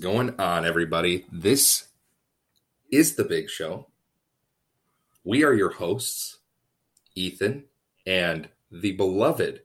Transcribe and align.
going 0.00 0.40
on, 0.40 0.64
everybody? 0.64 1.26
This 1.30 1.88
is 2.90 3.14
the 3.16 3.24
big 3.24 3.50
show. 3.50 3.88
We 5.24 5.44
are 5.44 5.52
your 5.52 5.70
hosts, 5.70 6.38
Ethan 7.14 7.64
and 8.06 8.48
the 8.72 8.92
beloved 8.92 9.60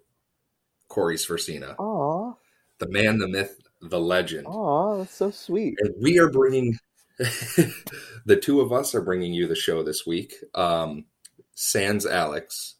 Corey 0.89 1.15
Sversina, 1.15 1.75
Aw, 1.79 2.33
the 2.79 2.89
man, 2.89 3.17
the 3.17 3.29
myth, 3.29 3.61
the 3.81 3.99
legend. 3.99 4.45
aw, 4.45 4.97
that's 4.97 5.15
so 5.15 5.31
sweet. 5.31 5.75
And 5.79 5.93
we 6.01 6.19
are 6.19 6.29
bringing, 6.29 6.77
the 7.17 8.39
two 8.41 8.59
of 8.59 8.73
us 8.73 8.93
are 8.93 9.01
bringing 9.01 9.33
you 9.33 9.47
the 9.47 9.55
show 9.55 9.83
this 9.83 10.05
week. 10.05 10.35
Um, 10.53 11.05
Sans 11.53 12.05
Alex, 12.05 12.75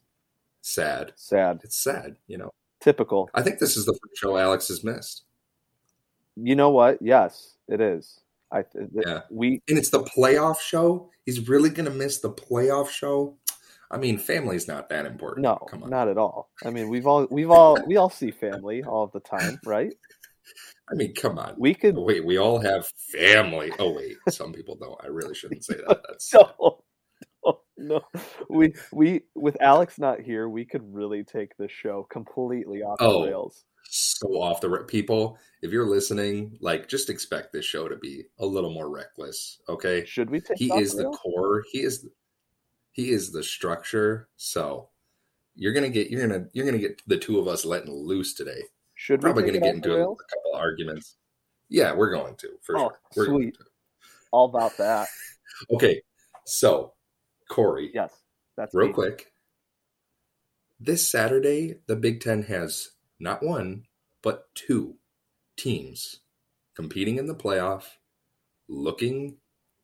sad. 0.60 1.12
Sad. 1.16 1.60
It's 1.64 1.78
sad, 1.78 2.16
you 2.26 2.36
know. 2.36 2.50
Typical. 2.80 3.30
I 3.34 3.42
think 3.42 3.58
this 3.58 3.76
is 3.78 3.86
the 3.86 3.94
first 3.94 4.18
show 4.18 4.36
Alex 4.36 4.68
has 4.68 4.84
missed. 4.84 5.25
You 6.36 6.54
know 6.54 6.70
what? 6.70 6.98
Yes, 7.00 7.56
it 7.68 7.80
is. 7.80 8.20
I 8.52 8.62
th- 8.62 8.88
Yeah. 8.92 9.20
we 9.30 9.60
and 9.68 9.76
it's 9.78 9.90
the 9.90 10.02
playoff 10.04 10.60
show. 10.60 11.10
He's 11.24 11.48
really 11.48 11.70
gonna 11.70 11.90
miss 11.90 12.20
the 12.20 12.30
playoff 12.30 12.88
show. 12.90 13.36
I 13.90 13.98
mean, 13.98 14.18
family's 14.18 14.66
not 14.68 14.88
that 14.88 15.06
important. 15.06 15.44
no, 15.44 15.56
come 15.70 15.82
on. 15.84 15.90
not 15.90 16.08
at 16.08 16.18
all. 16.18 16.50
I 16.64 16.70
mean, 16.70 16.88
we've 16.88 17.06
all 17.06 17.26
we've 17.30 17.50
all 17.50 17.78
we 17.86 17.96
all 17.96 18.10
see 18.10 18.30
family 18.30 18.82
all 18.84 19.06
the 19.08 19.20
time, 19.20 19.58
right? 19.64 19.94
I 20.90 20.94
mean, 20.94 21.14
come 21.14 21.38
on. 21.38 21.54
We 21.58 21.74
could 21.74 21.96
Wait, 21.96 22.24
we 22.24 22.38
all 22.38 22.60
have 22.60 22.86
family. 23.12 23.72
Oh 23.78 23.92
wait, 23.92 24.16
some 24.28 24.52
people 24.52 24.76
don't. 24.80 25.00
I 25.02 25.08
really 25.08 25.34
shouldn't 25.34 25.64
say 25.64 25.74
that. 25.88 26.00
That's 26.08 26.32
no, 26.32 26.82
no, 27.44 27.60
no. 27.76 28.00
We 28.48 28.74
we 28.92 29.22
with 29.34 29.56
Alex 29.60 29.98
not 29.98 30.20
here, 30.20 30.48
we 30.48 30.64
could 30.64 30.82
really 30.94 31.24
take 31.24 31.56
this 31.56 31.72
show 31.72 32.06
completely 32.10 32.82
off 32.82 32.98
Oh. 33.00 33.22
the 33.22 33.28
rails. 33.30 33.64
So 33.88 34.28
off 34.40 34.60
the 34.60 34.68
people. 34.86 35.38
If 35.62 35.70
you're 35.72 35.86
listening, 35.86 36.58
like, 36.60 36.88
just 36.88 37.10
expect 37.10 37.52
this 37.52 37.64
show 37.64 37.88
to 37.88 37.96
be 37.96 38.24
a 38.38 38.46
little 38.46 38.70
more 38.72 38.90
reckless. 38.90 39.60
Okay, 39.68 40.04
Should 40.04 40.30
we 40.30 40.40
take 40.40 40.58
he 40.58 40.72
is 40.74 40.94
the 40.94 41.04
core. 41.10 41.64
He 41.72 41.80
is 41.82 42.06
he 42.92 43.10
is 43.10 43.32
the 43.32 43.42
structure. 43.42 44.28
So 44.36 44.88
you're 45.54 45.72
gonna 45.72 45.88
get 45.88 46.10
you're 46.10 46.26
gonna 46.26 46.46
you're 46.52 46.66
gonna 46.66 46.78
get 46.78 47.00
the 47.06 47.18
two 47.18 47.38
of 47.38 47.48
us 47.48 47.64
letting 47.64 47.92
loose 47.92 48.34
today. 48.34 48.62
Should 48.94 49.20
Probably 49.20 49.44
we 49.44 49.50
gonna 49.50 49.60
get 49.64 49.74
into 49.76 49.92
a, 49.94 49.96
rails? 49.98 50.18
couple 50.30 50.58
arguments. 50.60 51.16
Yeah, 51.68 51.92
we're 51.94 52.10
going 52.12 52.36
to 52.36 52.48
for 52.62 52.76
Oh, 52.78 52.80
sure. 52.80 52.98
We're 53.16 53.26
going 53.26 53.42
sweet. 53.42 53.54
to. 53.58 53.64
All 54.32 54.46
about 54.46 54.76
that. 54.78 55.08
Okay, 55.72 56.02
so 56.44 56.92
Corey, 57.48 57.90
Yes, 57.94 58.12
that's 58.58 58.74
real 58.74 58.92
quick. 58.92 59.32
This 60.78 61.08
Saturday, 61.10 61.76
the 61.86 61.96
Big 61.96 62.20
Ten 62.20 62.42
has 62.42 62.90
not 63.18 63.42
one, 63.42 63.84
but 64.22 64.54
two 64.54 64.96
teams 65.56 66.20
competing 66.74 67.16
in 67.16 67.26
the 67.26 67.34
playoff, 67.34 67.84
looking 68.68 69.36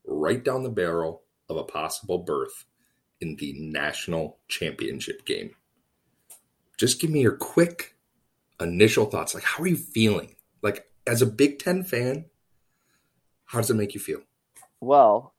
right 0.05 0.43
down 0.43 0.63
the 0.63 0.69
barrel 0.69 1.23
of 1.49 1.57
a 1.57 1.63
possible 1.63 2.19
berth 2.19 2.65
in 3.21 3.35
the 3.37 3.53
national 3.57 4.37
championship 4.47 5.25
game. 5.25 5.55
Just 6.77 6.99
give 6.99 7.09
me 7.09 7.21
your 7.21 7.37
quick 7.37 7.95
initial 8.59 9.05
thoughts. 9.05 9.33
Like, 9.33 9.43
how 9.43 9.63
are 9.63 9.67
you 9.67 9.77
feeling? 9.77 10.35
Like, 10.61 10.89
as 11.07 11.21
a 11.21 11.25
Big 11.25 11.59
Ten 11.59 11.83
fan, 11.83 12.25
how 13.45 13.59
does 13.59 13.69
it 13.69 13.75
make 13.75 13.93
you 13.93 13.99
feel? 13.99 14.21
Well, 14.81 15.33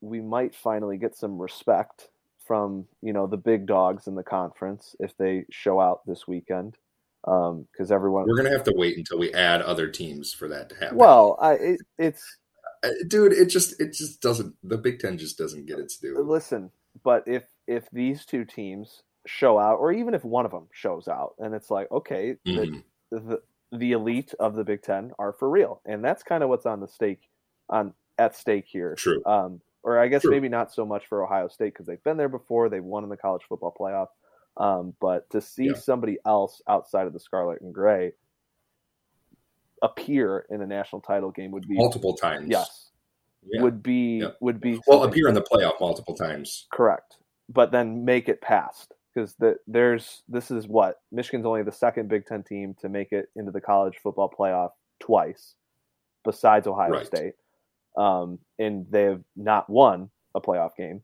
we 0.00 0.20
might 0.20 0.54
finally 0.54 0.98
get 0.98 1.16
some 1.16 1.40
respect 1.40 2.08
from 2.44 2.86
you 3.00 3.12
know 3.12 3.28
the 3.28 3.36
big 3.36 3.64
dogs 3.64 4.08
in 4.08 4.16
the 4.16 4.24
conference 4.24 4.96
if 4.98 5.16
they 5.16 5.44
show 5.50 5.78
out 5.80 6.04
this 6.04 6.26
weekend, 6.26 6.76
because 7.24 7.90
everyone. 7.90 8.26
We're 8.26 8.36
gonna 8.36 8.50
have 8.50 8.64
to 8.64 8.74
wait 8.76 8.96
until 8.96 9.18
we 9.18 9.32
add 9.32 9.62
other 9.62 9.88
teams 9.88 10.32
for 10.32 10.48
that 10.48 10.68
to 10.70 10.74
happen. 10.76 10.98
Well, 10.98 11.36
I 11.40 11.52
it, 11.54 11.80
it's 11.98 12.38
Uh, 12.82 12.90
dude 13.08 13.32
it 13.32 13.46
just 13.46 13.78
it 13.80 13.92
just 13.92 14.22
doesn't 14.22 14.54
the 14.64 14.78
big 14.78 14.98
ten 15.00 15.18
just 15.18 15.36
doesn't 15.36 15.66
get 15.66 15.78
its 15.78 15.98
due 15.98 16.18
listen, 16.22 16.70
but 17.04 17.22
if 17.26 17.44
if 17.66 17.88
these 17.92 18.24
two 18.24 18.44
teams 18.44 19.02
show 19.26 19.58
out, 19.58 19.76
or 19.76 19.92
even 19.92 20.14
if 20.14 20.24
one 20.24 20.46
of 20.46 20.50
them 20.50 20.66
shows 20.72 21.06
out, 21.08 21.34
and 21.38 21.54
it's 21.54 21.70
like 21.70 21.90
okay, 21.92 22.36
the, 22.44 22.50
Mhm. 22.52 22.82
the 23.10 23.42
the 23.72 23.92
elite 23.92 24.32
of 24.40 24.54
the 24.56 24.64
Big 24.64 24.82
Ten 24.82 25.12
are 25.18 25.32
for 25.34 25.48
real, 25.48 25.80
and 25.84 26.02
that's 26.02 26.22
kind 26.22 26.42
of 26.42 26.48
what's 26.48 26.66
on 26.66 26.80
the 26.80 26.88
stake 26.88 27.28
on 27.68 27.92
at 28.18 28.34
stake 28.34 28.64
here. 28.66 28.94
true 28.96 29.22
um, 29.26 29.60
or 29.82 29.98
I 29.98 30.08
guess 30.08 30.22
True. 30.22 30.30
maybe 30.30 30.48
not 30.48 30.72
so 30.72 30.84
much 30.84 31.06
for 31.06 31.22
Ohio 31.24 31.48
State 31.48 31.72
because 31.72 31.86
they've 31.86 32.02
been 32.02 32.16
there 32.18 32.28
before. 32.28 32.68
They've 32.68 32.82
won 32.84 33.02
in 33.04 33.08
the 33.10 33.16
college 33.16 33.42
football 33.48 33.74
playoff. 33.78 34.08
Um, 34.56 34.94
but 35.00 35.28
to 35.30 35.40
see 35.40 35.66
Yeah. 35.68 35.74
somebody 35.74 36.18
else 36.26 36.60
outside 36.68 37.06
of 37.06 37.12
the 37.12 37.20
Scarlet 37.20 37.60
and 37.62 37.72
Gray 37.74 38.12
appear 39.82 40.46
in 40.50 40.60
a 40.60 40.66
national 40.66 41.00
title 41.00 41.30
game 41.30 41.50
would 41.52 41.66
be 41.66 41.74
multiple 41.76 42.14
times 42.14 42.46
yes 42.48 42.90
Yeah. 43.46 43.62
would 43.62 43.82
be 43.82 44.18
Yeah. 44.18 44.32
would 44.40 44.60
be 44.60 44.78
well 44.86 45.04
appear 45.04 45.28
in 45.28 45.34
the 45.34 45.40
playoff 45.42 45.80
multiple 45.80 46.14
times 46.14 46.66
correct, 46.70 47.16
but 47.48 47.70
then 47.72 48.04
make 48.04 48.28
it 48.28 48.40
past 48.42 48.92
because 49.14 49.34
the, 49.36 49.58
there's 49.66 50.22
this 50.28 50.50
is 50.50 50.68
what 50.68 51.00
Michigan's 51.10 51.46
only 51.46 51.62
the 51.62 51.72
second 51.72 52.08
Big 52.08 52.26
Ten 52.26 52.42
team 52.42 52.74
to 52.74 52.88
make 52.90 53.12
it 53.12 53.30
into 53.36 53.50
the 53.50 53.60
college 53.60 53.96
football 54.02 54.28
playoff 54.30 54.72
twice, 54.98 55.54
besides 56.24 56.66
Ohio 56.66 56.90
Right. 56.90 57.06
State, 57.06 57.34
um, 57.96 58.38
and 58.58 58.86
they 58.90 59.04
have 59.04 59.24
not 59.34 59.68
won 59.70 60.10
a 60.34 60.40
playoff 60.42 60.76
game 60.76 61.02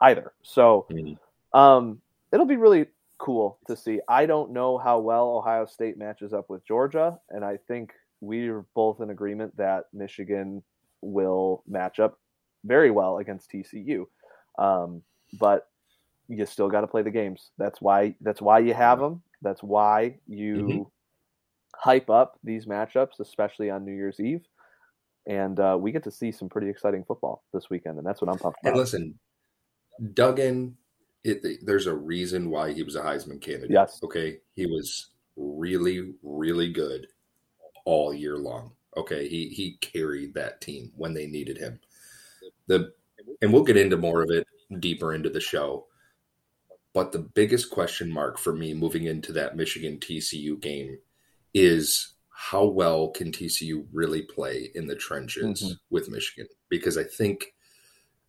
either. 0.00 0.32
So 0.42 0.86
Mhm. 0.90 1.18
um, 1.52 2.00
it'll 2.32 2.46
be 2.46 2.56
really 2.56 2.86
cool 3.18 3.58
to 3.66 3.76
see. 3.76 4.00
I 4.08 4.26
don't 4.26 4.50
know 4.52 4.78
how 4.78 4.98
well 4.98 5.36
Ohio 5.36 5.66
State 5.66 5.96
matches 5.98 6.32
up 6.32 6.48
with 6.50 6.66
Georgia, 6.66 7.18
and 7.30 7.44
I 7.44 7.58
think 7.68 7.92
we're 8.20 8.64
both 8.74 9.00
in 9.00 9.10
agreement 9.10 9.56
that 9.56 9.84
Michigan 9.92 10.62
will 11.02 11.62
match 11.68 11.98
up 12.00 12.18
very 12.64 12.90
well 12.90 13.18
against 13.18 13.50
TCU. 13.50 14.06
Um, 14.58 15.02
but 15.38 15.68
you 16.28 16.46
still 16.46 16.68
got 16.68 16.82
to 16.82 16.86
play 16.86 17.02
the 17.02 17.10
games. 17.10 17.50
That's 17.58 17.80
why. 17.80 18.14
That's 18.20 18.40
why 18.40 18.60
you 18.60 18.74
have 18.74 18.98
them. 19.00 19.22
That's 19.42 19.62
why 19.62 20.18
you 20.26 20.56
Mhm. 20.58 20.90
hype 21.76 22.10
up 22.10 22.38
these 22.44 22.66
matchups, 22.66 23.18
especially 23.20 23.70
on 23.70 23.84
New 23.84 23.92
Year's 23.94 24.20
Eve. 24.20 24.46
And 25.26 25.58
uh, 25.58 25.76
we 25.80 25.90
get 25.92 26.04
to 26.04 26.10
see 26.10 26.32
some 26.32 26.48
pretty 26.48 26.68
exciting 26.68 27.04
football 27.04 27.44
this 27.52 27.68
weekend, 27.70 27.98
and 27.98 28.06
that's 28.06 28.20
what 28.20 28.28
I'm 28.30 28.38
pumped 28.38 28.58
and 28.62 28.70
about. 28.70 28.78
listen 28.78 29.18
duggan 30.14 30.76
it, 31.24 31.64
there's 31.64 31.86
a 31.86 31.94
reason 31.94 32.50
why 32.50 32.72
he 32.72 32.82
was 32.82 32.96
a 32.96 33.00
heisman 33.02 33.40
candidate 33.40 33.70
Yes. 33.70 34.00
okay 34.02 34.38
he 34.54 34.66
was 34.66 35.10
really 35.36 36.12
really 36.22 36.72
good 36.72 37.06
all 37.84 38.12
year 38.12 38.36
long 38.36 38.72
okay 38.96 39.28
he 39.28 39.48
he 39.48 39.76
carried 39.80 40.34
that 40.34 40.60
team 40.60 40.90
when 40.96 41.14
they 41.14 41.26
needed 41.26 41.56
him 41.58 41.78
the 42.66 42.92
and 43.40 43.52
we'll 43.52 43.62
get 43.64 43.76
into 43.76 43.96
more 43.96 44.22
of 44.22 44.30
it 44.30 44.46
deeper 44.80 45.14
into 45.14 45.30
the 45.30 45.40
show 45.40 45.86
but 46.94 47.12
the 47.12 47.18
biggest 47.18 47.70
question 47.70 48.10
mark 48.10 48.38
for 48.38 48.52
me 48.54 48.74
moving 48.74 49.04
into 49.04 49.32
that 49.32 49.56
michigan 49.56 49.98
tcu 49.98 50.60
game 50.60 50.98
is 51.54 52.14
how 52.30 52.64
well 52.64 53.08
can 53.08 53.30
tcu 53.30 53.86
really 53.92 54.22
play 54.22 54.70
in 54.74 54.86
the 54.86 54.96
trenches 54.96 55.62
Mhm. 55.62 55.76
with 55.90 56.08
michigan 56.10 56.46
because 56.68 56.98
i 56.98 57.04
think 57.04 57.51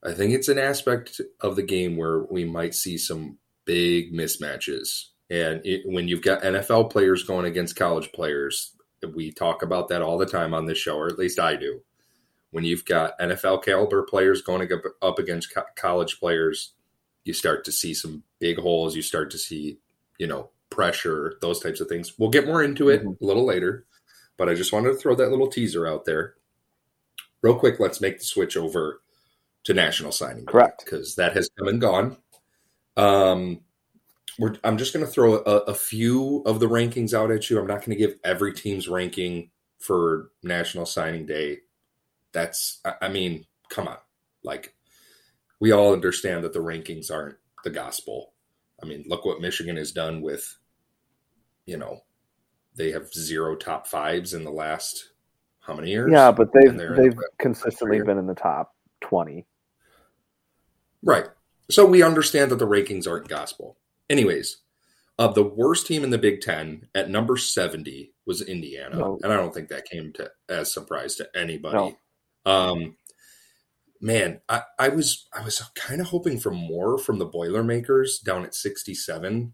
i 0.06 0.12
think 0.14 0.34
it's 0.34 0.50
an 0.50 0.58
aspect 0.60 1.22
of 1.42 1.56
the 1.56 1.64
game 1.64 1.96
where 1.98 2.20
we 2.24 2.46
might 2.46 2.76
see 2.76 2.98
some 2.98 3.38
big 3.66 4.12
mismatches. 4.14 5.06
And 5.30 5.62
it, 5.66 5.82
when 5.86 6.08
you've 6.08 6.22
got 6.22 6.42
nfl 6.44 6.90
players 6.90 7.24
going 7.24 7.46
against 7.46 7.76
college 7.76 8.12
players 8.12 8.76
we 9.16 9.32
talk 9.32 9.64
about 9.64 9.90
that 9.90 10.02
all 10.02 10.18
the 10.18 10.26
time 10.26 10.54
on 10.54 10.66
this 10.66 10.78
show 10.78 10.98
or 10.98 11.08
at 11.08 11.18
least 11.20 11.40
i 11.40 11.56
do. 11.56 11.82
When 12.52 12.64
you've 12.64 12.86
got 12.86 13.18
nfl 13.20 13.64
caliber 13.64 14.04
players 14.04 14.42
going 14.42 14.70
up, 15.02 15.20
against 15.20 15.54
co- 15.54 15.64
college 15.76 16.20
players 16.20 16.74
you 17.26 17.34
start 17.34 17.64
to 17.66 17.72
see 17.72 17.94
some 17.94 18.24
big 18.40 18.58
holes. 18.60 18.96
You 18.96 19.02
start 19.02 19.32
to 19.32 19.38
see 19.38 19.80
you 20.20 20.28
know 20.28 20.50
pressure 20.70 21.36
those 21.42 21.60
types 21.60 21.80
of 21.80 21.88
things. 21.88 22.18
We'll 22.18 22.30
get 22.30 22.48
more 22.48 22.64
into 22.64 22.90
it 22.90 23.04
Mhm. 23.04 23.22
a 23.22 23.26
little 23.26 23.46
later 23.46 23.86
but 24.36 24.50
i 24.50 24.56
just 24.56 24.74
wanted 24.74 24.90
to 24.90 24.98
throw 24.98 25.16
that 25.16 25.30
little 25.30 25.48
teaser 25.48 25.86
out 25.88 26.06
there. 26.06 26.36
Real 27.42 27.56
quick 27.58 27.80
let's 27.80 28.02
make 28.02 28.20
the 28.20 28.26
switch 28.26 28.58
over 28.58 29.02
to 29.66 29.74
national 29.74 30.12
signing 30.12 30.46
Correct. 30.46 30.84
because 30.84 31.16
that 31.16 31.34
has 31.34 31.50
come 31.58 31.68
and 31.68 31.82
gone. 31.82 32.18
Um 32.98 33.62
we're, 34.40 34.56
i'm 34.64 34.80
just 34.80 34.94
going 34.94 35.06
to 35.06 35.12
throw 35.12 35.36
a, 35.36 35.58
a 35.68 35.76
few 35.76 36.42
of 36.48 36.60
the 36.60 36.68
rankings 36.68 37.14
out 37.14 37.30
at 37.30 37.50
you. 37.50 37.60
I'm 37.60 37.68
not 37.68 37.86
going 37.86 37.96
to 37.96 38.04
give 38.04 38.16
every 38.24 38.52
team's 38.52 38.90
ranking 38.90 39.52
for 39.78 40.32
national 40.42 40.88
signing 40.88 41.28
day. 41.28 41.60
That's 42.32 42.80
I, 42.84 42.94
I 43.04 43.10
mean 43.10 43.46
come 43.70 43.88
on. 43.88 43.98
Like 44.44 44.76
we 45.60 45.72
all 45.72 45.94
understand 45.94 46.44
that 46.44 46.54
the 46.54 46.60
rankings 46.60 47.12
aren't 47.12 47.38
the 47.64 47.70
gospel. 47.70 48.34
I 48.82 48.86
mean 48.86 49.06
look 49.08 49.24
what 49.26 49.42
michigan 49.42 49.78
has 49.78 49.92
done 49.92 50.22
with 50.22 50.58
you 51.66 51.78
know 51.78 52.02
they 52.76 52.92
have 52.92 53.14
zero 53.14 53.56
top 53.56 53.88
fives 53.88 54.34
in 54.34 54.44
the 54.44 54.52
last 54.52 55.14
how 55.64 55.74
many 55.74 55.92
years? 55.92 56.12
Yeah, 56.12 56.32
but 56.32 56.52
they've 56.54 56.76
they're 56.76 56.94
in 56.94 56.96
the 56.96 57.10
they've 57.10 57.20
consistently 57.40 58.02
been 58.02 58.18
in 58.18 58.28
the 58.28 58.36
top 58.36 58.76
twenty. 59.00 59.46
Right. 61.04 61.26
So 61.70 61.86
we 61.86 62.02
understand 62.02 62.52
that 62.52 62.58
the 62.60 62.68
rankings 62.68 63.08
aren't 63.08 63.28
gospel. 63.28 63.78
Anyways, 64.10 64.58
Uh, 65.20 65.28
the 65.28 65.44
worst 65.44 65.86
team 65.86 66.04
in 66.04 66.10
the 66.10 66.18
Big 66.18 66.42
Ten 66.42 66.88
at 66.96 67.08
number 67.08 67.38
70 67.38 68.14
was 68.26 68.42
Indiana. 68.42 68.98
No. 68.98 69.20
And 69.22 69.32
I 69.32 69.38
don't 69.38 69.54
think 69.54 69.70
that 69.70 69.86
came 69.86 70.12
to 70.14 70.32
as 70.50 70.74
surprise 70.74 71.16
to 71.18 71.30
anybody. 71.36 71.76
No. 72.46 72.52
Um, 72.52 72.98
man, 74.02 74.42
I, 74.50 74.64
I 74.80 74.90
was 74.90 75.28
I 75.32 75.44
was 75.44 75.62
kind 75.76 76.02
of 76.02 76.08
hoping 76.08 76.40
for 76.40 76.50
more 76.52 76.98
from 76.98 77.20
the 77.20 77.26
Boilermakers 77.28 78.20
down 78.20 78.44
at 78.44 78.56
67. 78.56 79.54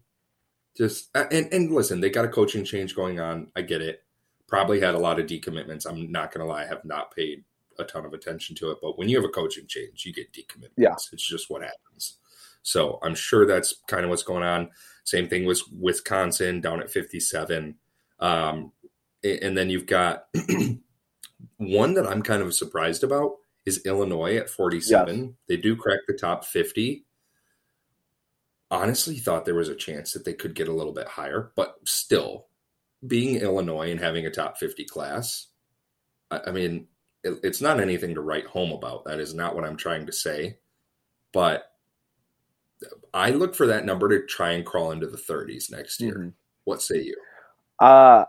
Just 0.78 1.10
uh, 1.14 1.26
and 1.30 1.52
and 1.52 1.70
listen, 1.70 2.00
they 2.00 2.08
got 2.10 2.24
a 2.24 2.28
coaching 2.28 2.64
change 2.64 2.96
going 2.96 3.20
on. 3.20 3.52
I 3.54 3.60
get 3.62 3.82
it. 3.82 4.02
Probably 4.48 4.80
had 4.80 4.94
a 4.94 4.98
lot 4.98 5.20
of 5.20 5.26
decommitments. 5.26 5.86
I'm 5.86 6.10
not 6.10 6.32
gonna 6.32 6.46
lie, 6.46 6.62
I 6.62 6.66
have 6.66 6.84
not 6.86 7.14
paid 7.14 7.44
a 7.80 7.84
ton 7.84 8.04
of 8.04 8.12
attention 8.12 8.54
to 8.56 8.70
it. 8.70 8.78
But 8.80 8.98
when 8.98 9.08
you 9.08 9.16
have 9.16 9.24
a 9.24 9.32
coaching 9.32 9.66
change, 9.66 10.04
you 10.04 10.12
get 10.12 10.32
decommitments. 10.32 10.72
Yeah. 10.76 10.94
It's 11.12 11.26
just 11.26 11.50
what 11.50 11.62
happens. 11.62 12.18
So 12.62 12.98
I'm 13.02 13.14
sure 13.14 13.46
that's 13.46 13.74
kind 13.88 14.04
of 14.04 14.10
what's 14.10 14.22
going 14.22 14.42
on. 14.42 14.70
Same 15.04 15.28
thing 15.28 15.46
with 15.46 15.62
Wisconsin 15.72 16.60
down 16.60 16.80
at 16.80 16.90
57. 16.90 17.76
Um, 18.20 18.72
and 19.24 19.56
then 19.56 19.70
you've 19.70 19.86
got 19.86 20.26
one 21.56 21.94
that 21.94 22.06
I'm 22.06 22.22
kind 22.22 22.42
of 22.42 22.54
surprised 22.54 23.02
about 23.02 23.36
is 23.64 23.84
Illinois 23.84 24.36
at 24.36 24.50
47. 24.50 25.36
They 25.48 25.56
do 25.56 25.76
crack 25.76 26.00
the 26.06 26.14
top 26.14 26.44
50. 26.44 27.04
Honestly, 28.70 29.18
thought 29.18 29.44
there 29.44 29.54
was 29.54 29.68
a 29.68 29.74
chance 29.74 30.12
that 30.12 30.24
they 30.24 30.32
could 30.32 30.54
get 30.54 30.68
a 30.68 30.72
little 30.72 30.92
bit 30.92 31.08
higher, 31.08 31.50
but 31.56 31.76
still, 31.84 32.46
being 33.06 33.36
Illinois 33.36 33.90
and 33.90 34.00
having 34.00 34.26
a 34.26 34.30
top 34.30 34.58
50 34.58 34.84
class, 34.84 35.48
I, 36.30 36.40
I 36.46 36.50
mean, 36.52 36.86
it, 37.22 37.38
it's 37.42 37.60
not 37.60 37.80
anything 37.80 38.14
to 38.14 38.20
write 38.20 38.46
home 38.46 38.72
about. 38.72 39.04
That 39.04 39.20
is 39.20 39.34
not 39.34 39.54
what 39.54 39.64
I'm 39.64 39.76
trying 39.76 40.06
to 40.06 40.12
say. 40.12 40.58
But 41.32 41.72
I 43.12 43.30
look 43.30 43.54
for 43.54 43.66
that 43.66 43.84
number 43.84 44.08
to 44.08 44.26
try 44.26 44.52
and 44.52 44.64
crawl 44.64 44.90
into 44.90 45.06
the 45.06 45.16
30s 45.18 45.70
next 45.70 46.00
year. 46.00 46.14
Mhm. 46.14 46.32
What 46.64 46.82
say 46.82 47.02
you? 47.02 47.16
Uh, 47.78 48.24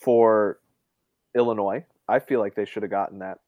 for 0.00 0.60
Illinois, 1.34 1.84
I 2.08 2.18
feel 2.18 2.40
like 2.40 2.54
they 2.54 2.64
should 2.64 2.82
have 2.82 2.90
gotten 2.90 3.20
that 3.20 3.38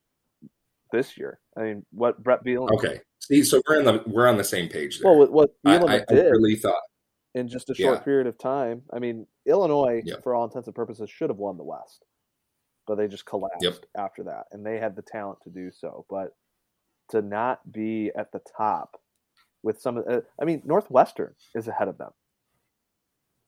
this 0.92 1.16
year. 1.18 1.38
I 1.56 1.62
mean, 1.62 1.86
what 1.90 2.22
Bret 2.22 2.44
Bielema, 2.44 2.70
Okay. 2.72 3.00
See, 3.20 3.42
so 3.42 3.60
we're 3.68 3.78
on 3.78 3.84
the 3.84 4.02
we're 4.06 4.28
on 4.28 4.36
the 4.36 4.44
same 4.44 4.68
page 4.68 4.98
there. 5.00 5.10
well, 5.10 5.26
what- 5.30 5.54
I, 5.64 5.78
Bielema 5.78 5.88
I, 5.88 5.94
I 6.08 6.14
did 6.14 6.30
really 6.30 6.56
thought 6.56 6.82
in 7.34 7.48
just 7.48 7.70
a 7.70 7.74
short 7.74 7.98
Yeah. 7.98 8.04
period 8.04 8.26
of 8.26 8.38
time. 8.38 8.82
I 8.92 8.98
mean, 8.98 9.26
Illinois, 9.46 10.02
for 10.22 10.34
all 10.34 10.44
intents 10.44 10.68
and 10.68 10.74
purposes, 10.76 11.10
should 11.10 11.30
have 11.30 11.38
won 11.38 11.56
the 11.56 11.64
West, 11.64 12.04
but 12.86 12.96
they 12.96 13.08
just 13.08 13.26
collapsed 13.26 13.62
Yep. 13.62 13.86
after 13.96 14.22
that, 14.24 14.46
and 14.52 14.64
they 14.64 14.78
had 14.78 14.96
the 14.96 15.02
talent 15.02 15.40
to 15.44 15.50
do 15.50 15.70
so. 15.70 16.04
But 16.10 16.34
to 17.10 17.22
not 17.22 17.70
be 17.72 18.10
at 18.16 18.32
the 18.32 18.40
top 18.56 19.00
with 19.62 19.80
some, 19.80 19.98
of 19.98 20.06
uh, 20.08 20.20
I 20.40 20.44
mean, 20.44 20.62
Northwestern 20.64 21.34
is 21.54 21.68
ahead 21.68 21.88
of 21.88 21.98
them. 21.98 22.10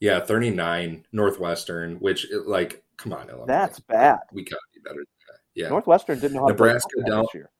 yeah, 0.01 0.21
39 0.21 1.07
Northwestern, 1.13 1.97
which 1.97 2.27
like 2.47 2.83
come 2.97 3.13
on, 3.13 3.29
Illinois. 3.29 3.47
That's 3.47 3.81
bad. 3.81 4.19
We 4.33 4.45
gotta 4.45 4.61
be 4.75 4.81
better 4.81 4.97
than 4.97 5.07
that. 5.29 5.41
Yeah. 5.55 5.69
Northwestern 5.69 6.19
didn't 6.19 6.39
have 6.39 6.49
Nebraska 6.49 7.03
down- 7.07 7.23
this 7.23 7.35
year. 7.35 7.51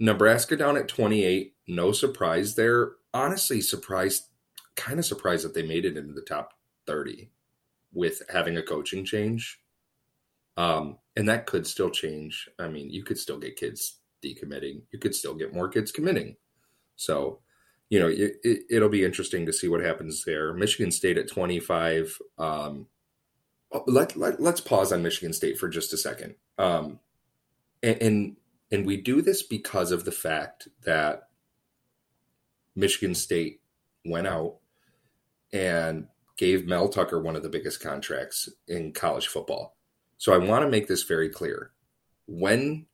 Nebraska 0.00 0.56
down 0.56 0.76
at 0.76 0.88
28. 0.88 1.56
No 1.66 1.90
surprise 1.92 2.54
there. 2.54 2.92
Honestly, 3.12 3.60
surprised, 3.60 4.26
kind 4.76 4.98
of 4.98 5.04
surprised 5.04 5.44
that 5.44 5.54
they 5.54 5.62
made 5.66 5.84
it 5.84 5.96
into 5.96 6.12
the 6.12 6.22
top 6.22 6.54
30 6.86 7.30
with 7.92 8.22
having 8.32 8.56
a 8.56 8.62
coaching 8.62 9.04
change. 9.04 9.60
Um, 10.58 10.98
and 11.16 11.28
that 11.28 11.46
could 11.46 11.66
still 11.66 11.88
change. 11.88 12.48
I 12.58 12.68
mean, 12.68 12.90
you 12.90 13.04
could 13.04 13.18
still 13.18 13.38
get 13.38 13.56
kids 13.56 14.00
decommitting. 14.24 14.82
You 14.90 14.98
could 14.98 15.14
still 15.14 15.34
get 15.34 15.54
more 15.54 15.68
kids 15.68 15.92
committing. 15.92 16.36
So, 16.96 17.38
you 17.88 18.00
know, 18.00 18.08
it, 18.08 18.32
it, 18.42 18.62
it'll 18.68 18.88
be 18.88 19.04
interesting 19.04 19.46
to 19.46 19.52
see 19.52 19.68
what 19.68 19.80
happens 19.80 20.24
there. 20.24 20.52
Michigan 20.52 20.90
State 20.90 21.16
at 21.16 21.28
25. 21.28 22.18
Um, 22.38 22.86
let, 23.86 24.16
let, 24.16 24.40
let's 24.40 24.60
pause 24.60 24.92
on 24.92 25.02
Michigan 25.02 25.32
State 25.32 25.58
for 25.58 25.68
just 25.68 25.92
a 25.92 25.96
second. 25.96 26.34
Um, 26.58 26.98
and, 27.80 28.02
and 28.02 28.36
and 28.70 28.86
we 28.86 28.98
do 28.98 29.22
this 29.22 29.42
because 29.42 29.92
of 29.92 30.04
the 30.04 30.12
fact 30.12 30.68
that 30.84 31.28
Michigan 32.76 33.14
State 33.14 33.60
went 34.04 34.26
out 34.26 34.56
and 35.52 36.08
gave 36.36 36.66
Mel 36.66 36.88
Tucker 36.88 37.20
one 37.20 37.34
of 37.34 37.42
the 37.42 37.48
biggest 37.48 37.80
contracts 37.80 38.48
in 38.66 38.92
college 38.92 39.26
football. 39.26 39.77
So 40.18 40.32
I 40.32 40.38
want 40.38 40.64
to 40.64 40.70
make 40.70 40.88
this 40.88 41.04
very 41.04 41.28
clear. 41.28 41.70
When, 42.26 42.86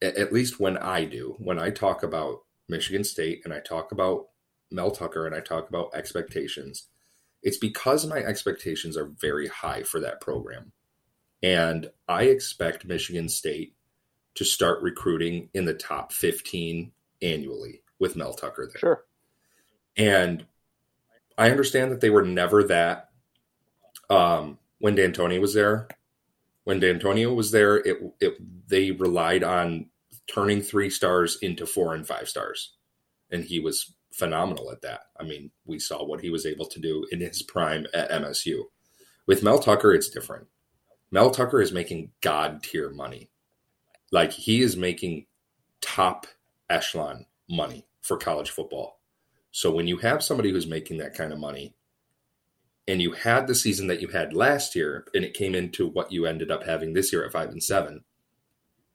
at 0.00 0.32
least 0.32 0.58
when 0.58 0.78
I 0.78 1.04
do, 1.04 1.36
when 1.38 1.58
I 1.58 1.70
talk 1.70 2.02
about 2.02 2.44
Michigan 2.68 3.04
State 3.04 3.42
and 3.44 3.52
I 3.52 3.60
talk 3.60 3.92
about 3.92 4.28
Mel 4.70 4.90
Tucker 4.90 5.26
and 5.26 5.34
I 5.34 5.40
talk 5.40 5.68
about 5.68 5.94
expectations, 5.94 6.86
it's 7.42 7.58
because 7.58 8.06
my 8.06 8.18
expectations 8.18 8.96
are 8.96 9.06
very 9.20 9.48
high 9.48 9.82
for 9.82 10.00
that 10.00 10.20
program. 10.20 10.72
And 11.42 11.90
I 12.08 12.24
expect 12.24 12.84
Michigan 12.84 13.28
State 13.28 13.74
to 14.34 14.44
start 14.44 14.82
recruiting 14.82 15.48
in 15.54 15.64
the 15.64 15.74
top 15.74 16.12
15 16.12 16.92
annually 17.22 17.82
with 17.98 18.16
Mel 18.16 18.34
Tucker 18.34 18.68
there. 18.72 18.78
Sure. 18.78 19.04
And 19.96 20.46
I 21.36 21.50
understand 21.50 21.90
that 21.92 22.00
they 22.00 22.10
were 22.10 22.24
never 22.24 22.64
that 22.64 23.10
um, 24.08 24.58
when 24.78 24.94
D'Antoni 24.94 25.40
was 25.40 25.54
there. 25.54 25.88
When 26.68 26.80
D'Antonio 26.80 27.32
was 27.32 27.50
there, 27.50 27.76
it, 27.76 27.96
it 28.20 28.68
they 28.68 28.90
relied 28.90 29.42
on 29.42 29.86
turning 30.30 30.60
three 30.60 30.90
stars 30.90 31.38
into 31.40 31.64
four 31.64 31.94
and 31.94 32.06
five 32.06 32.28
stars, 32.28 32.74
and 33.30 33.42
he 33.42 33.58
was 33.58 33.94
phenomenal 34.12 34.70
at 34.70 34.82
that. 34.82 35.04
I 35.18 35.22
mean, 35.22 35.50
we 35.64 35.78
saw 35.78 36.04
what 36.04 36.20
he 36.20 36.28
was 36.28 36.44
able 36.44 36.66
to 36.66 36.78
do 36.78 37.06
in 37.10 37.20
his 37.20 37.42
prime 37.42 37.86
at 37.94 38.10
MSU. 38.10 38.64
With 39.26 39.42
Mel 39.42 39.60
Tucker, 39.60 39.94
it's 39.94 40.10
different. 40.10 40.48
Mel 41.10 41.30
Tucker 41.30 41.62
is 41.62 41.72
making 41.72 42.10
god 42.20 42.62
tier 42.62 42.90
money. 42.90 43.30
Like 44.12 44.32
he 44.32 44.60
is 44.60 44.76
making 44.76 45.24
top 45.80 46.26
echelon 46.68 47.24
money 47.48 47.86
for 48.02 48.18
college 48.18 48.50
football. 48.50 49.00
So 49.52 49.70
when 49.70 49.86
you 49.86 49.96
have 49.96 50.22
somebody 50.22 50.50
who's 50.50 50.66
making 50.66 50.98
that 50.98 51.14
kind 51.14 51.32
of 51.32 51.38
money 51.38 51.77
and 52.88 53.00
you 53.02 53.12
had 53.12 53.46
the 53.46 53.54
season 53.54 53.86
that 53.86 54.00
you 54.00 54.08
had 54.08 54.32
last 54.32 54.74
year 54.74 55.06
and 55.14 55.24
it 55.24 55.34
came 55.34 55.54
into 55.54 55.86
what 55.86 56.10
you 56.10 56.26
ended 56.26 56.50
up 56.50 56.64
having 56.64 56.92
this 56.94 57.12
year 57.12 57.24
at 57.24 57.30
5 57.32 57.50
and 57.50 57.62
7, 57.62 58.02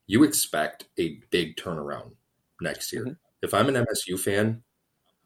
you 0.08 0.24
expect 0.24 0.86
a 0.98 1.20
big 1.30 1.56
turnaround 1.56 2.16
next 2.60 2.92
year. 2.92 3.06
Mhm. 3.06 3.18
If 3.42 3.54
I'm 3.54 3.70
an 3.70 3.76
MSU 3.78 4.18
fan, 4.18 4.64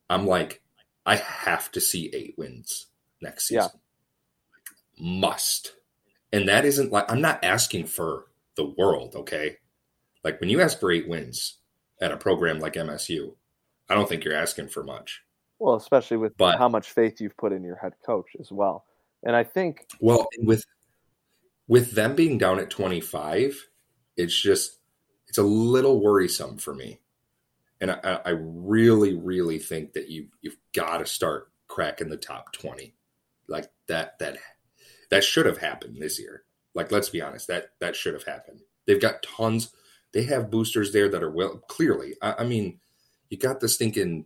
I'm 0.10 0.28
like 0.28 0.62
I 1.06 1.16
have 1.16 1.72
to 1.72 1.80
see 1.82 2.12
8 2.14 2.38
wins 2.38 2.88
next 3.22 3.50
Yeah. 3.50 3.64
season. 3.68 3.80
Must. 5.00 5.74
And 6.34 6.48
that 6.50 6.66
isn't 6.66 6.92
like 6.92 7.10
I'm 7.10 7.22
not 7.22 7.44
asking 7.44 7.88
for 7.88 8.28
the 8.56 8.66
world, 8.66 9.16
okay? 9.16 9.58
Like 10.24 10.42
when 10.42 10.50
you 10.50 10.60
ask 10.62 10.80
for 10.80 10.92
8 10.92 11.08
wins 11.08 11.60
at 12.02 12.12
a 12.12 12.18
program 12.18 12.60
like 12.60 12.76
MSU, 12.76 13.38
I 13.90 13.96
don't 13.96 14.10
think 14.10 14.26
you're 14.26 14.34
asking 14.34 14.68
for 14.68 14.84
much. 14.84 15.24
Well, 15.60 15.76
especially 15.76 16.18
with 16.18 16.38
But- 16.38 16.58
how 16.58 16.70
much 16.70 16.92
faith 16.92 17.20
you've 17.20 17.38
put 17.38 17.52
in 17.52 17.64
your 17.64 17.76
head 17.76 17.94
coach 18.06 18.36
as 18.40 18.52
well. 18.52 18.86
And 19.24 19.36
I 19.36 19.44
think 19.44 19.88
Well, 20.00 20.28
with 20.40 20.64
with 21.68 21.92
them 21.92 22.16
being 22.16 22.38
down 22.38 22.60
at 22.60 22.70
25, 22.70 23.70
it's 24.16 24.40
just 24.40 24.80
it's 25.28 25.38
a 25.38 25.44
little 25.44 26.00
worrisome 26.02 26.58
for 26.58 26.74
me. 26.74 27.02
And 27.82 27.92
I, 27.92 28.22
I 28.26 28.30
really, 28.30 29.14
really 29.16 29.60
think 29.60 29.94
that 29.94 30.10
you 30.10 30.28
you've 30.42 30.58
got 30.74 31.00
to 31.00 31.06
start 31.06 31.52
cracking 31.68 32.10
the 32.10 32.18
top 32.18 32.54
20. 32.54 32.96
Like 33.48 33.70
that 33.88 34.20
that 34.20 34.38
that 35.10 35.24
should 35.24 35.46
have 35.46 35.58
happened 35.58 35.98
this 36.02 36.20
year. 36.20 36.44
Like 36.74 36.92
let's 36.92 37.10
be 37.10 37.22
honest, 37.22 37.48
that 37.48 37.72
that 37.80 37.96
should 37.96 38.14
have 38.14 38.24
happened. 38.24 38.62
They've 38.86 39.02
got 39.02 39.24
tons. 39.24 39.72
They 40.14 40.24
have 40.24 40.50
boosters 40.52 40.94
there 40.94 41.10
that 41.10 41.24
are 41.24 41.32
well 41.32 41.58
clearly. 41.68 42.16
I, 42.22 42.36
I 42.40 42.44
mean, 42.46 42.80
you 43.30 43.38
got 43.38 43.60
the 43.60 43.68
stinking 43.68 44.26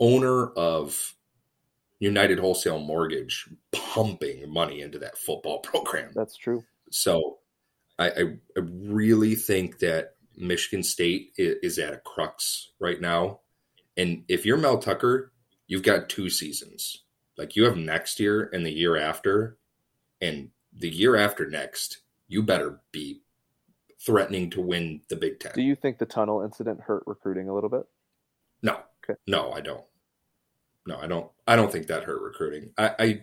owner 0.00 0.46
of 0.52 1.14
United 1.98 2.38
Wholesale 2.38 2.80
Mortgage 2.80 3.48
pumping 3.72 4.50
money 4.50 4.80
into 4.80 4.98
that 5.00 5.18
football 5.18 5.58
program. 5.62 6.10
that's 6.14 6.36
true. 6.36 6.64
So 6.90 7.38
I, 7.98 8.08
I, 8.08 8.22
I 8.56 8.60
really 8.60 9.34
think 9.34 9.78
that 9.80 10.14
Michigan 10.36 10.82
State 10.82 11.32
is, 11.36 11.56
is 11.62 11.78
at 11.78 11.92
a 11.92 11.98
crux 11.98 12.70
right 12.80 13.00
now. 13.00 13.40
And 13.96 14.24
if 14.28 14.46
you're 14.46 14.56
Mel 14.56 14.78
Tucker, 14.78 15.32
you've 15.66 15.82
got 15.82 16.08
two 16.08 16.30
seasons. 16.30 17.02
Like 17.36 17.54
you 17.56 17.64
have 17.64 17.76
next 17.76 18.18
year 18.18 18.48
and 18.52 18.64
the 18.64 18.72
year 18.72 18.96
after, 18.96 19.58
and 20.20 20.50
the 20.72 20.88
year 20.88 21.16
after 21.16 21.48
next, 21.48 21.98
you 22.28 22.42
better 22.42 22.80
be 22.92 23.22
threatening 24.04 24.48
to 24.50 24.60
win 24.62 25.02
the 25.08 25.16
Big 25.16 25.40
Ten. 25.40 25.52
Do 25.54 25.62
you 25.62 25.74
think 25.74 25.98
the 25.98 26.06
tunnel 26.06 26.42
incident 26.42 26.80
hurt 26.80 27.02
recruiting 27.06 27.48
a 27.48 27.54
little 27.54 27.68
bit? 27.70 27.82
No, 28.62 28.78
Okay. 29.04 29.18
no, 29.26 29.52
I 29.52 29.60
don't. 29.60 29.84
No, 30.90 30.98
I 31.00 31.06
don't. 31.06 31.30
I 31.46 31.54
don't 31.54 31.70
think 31.70 31.86
that 31.86 32.02
hurt 32.02 32.20
recruiting. 32.20 32.72
I, 32.76 32.90
I 32.98 33.20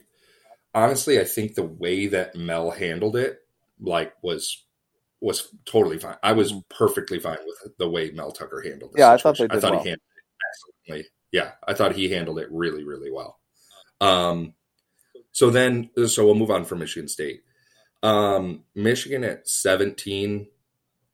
honestly, 0.74 1.20
I 1.20 1.26
think 1.26 1.54
the 1.54 1.64
way 1.64 2.08
that 2.08 2.34
Mel 2.34 2.72
handled 2.72 3.18
it, 3.18 3.40
like, 3.82 4.14
was 4.22 4.64
was 5.20 5.50
totally 5.66 5.98
fine. 5.98 6.16
I 6.24 6.32
was 6.32 6.54
perfectly 6.70 7.20
fine 7.20 7.40
with 7.46 7.78
the 7.78 7.90
way 7.90 8.12
Mel 8.12 8.32
Tucker 8.32 8.62
handled 8.62 8.94
it. 8.96 9.00
Yeah, 9.00 9.12
I 9.12 9.18
thought 9.18 9.38
they 9.38 9.48
did 9.48 9.58
I 9.58 9.60
thought 9.60 9.72
well. 9.72 9.84
he 9.84 9.90
handled 9.90 10.08
it 10.16 10.88
excellently. 10.88 11.10
Yeah, 11.34 11.52
I 11.68 11.74
thought 11.74 11.96
he 11.96 12.10
handled 12.10 12.40
it 12.40 12.48
really, 12.52 12.86
really 12.86 13.12
well. 13.12 13.38
Um, 14.00 14.54
So 15.34 15.50
then, 15.50 15.90
so 16.08 16.26
we'll 16.26 16.36
move 16.36 16.52
on 16.52 16.64
from 16.64 16.80
Michigan 16.80 17.10
State. 17.10 17.42
Um, 18.02 18.64
Michigan 18.76 19.26
at 19.26 19.50
17. 19.50 20.48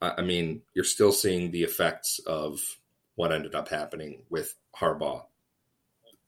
I 0.01 0.22
mean, 0.22 0.62
you're 0.75 0.86
still 0.86 1.13
seeing 1.13 1.50
the 1.50 1.63
effects 1.63 2.19
of 2.27 2.60
what 3.15 3.31
ended 3.31 3.55
up 3.55 3.69
happening 3.69 4.24
with 4.29 4.53
Harbaugh 4.75 5.24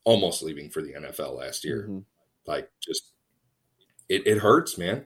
almost 0.05 0.41
leaving 0.41 0.69
for 0.69 0.81
the 0.81 0.93
NFL 0.93 1.37
last 1.37 1.65
year. 1.65 1.83
Mm-hmm. 1.83 1.99
Like, 2.47 2.69
just 2.81 3.11
it, 4.07 4.25
it 4.25 4.37
hurts, 4.37 4.77
man. 4.77 5.05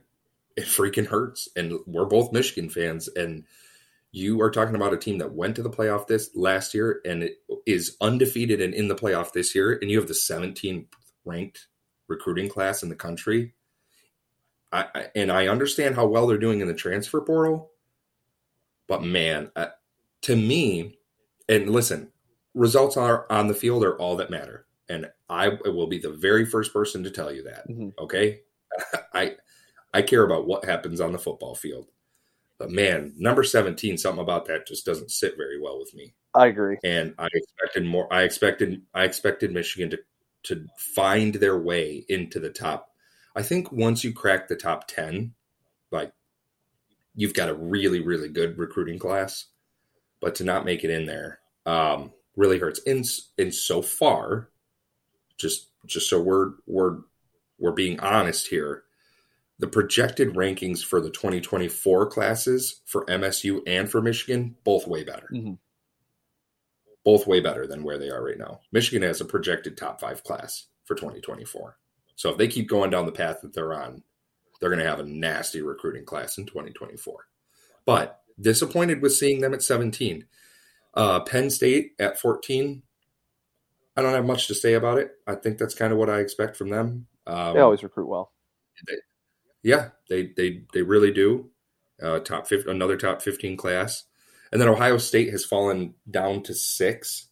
It 0.56 0.66
freaking 0.66 1.08
hurts. 1.08 1.50
And 1.56 1.80
we're 1.88 2.06
both 2.06 2.32
Michigan 2.32 2.70
fans. 2.70 3.08
And 3.08 3.46
you 4.12 4.42
are 4.42 4.52
talking 4.52 4.76
about 4.76 4.94
a 4.94 4.98
team 4.98 5.18
that 5.20 5.34
went 5.34 5.56
to 5.56 5.64
the 5.64 5.70
playoff 5.70 6.08
this 6.08 6.32
last 6.36 6.74
year 6.74 7.02
and 7.06 7.24
it 7.24 7.38
is 7.66 7.96
undefeated 8.02 8.60
and 8.60 8.74
in 8.74 8.88
the 8.88 8.96
playoff 8.96 9.32
this 9.32 9.56
year. 9.56 9.78
And 9.82 9.90
you 9.90 9.98
have 10.00 10.08
the 10.08 10.14
17th 10.14 10.88
ranked 11.26 11.68
recruiting 12.08 12.50
class 12.50 12.84
in 12.84 12.90
the 12.90 12.96
country. 12.96 13.54
I, 14.72 14.86
I, 14.94 15.06
and 15.16 15.32
I 15.32 15.48
understand 15.48 15.96
how 15.96 16.08
well 16.08 16.28
they're 16.28 16.38
doing 16.38 16.60
in 16.60 16.68
the 16.68 16.74
transfer 16.74 17.22
portal, 17.22 17.72
but 18.88 19.04
man, 19.04 19.52
uh, 19.56 19.68
to 20.24 20.36
me, 20.36 21.00
and 21.48 21.70
listen, 21.70 22.12
results 22.54 22.98
are 22.98 23.26
on 23.32 23.48
the 23.48 23.54
field 23.54 23.84
are 23.84 23.98
all 23.98 24.18
that 24.18 24.30
matter, 24.30 24.66
and 24.90 25.10
I 25.30 25.50
will 25.66 25.88
be 25.88 26.00
the 26.00 26.12
very 26.12 26.46
first 26.46 26.74
person 26.74 27.04
to 27.04 27.12
tell 27.12 27.32
you 27.32 27.44
that. 27.44 27.70
Mm-hmm. 27.70 27.90
Okay, 28.00 28.42
I 29.14 29.36
I 29.94 30.02
care 30.02 30.24
about 30.24 30.48
what 30.48 30.66
happens 30.66 31.00
on 31.00 31.12
the 31.12 31.20
football 31.20 31.56
field, 31.56 31.88
but 32.58 32.72
man, 32.72 33.14
number 33.18 33.44
seventeen, 33.44 33.98
something 33.98 34.22
about 34.22 34.46
that 34.46 34.68
just 34.68 34.86
doesn't 34.86 35.12
sit 35.12 35.38
very 35.38 35.60
well 35.60 35.80
with 35.80 35.94
me. 35.94 36.14
I 36.34 36.48
agree, 36.48 36.78
and 36.84 37.14
I 37.18 37.28
expected 37.34 37.86
more. 37.86 38.12
I 38.12 38.24
expected 38.24 38.82
I 38.94 39.04
expected 39.04 39.54
Michigan 39.54 39.90
to 39.92 40.00
to 40.44 40.66
find 40.78 41.36
their 41.36 41.58
way 41.58 42.06
into 42.10 42.40
the 42.40 42.50
top. 42.50 42.90
I 43.36 43.44
think 43.44 43.72
once 43.72 44.04
you 44.04 44.14
crack 44.14 44.48
the 44.48 44.56
top 44.56 44.88
10, 44.88 45.34
like 45.92 46.14
you've 47.16 47.34
got 47.34 47.50
a 47.50 47.54
really, 47.54 48.00
really 48.00 48.30
good 48.30 48.58
recruiting 48.58 49.00
class. 49.00 49.46
But 50.22 50.36
to 50.36 50.44
not 50.44 50.66
make 50.66 50.84
it 50.84 50.90
in 50.90 51.06
there 51.06 51.40
um, 51.66 52.12
really 52.36 52.60
hurts. 52.60 52.80
In 52.80 53.04
in 53.38 53.52
so 53.52 53.82
far, 53.82 54.50
just 55.40 55.68
just 55.86 56.10
so 56.10 56.22
we're 56.22 56.52
we're 56.68 56.98
we're 57.58 57.72
being 57.72 58.00
honest 58.00 58.48
here, 58.48 58.84
the 59.58 59.68
projected 59.68 60.36
rankings 60.36 60.84
for 60.84 61.02
the 61.02 61.10
2024 61.10 62.08
classes 62.08 62.82
for 62.86 63.06
MSU 63.06 63.62
and 63.66 63.90
for 63.90 64.02
Michigan 64.02 64.56
both 64.64 64.88
way 64.88 65.04
better. 65.04 65.30
Mm-hmm 65.34 65.54
both 67.04 67.28
way 67.28 67.40
better 67.40 67.66
than 67.66 67.84
where 67.84 67.98
they 67.98 68.10
are 68.10 68.24
right 68.24 68.38
now. 68.38 68.60
Michigan 68.72 69.02
has 69.08 69.22
a 69.22 69.26
projected 69.26 69.78
top 69.78 70.00
five 70.00 70.24
class 70.24 70.68
for 70.86 70.96
2024. 70.96 71.78
So 72.16 72.30
if 72.30 72.38
they 72.38 72.48
keep 72.48 72.68
going 72.68 72.90
down 72.90 73.06
the 73.06 73.12
path 73.12 73.42
that 73.42 73.54
they're 73.54 73.74
on, 73.74 74.04
they're 74.60 74.70
going 74.70 74.82
to 74.82 74.88
have 74.88 75.00
a 75.00 75.06
nasty 75.06 75.62
recruiting 75.62 76.06
class 76.06 76.38
in 76.38 76.46
2024. 76.46 77.28
But 77.86 78.22
disappointed 78.40 79.02
with 79.02 79.14
seeing 79.14 79.42
them 79.42 79.54
at 79.54 79.64
17. 79.64 80.26
Uh, 80.94 81.22
Penn 81.22 81.50
State 81.50 81.94
at 82.00 82.20
14. 82.20 82.84
I 84.00 84.02
don't 84.02 84.14
have 84.14 84.26
much 84.26 84.48
to 84.48 84.56
say 84.56 84.74
about 84.74 84.98
it. 84.98 85.12
I 85.28 85.36
think 85.36 85.58
that's 85.58 85.76
kind 85.76 85.92
of 85.92 86.00
what 86.00 86.10
I 86.10 86.20
expect 86.20 86.56
from 86.56 86.70
them. 86.70 87.08
Um, 87.28 87.54
they 87.54 87.60
always 87.60 87.84
recruit 87.84 88.08
well. 88.08 88.32
They, 88.88 88.96
yeah, 89.62 89.90
they 90.10 90.32
they 90.36 90.64
they 90.74 90.82
really 90.82 91.12
do. 91.12 91.50
Uh, 92.02 92.20
top 92.20 92.48
50, 92.48 92.72
another 92.72 92.96
top 92.96 93.22
15 93.22 93.58
class. 93.58 94.06
And 94.54 94.62
then 94.62 94.70
Ohio 94.70 94.98
State 94.98 95.32
has 95.32 95.44
fallen 95.44 95.96
down 96.10 96.44
to 96.44 96.54
six. 96.54 97.28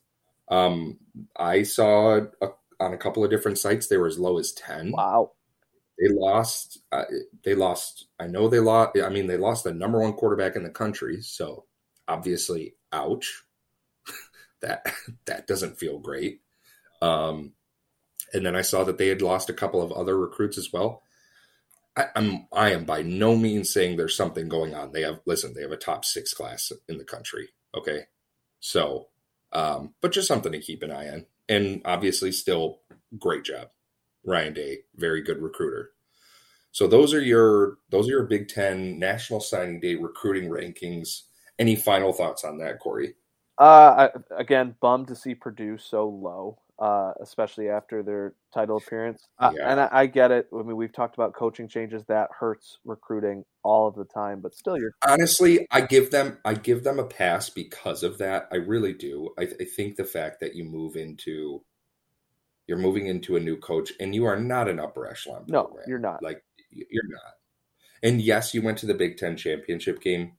Um, 0.49 0.97
I 1.37 1.63
saw 1.63 2.19
a, 2.41 2.47
on 2.79 2.93
a 2.93 2.97
couple 2.97 3.23
of 3.23 3.29
different 3.29 3.57
sites 3.57 3.87
they 3.87 3.97
were 3.97 4.07
as 4.07 4.19
low 4.19 4.37
as 4.37 4.51
ten. 4.51 4.91
Wow. 4.91 5.31
They 5.99 6.09
lost. 6.13 6.79
Uh, 6.91 7.05
they 7.43 7.55
lost. 7.55 8.07
I 8.19 8.27
know 8.27 8.49
they 8.49 8.59
lost. 8.59 8.97
I 9.03 9.09
mean, 9.09 9.27
they 9.27 9.37
lost 9.37 9.63
the 9.63 9.73
number 9.73 9.99
one 9.99 10.13
quarterback 10.13 10.55
in 10.55 10.63
the 10.63 10.69
country. 10.69 11.21
So 11.21 11.65
obviously, 12.07 12.75
ouch. 12.91 13.43
that 14.61 14.85
that 15.25 15.47
doesn't 15.47 15.79
feel 15.79 15.97
great. 15.97 16.41
Um, 17.01 17.53
and 18.33 18.45
then 18.45 18.55
I 18.55 18.61
saw 18.61 18.83
that 18.83 18.97
they 18.97 19.07
had 19.07 19.21
lost 19.21 19.49
a 19.49 19.53
couple 19.53 19.81
of 19.81 19.91
other 19.91 20.17
recruits 20.17 20.57
as 20.57 20.71
well. 20.71 21.03
I, 21.95 22.07
am 22.15 22.47
I 22.53 22.71
am 22.71 22.85
by 22.85 23.01
no 23.01 23.35
means 23.35 23.71
saying 23.71 23.97
there's 23.97 24.15
something 24.15 24.47
going 24.47 24.75
on. 24.75 24.91
They 24.91 25.01
have 25.01 25.21
listen, 25.25 25.53
they 25.53 25.61
have 25.61 25.71
a 25.71 25.77
top 25.77 26.05
six 26.05 26.33
class 26.33 26.71
in 26.87 26.97
the 26.97 27.03
country. 27.03 27.49
Okay. 27.75 28.01
So 28.59 29.07
um, 29.53 29.93
but 30.01 30.11
just 30.11 30.27
something 30.27 30.51
to 30.51 30.59
keep 30.59 30.83
an 30.83 30.91
eye 30.91 31.09
on. 31.09 31.25
And 31.49 31.81
obviously 31.85 32.31
still 32.31 32.81
great 33.17 33.43
job. 33.43 33.69
Ryan 34.25 34.53
Day, 34.53 34.79
very 34.95 35.21
good 35.21 35.41
recruiter. 35.41 35.91
So 36.71 36.85
those 36.85 37.13
are 37.13 37.21
your 37.21 37.77
those 37.89 38.07
are 38.07 38.11
your 38.11 38.25
Big 38.25 38.49
Ten 38.49 38.99
National 38.99 39.39
Signing 39.39 39.79
Day 39.79 39.95
recruiting 39.95 40.49
rankings. 40.49 41.21
Any 41.57 41.75
final 41.75 42.13
thoughts 42.13 42.43
on 42.43 42.59
that, 42.59 42.79
Corey? 42.79 43.15
Uh, 43.57 44.09
I, 44.09 44.09
again, 44.37 44.75
bummed 44.79 45.07
to 45.07 45.15
see 45.15 45.33
Purdue 45.33 45.79
so 45.79 46.07
low 46.07 46.59
uh, 46.79 47.13
especially 47.21 47.69
after 47.69 48.03
their 48.03 48.33
title 48.53 48.77
appearance. 48.77 49.27
Uh, 49.39 49.51
yeah. 49.55 49.71
And 49.71 49.79
I, 49.79 49.89
I, 49.91 50.05
get 50.05 50.31
it. 50.31 50.47
I 50.53 50.57
mean, 50.57 50.75
we've 50.75 50.93
talked 50.93 51.15
about 51.15 51.33
coaching 51.33 51.67
changes 51.67 52.03
that 52.07 52.29
hurts 52.39 52.77
recruiting 52.85 53.45
all 53.63 53.87
of 53.87 53.95
the 53.95 54.05
time, 54.05 54.41
but 54.41 54.53
still, 54.53 54.77
you're 54.77 54.93
honestly, 55.07 55.65
I 55.71 55.81
give 55.81 56.11
them, 56.11 56.37
I 56.45 56.53
give 56.53 56.83
them 56.83 56.99
a 56.99 57.03
pass 57.03 57.49
because 57.49 58.03
of 58.03 58.19
that. 58.19 58.47
I 58.51 58.57
really 58.57 58.93
do. 58.93 59.29
I, 59.39 59.43
I 59.59 59.65
think 59.65 59.95
the 59.95 60.05
fact 60.05 60.39
that 60.41 60.55
you 60.55 60.65
move 60.65 60.95
into, 60.95 61.63
you're 62.67 62.77
moving 62.77 63.07
into 63.07 63.35
a 63.35 63.39
new 63.39 63.57
coach, 63.57 63.91
and 63.99 64.13
you 64.13 64.25
are 64.25 64.39
not 64.39 64.69
an 64.69 64.79
upper 64.79 65.09
echelon. 65.09 65.45
Program. 65.45 65.73
No, 65.77 65.83
you're 65.87 65.99
not. 65.99 66.21
Like 66.21 66.43
you're 66.69 67.07
not. 67.09 67.33
And 68.03 68.21
yes, 68.21 68.53
you 68.53 68.61
went 68.61 68.77
to 68.79 68.85
the 68.85 68.93
Big 68.93 69.17
Ten 69.17 69.35
championship 69.35 70.01
game, 70.01 70.33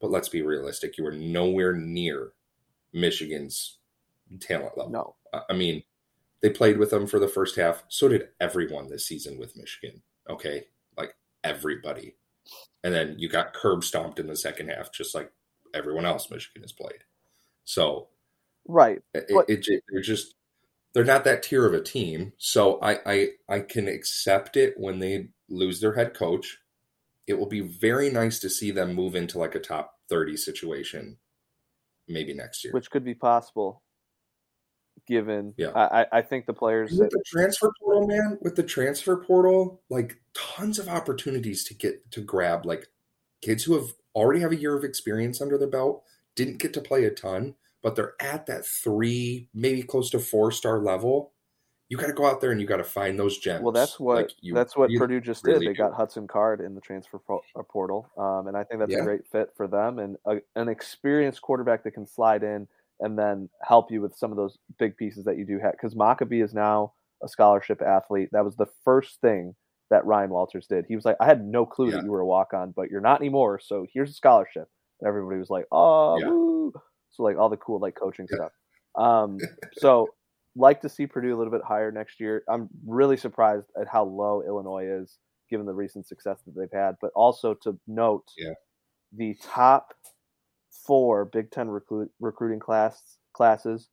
but 0.00 0.10
let's 0.10 0.28
be 0.28 0.42
realistic. 0.42 0.98
You 0.98 1.04
were 1.04 1.12
nowhere 1.12 1.72
near 1.72 2.32
Michigan's 2.92 3.78
talent 4.38 4.76
level. 4.76 4.92
No. 4.92 5.42
I 5.48 5.52
mean, 5.52 5.82
they 6.42 6.50
played 6.50 6.78
with 6.78 6.90
them 6.90 7.06
for 7.06 7.18
the 7.18 7.28
first 7.28 7.56
half. 7.56 7.84
So 7.88 8.08
did 8.08 8.28
everyone 8.40 8.88
this 8.88 9.06
season 9.06 9.38
with 9.38 9.56
Michigan. 9.56 10.02
Okay. 10.28 10.64
Like 10.96 11.14
everybody. 11.44 12.16
And 12.82 12.94
then 12.94 13.16
you 13.18 13.28
got 13.28 13.52
curb 13.54 13.84
stomped 13.84 14.18
in 14.18 14.26
the 14.26 14.36
second 14.36 14.68
half, 14.68 14.92
just 14.92 15.14
like 15.14 15.30
everyone 15.74 16.06
else 16.06 16.30
Michigan 16.30 16.62
has 16.62 16.72
played. 16.72 17.04
So, 17.64 18.08
right. 18.66 19.02
It, 19.14 19.26
but- 19.32 19.48
it, 19.50 19.66
it, 19.68 19.84
they're 19.90 20.02
just, 20.02 20.34
they're 20.92 21.04
not 21.04 21.24
that 21.24 21.42
tier 21.42 21.66
of 21.66 21.74
a 21.74 21.82
team. 21.82 22.32
So 22.38 22.80
I, 22.80 22.98
I, 23.06 23.28
I 23.48 23.60
can 23.60 23.86
accept 23.86 24.56
it 24.56 24.74
when 24.76 24.98
they 24.98 25.28
lose 25.48 25.80
their 25.80 25.94
head 25.94 26.14
coach. 26.14 26.58
It 27.26 27.38
will 27.38 27.46
be 27.46 27.60
very 27.60 28.10
nice 28.10 28.40
to 28.40 28.50
see 28.50 28.72
them 28.72 28.94
move 28.94 29.14
into 29.14 29.38
like 29.38 29.54
a 29.54 29.60
top 29.60 29.94
30 30.08 30.36
situation 30.36 31.18
maybe 32.08 32.34
next 32.34 32.64
year. 32.64 32.72
Which 32.72 32.90
could 32.90 33.04
be 33.04 33.14
possible 33.14 33.82
given. 35.10 35.52
Yeah, 35.56 35.72
I, 35.74 36.06
I 36.12 36.22
think 36.22 36.46
the 36.46 36.54
players 36.54 36.92
with 36.92 37.10
the 37.10 37.22
transfer 37.26 37.70
portal, 37.82 38.06
man, 38.06 38.38
with 38.40 38.56
the 38.56 38.62
transfer 38.62 39.16
portal, 39.16 39.82
like 39.90 40.20
tons 40.32 40.78
of 40.78 40.88
opportunities 40.88 41.64
to 41.64 41.74
get 41.74 42.10
to 42.12 42.20
grab 42.20 42.64
like 42.64 42.86
kids 43.42 43.64
who 43.64 43.74
have 43.74 43.92
already 44.14 44.40
have 44.40 44.52
a 44.52 44.56
year 44.56 44.76
of 44.76 44.84
experience 44.84 45.40
under 45.40 45.58
their 45.58 45.68
belt, 45.68 46.04
didn't 46.36 46.58
get 46.58 46.72
to 46.74 46.80
play 46.80 47.04
a 47.04 47.10
ton, 47.10 47.54
but 47.82 47.96
they're 47.96 48.14
at 48.20 48.46
that 48.46 48.64
three, 48.64 49.48
maybe 49.52 49.82
close 49.82 50.10
to 50.10 50.18
four 50.18 50.52
star 50.52 50.78
level. 50.78 51.32
You 51.88 51.96
got 51.96 52.06
to 52.06 52.12
go 52.12 52.24
out 52.24 52.40
there 52.40 52.52
and 52.52 52.60
you 52.60 52.68
got 52.68 52.76
to 52.76 52.84
find 52.84 53.18
those 53.18 53.38
gems. 53.38 53.64
Well, 53.64 53.72
that's 53.72 53.98
what 53.98 54.16
like 54.16 54.30
you, 54.40 54.54
that's 54.54 54.76
what 54.76 54.90
Purdue 54.96 55.20
just 55.20 55.44
really 55.44 55.66
did. 55.66 55.70
They 55.70 55.72
do. 55.72 55.78
got 55.78 55.92
Hudson 55.92 56.28
Card 56.28 56.60
in 56.60 56.76
the 56.76 56.80
transfer 56.80 57.20
uh, 57.28 57.62
portal, 57.64 58.08
um, 58.16 58.46
and 58.46 58.56
I 58.56 58.62
think 58.62 58.78
that's 58.78 58.92
yeah. 58.92 59.00
a 59.00 59.04
great 59.04 59.26
fit 59.26 59.50
for 59.56 59.66
them 59.66 59.98
and 59.98 60.16
a, 60.24 60.36
an 60.54 60.68
experienced 60.68 61.42
quarterback 61.42 61.82
that 61.82 61.90
can 61.90 62.06
slide 62.06 62.44
in 62.44 62.68
and 63.00 63.18
then 63.18 63.48
help 63.62 63.90
you 63.90 64.00
with 64.00 64.16
some 64.16 64.30
of 64.30 64.36
those 64.36 64.58
big 64.78 64.96
pieces 64.96 65.24
that 65.24 65.38
you 65.38 65.46
do 65.46 65.58
have. 65.62 65.72
Because 65.72 65.94
Mockobee 65.94 66.44
is 66.44 66.54
now 66.54 66.92
a 67.22 67.28
scholarship 67.28 67.82
athlete. 67.82 68.28
That 68.32 68.44
was 68.44 68.56
the 68.56 68.68
first 68.84 69.20
thing 69.20 69.54
that 69.90 70.06
Ryan 70.06 70.30
Walters 70.30 70.66
did. 70.68 70.84
He 70.88 70.96
was 70.96 71.04
like, 71.04 71.16
I 71.20 71.26
had 71.26 71.44
no 71.44 71.66
clue 71.66 71.86
yeah. 71.86 71.96
that 71.96 72.04
you 72.04 72.10
were 72.10 72.20
a 72.20 72.26
walk 72.26 72.54
on, 72.54 72.72
but 72.76 72.90
you're 72.90 73.00
not 73.00 73.20
anymore. 73.20 73.60
So 73.62 73.86
here's 73.92 74.10
a 74.10 74.14
scholarship. 74.14 74.68
And 75.00 75.08
everybody 75.08 75.38
was 75.38 75.50
like, 75.50 75.64
oh, 75.72 76.18
yeah. 76.18 76.28
woo. 76.28 76.72
So 77.10 77.22
like 77.22 77.36
all 77.36 77.48
the 77.48 77.56
cool 77.56 77.80
like 77.80 77.96
coaching 77.96 78.26
yeah. 78.30 78.36
stuff. 78.36 78.52
Um, 78.96 79.38
so 79.78 80.08
like 80.56 80.80
to 80.82 80.88
see 80.88 81.06
Purdue 81.06 81.34
a 81.34 81.38
little 81.38 81.52
bit 81.52 81.62
higher 81.66 81.90
next 81.90 82.20
year. 82.20 82.44
I'm 82.48 82.68
really 82.86 83.16
surprised 83.16 83.66
at 83.80 83.88
how 83.88 84.04
low 84.04 84.42
Illinois 84.46 84.86
is 84.86 85.18
given 85.50 85.66
the 85.66 85.74
recent 85.74 86.06
success 86.06 86.40
that 86.46 86.54
they've 86.56 86.68
had, 86.72 86.94
but 87.00 87.10
also 87.14 87.54
to 87.62 87.78
note 87.88 88.24
yeah. 88.38 88.52
the 89.16 89.36
top 89.42 89.94
four 90.70 91.24
Big 91.24 91.50
Ten 91.50 91.68
recruit, 91.68 92.10
recruiting 92.20 92.60
class 92.60 93.18
classes, 93.32 93.88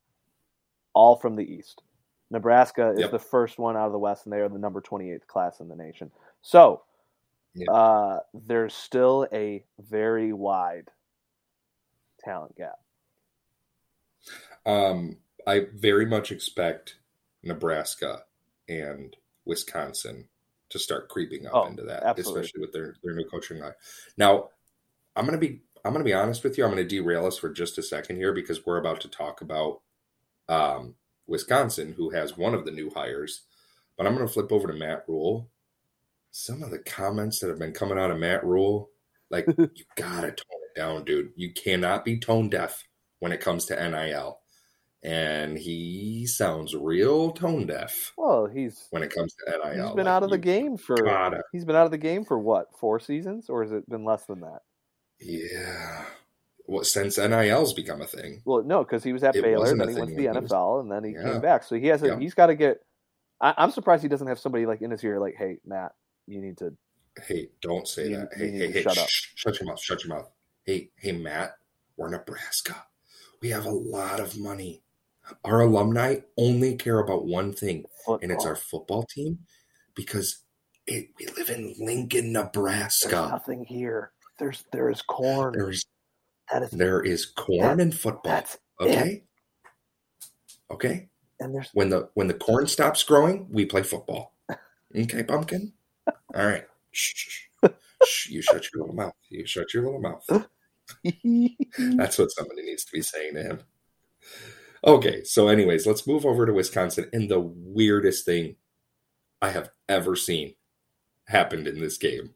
all 0.94 1.16
from 1.16 1.36
the 1.36 1.44
East. 1.44 1.82
Nebraska 2.30 2.92
is 2.92 3.00
yep. 3.00 3.12
the 3.12 3.20
first 3.20 3.58
one 3.58 3.78
out 3.78 3.86
of 3.86 3.94
the 3.94 4.00
West, 4.00 4.26
and 4.26 4.34
they 4.34 4.40
are 4.40 4.50
the 4.50 4.60
number 4.60 4.82
28th 4.82 5.28
class 5.28 5.60
in 5.60 5.70
the 5.70 5.76
nation. 5.76 6.12
So 6.42 6.84
yep. 7.56 7.70
uh, 7.72 8.20
there's 8.34 8.74
still 8.74 9.28
a 9.32 9.64
very 9.80 10.34
wide 10.34 10.90
talent 12.24 12.56
gap. 12.58 12.80
Um, 14.66 15.18
I 15.46 15.68
very 15.74 16.06
much 16.06 16.32
expect 16.32 16.98
Nebraska 17.44 18.24
and 18.68 19.16
Wisconsin 19.46 20.28
to 20.70 20.80
start 20.80 21.08
creeping 21.08 21.48
up 21.48 21.54
Oh, 21.56 21.66
into 21.68 21.84
that, 21.84 22.04
absolutely. 22.04 22.42
especially 22.42 22.62
with 22.62 22.74
their 22.74 22.96
their 23.04 23.16
new 23.16 23.24
coaching 23.24 23.60
line. 23.60 23.74
Now, 24.18 24.50
I'm 25.16 25.26
gonna 25.26 25.38
be 25.38 25.62
I'm 25.88 25.94
gonna 25.94 26.04
be 26.04 26.14
honest 26.14 26.44
with 26.44 26.58
you. 26.58 26.64
I'm 26.66 26.72
gonna 26.72 26.84
derail 26.84 27.26
us 27.26 27.38
for 27.38 27.50
just 27.50 27.78
a 27.78 27.84
second 27.84 28.18
here 28.18 28.34
because 28.34 28.66
we're 28.66 28.78
about 28.78 29.02
to 29.02 29.08
talk 29.08 29.42
about 29.42 29.82
um, 30.50 30.96
Wisconsin, 31.28 31.94
who 31.96 32.10
has 32.12 32.38
one 32.38 32.54
of 32.54 32.66
the 32.66 32.72
new 32.72 32.90
hires. 32.90 33.44
But 33.98 34.06
I'm 34.06 34.14
gonna 34.16 34.28
flip 34.28 34.52
over 34.52 34.68
to 34.68 34.74
Matt 34.74 35.06
Rhule. 35.08 35.50
Some 36.32 36.62
of 36.62 36.70
the 36.72 36.80
comments 36.80 37.40
that 37.40 37.48
have 37.50 37.58
been 37.60 37.74
coming 37.74 37.98
out 37.98 38.12
of 38.12 38.20
Matt 38.20 38.44
Rhule, 38.46 38.90
like 39.32 39.46
you 39.58 39.70
gotta 39.96 40.28
tone 40.28 40.62
it 40.76 40.76
down, 40.80 41.04
dude. 41.06 41.32
You 41.36 41.54
cannot 41.54 42.06
be 42.06 42.20
tone 42.20 42.50
deaf 42.50 42.84
when 43.20 43.32
it 43.32 43.40
comes 43.42 43.66
to 43.66 43.90
NIL. 43.90 44.40
And 45.04 45.58
he 45.58 46.26
sounds 46.26 46.76
real 46.76 47.32
tone 47.32 47.68
deaf 47.68 48.14
Well, 48.18 48.48
he's 48.48 48.88
when 48.90 49.04
it 49.04 49.14
comes 49.14 49.34
to 49.36 49.52
NIL. 49.52 49.86
he's 49.86 49.96
been 49.96 50.06
Like, 50.06 50.12
out 50.14 50.24
of 50.24 50.32
the 50.32 50.38
game 50.40 50.76
for 50.76 50.98
gotta- 50.98 51.44
he's 51.52 51.66
been 51.66 51.76
out 51.76 51.86
of 51.86 51.92
the 51.92 51.98
game 51.98 52.26
for 52.26 52.38
what 52.38 52.76
four 52.78 53.00
seasons, 53.00 53.50
or 53.50 53.64
has 53.64 53.72
it 53.72 53.88
been 53.90 54.04
less 54.04 54.26
than 54.26 54.42
that? 54.42 54.64
Yeah. 55.20 56.06
Well, 56.68 56.84
since 56.84 57.18
NIL's 57.18 57.74
become 57.74 58.02
a 58.02 58.08
thing. 58.08 58.42
Well, 58.46 58.62
no, 58.64 58.84
because 58.84 59.04
he 59.04 59.14
was 59.14 59.24
at 59.24 59.36
It 59.36 59.42
Baylor, 59.44 59.68
then 59.76 59.88
he 59.90 59.96
went 59.96 60.10
to 60.10 60.16
the 60.16 60.22
he 60.24 60.28
was- 60.28 60.52
NFL, 60.52 60.82
and 60.82 60.92
then 60.92 61.04
he 61.04 61.12
Yeah. 61.14 61.24
came 61.34 61.42
back. 61.42 61.64
So 61.64 61.76
he 61.76 61.88
has 61.88 62.04
a, 62.04 62.08
Yeah. 62.08 62.20
he's 62.20 62.34
got 62.34 62.48
to 62.48 62.56
get. 62.56 62.84
I, 63.40 63.54
I'm 63.58 63.72
surprised 63.72 64.04
he 64.04 64.10
doesn't 64.10 64.28
have 64.28 64.40
somebody 64.40 64.66
like 64.66 64.82
in 64.82 64.92
his 64.92 65.04
ear, 65.04 65.20
like, 65.20 65.36
"Hey, 65.36 65.60
Matt, 65.66 65.94
you 66.26 66.42
need 66.42 66.58
to." 66.58 66.76
Hey, 67.26 67.50
don't 67.62 67.88
say 67.88 68.14
that. 68.14 68.30
Hey, 68.36 68.52
hey, 68.52 68.72
hey, 68.72 68.82
shut 68.84 68.98
up. 68.98 69.08
shh, 69.08 69.28
shut 69.36 69.60
your 69.60 69.68
mouth. 69.70 69.80
Shut 69.80 70.04
your 70.04 70.16
mouth. 70.16 70.30
Hey, 70.64 70.92
hey, 70.98 71.14
Matt, 71.14 71.56
we're 71.96 72.10
Nebraska. 72.10 72.86
We 73.42 73.50
have 73.50 73.66
a 73.66 73.72
lot 73.72 74.20
of 74.20 74.38
money. 74.38 74.84
Our 75.46 75.62
alumni 75.62 76.18
only 76.38 76.76
care 76.76 77.00
about 77.00 77.26
one 77.26 77.54
thing, 77.54 77.86
and 78.22 78.32
it's 78.32 78.46
our 78.46 78.56
football 78.56 79.04
team 79.04 79.40
because 79.96 80.44
it, 80.86 81.10
we 81.20 81.28
live 81.28 81.50
in 81.50 81.76
Lincoln, 81.80 82.34
There's 82.34 82.46
Nebraska. 82.46 83.28
nothing 83.32 83.66
here. 83.66 84.12
There's 84.40 84.64
there 84.72 84.90
is 84.90 85.02
corn. 85.02 85.54
There's 85.58 85.86
that 86.52 86.64
is 86.64 86.72
there 86.72 87.02
is 87.02 87.26
corn 87.26 87.80
and 87.80 87.94
football. 87.98 88.44
Okay. 88.80 89.24
Okay. 90.72 91.10
and 91.40 91.56
there's 91.56 91.70
When 91.74 91.90
the 91.90 92.10
when 92.14 92.28
the 92.28 92.34
corn 92.34 92.68
stops 92.68 93.04
growing, 93.04 93.48
we 93.50 93.66
play 93.66 93.84
football. 93.84 94.36
Okay, 94.96 95.24
pumpkin. 95.24 95.74
All 96.08 96.46
right. 96.46 96.66
Shh, 96.92 97.14
shh. 97.16 97.70
Shh, 98.04 98.30
you 98.30 98.42
shut 98.42 98.68
your 98.74 98.84
little 98.84 98.96
mouth. 98.96 99.14
You 99.30 99.46
shut 99.46 99.74
your 99.74 99.84
little 99.84 100.00
mouth. 100.02 100.26
That's 101.98 102.18
what 102.18 102.32
somebody 102.32 102.62
needs 102.64 102.86
to 102.86 102.92
be 102.92 103.02
saying 103.02 103.34
to 103.36 103.44
him. 103.44 103.60
Okay, 104.86 105.24
so 105.24 105.48
anyways, 105.48 105.88
let's 105.88 106.08
move 106.08 106.26
over 106.26 106.46
to 106.46 106.54
Wisconsin. 106.54 107.10
And 107.12 107.30
the 107.30 107.40
weirdest 107.40 108.24
thing 108.26 108.56
I 109.42 109.50
have 109.50 109.72
ever 109.90 110.16
seen 110.16 110.54
happened 111.28 111.68
in 111.68 111.80
this 111.80 111.98
game. 111.98 112.36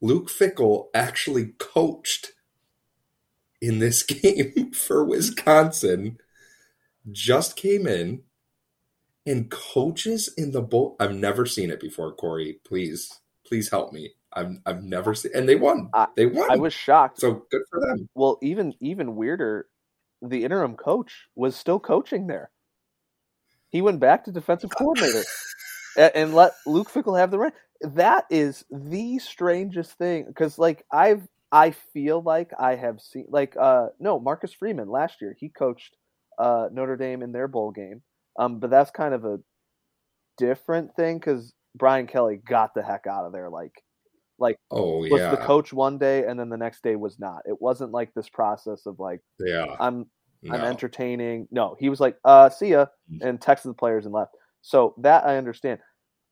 Luke 0.00 0.28
Fickell 0.28 0.86
actually 0.94 1.54
coached 1.58 2.32
in 3.60 3.78
this 3.78 4.02
game 4.04 4.72
for 4.72 5.04
Wisconsin. 5.04 6.18
Just 7.10 7.56
came 7.56 7.86
in 7.86 8.22
and 9.24 9.50
coaches 9.50 10.32
in 10.36 10.52
the 10.52 10.62
bowl. 10.62 10.96
I've 11.00 11.14
never 11.14 11.46
seen 11.46 11.70
it 11.70 11.80
before, 11.80 12.12
Corey. 12.12 12.58
Please, 12.64 13.20
please 13.46 13.70
help 13.70 13.92
me. 13.92 14.12
I've 14.32 14.58
I've 14.66 14.82
never 14.82 15.14
seen 15.14 15.32
and 15.34 15.48
they 15.48 15.56
won. 15.56 15.88
I- 15.94 16.08
They 16.16 16.26
won. 16.26 16.50
I 16.50 16.56
was 16.56 16.74
shocked. 16.74 17.20
so 17.20 17.46
good 17.50 17.62
for 17.70 17.80
them. 17.80 18.08
Well, 18.14 18.38
even 18.42 18.74
even 18.80 19.16
weirder, 19.16 19.66
the 20.20 20.44
interim 20.44 20.76
coach 20.76 21.28
was 21.34 21.56
still 21.56 21.80
coaching 21.80 22.26
there. 22.26 22.50
He 23.70 23.80
went 23.82 24.00
back 24.00 24.24
to 24.24 24.32
defensive 24.32 24.70
coordinator 24.70 25.22
and, 25.96 26.12
and 26.14 26.34
let 26.34 26.52
Luke 26.66 26.90
Fickell 26.90 27.18
have 27.18 27.30
the 27.30 27.38
right. 27.38 27.52
That 27.82 28.24
is 28.30 28.64
the 28.70 29.18
strangest 29.18 29.92
thing 29.98 30.24
because, 30.26 30.58
like, 30.58 30.84
I've 30.92 31.26
I 31.52 31.70
feel 31.70 32.22
like 32.22 32.50
I 32.58 32.74
have 32.74 33.00
seen 33.00 33.26
like 33.28 33.56
uh 33.58 33.88
no 34.00 34.18
Marcus 34.18 34.52
Freeman 34.52 34.88
last 34.88 35.20
year 35.20 35.36
he 35.38 35.48
coached 35.48 35.96
uh 36.38 36.68
Notre 36.72 36.96
Dame 36.96 37.22
in 37.22 37.32
their 37.32 37.48
bowl 37.48 37.70
game, 37.70 38.02
um, 38.38 38.58
but 38.58 38.70
that's 38.70 38.90
kind 38.90 39.14
of 39.14 39.24
a 39.24 39.38
different 40.38 40.94
thing 40.96 41.18
because 41.18 41.52
Brian 41.74 42.06
Kelly 42.06 42.40
got 42.46 42.74
the 42.74 42.82
heck 42.82 43.06
out 43.06 43.24
of 43.24 43.32
there 43.32 43.48
like 43.48 43.72
like 44.38 44.58
Oh 44.70 44.98
was 44.98 45.20
yeah, 45.20 45.30
the 45.30 45.36
coach 45.38 45.72
one 45.72 45.98
day 45.98 46.26
and 46.26 46.38
then 46.38 46.48
the 46.48 46.56
next 46.56 46.82
day 46.82 46.96
was 46.96 47.18
not. 47.18 47.42
It 47.46 47.60
wasn't 47.60 47.92
like 47.92 48.12
this 48.14 48.28
process 48.28 48.86
of 48.86 48.98
like 48.98 49.20
yeah. 49.38 49.76
I'm 49.78 50.06
I'm 50.50 50.60
entertaining. 50.60 51.48
No, 51.50 51.76
he 51.78 51.88
was 51.88 51.98
like, 51.98 52.18
uh, 52.24 52.50
see 52.50 52.68
ya, 52.68 52.86
and 53.20 53.40
texted 53.40 53.64
the 53.64 53.74
players 53.74 54.04
and 54.04 54.14
left. 54.14 54.32
So 54.62 54.94
that 54.98 55.24
I 55.26 55.38
understand. 55.38 55.80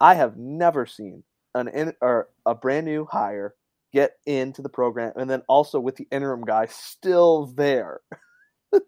I 0.00 0.14
have 0.14 0.36
never 0.36 0.86
seen 0.86 1.24
an 1.54 1.68
in, 1.68 1.94
or 2.00 2.28
a 2.46 2.54
brand 2.54 2.86
new 2.86 3.06
hire 3.10 3.54
get 3.92 4.12
into 4.26 4.60
the 4.60 4.68
program 4.68 5.12
and 5.16 5.30
then 5.30 5.42
also 5.48 5.78
with 5.78 5.96
the 5.96 6.08
interim 6.10 6.44
guy 6.44 6.66
still 6.66 7.46
there. 7.46 8.00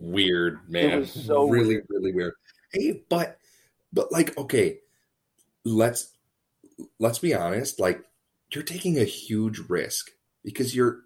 weird, 0.00 0.58
man. 0.68 1.04
so 1.06 1.48
really, 1.48 1.74
weird. 1.74 1.86
really 1.88 2.12
weird. 2.12 2.34
Hey, 2.72 3.02
but 3.08 3.38
but 3.92 4.12
like, 4.12 4.36
okay, 4.36 4.78
let's 5.64 6.12
let's 6.98 7.18
be 7.18 7.34
honest. 7.34 7.80
Like, 7.80 8.04
you're 8.52 8.64
taking 8.64 8.98
a 8.98 9.04
huge 9.04 9.58
risk 9.68 10.10
because 10.44 10.74
you're 10.74 11.00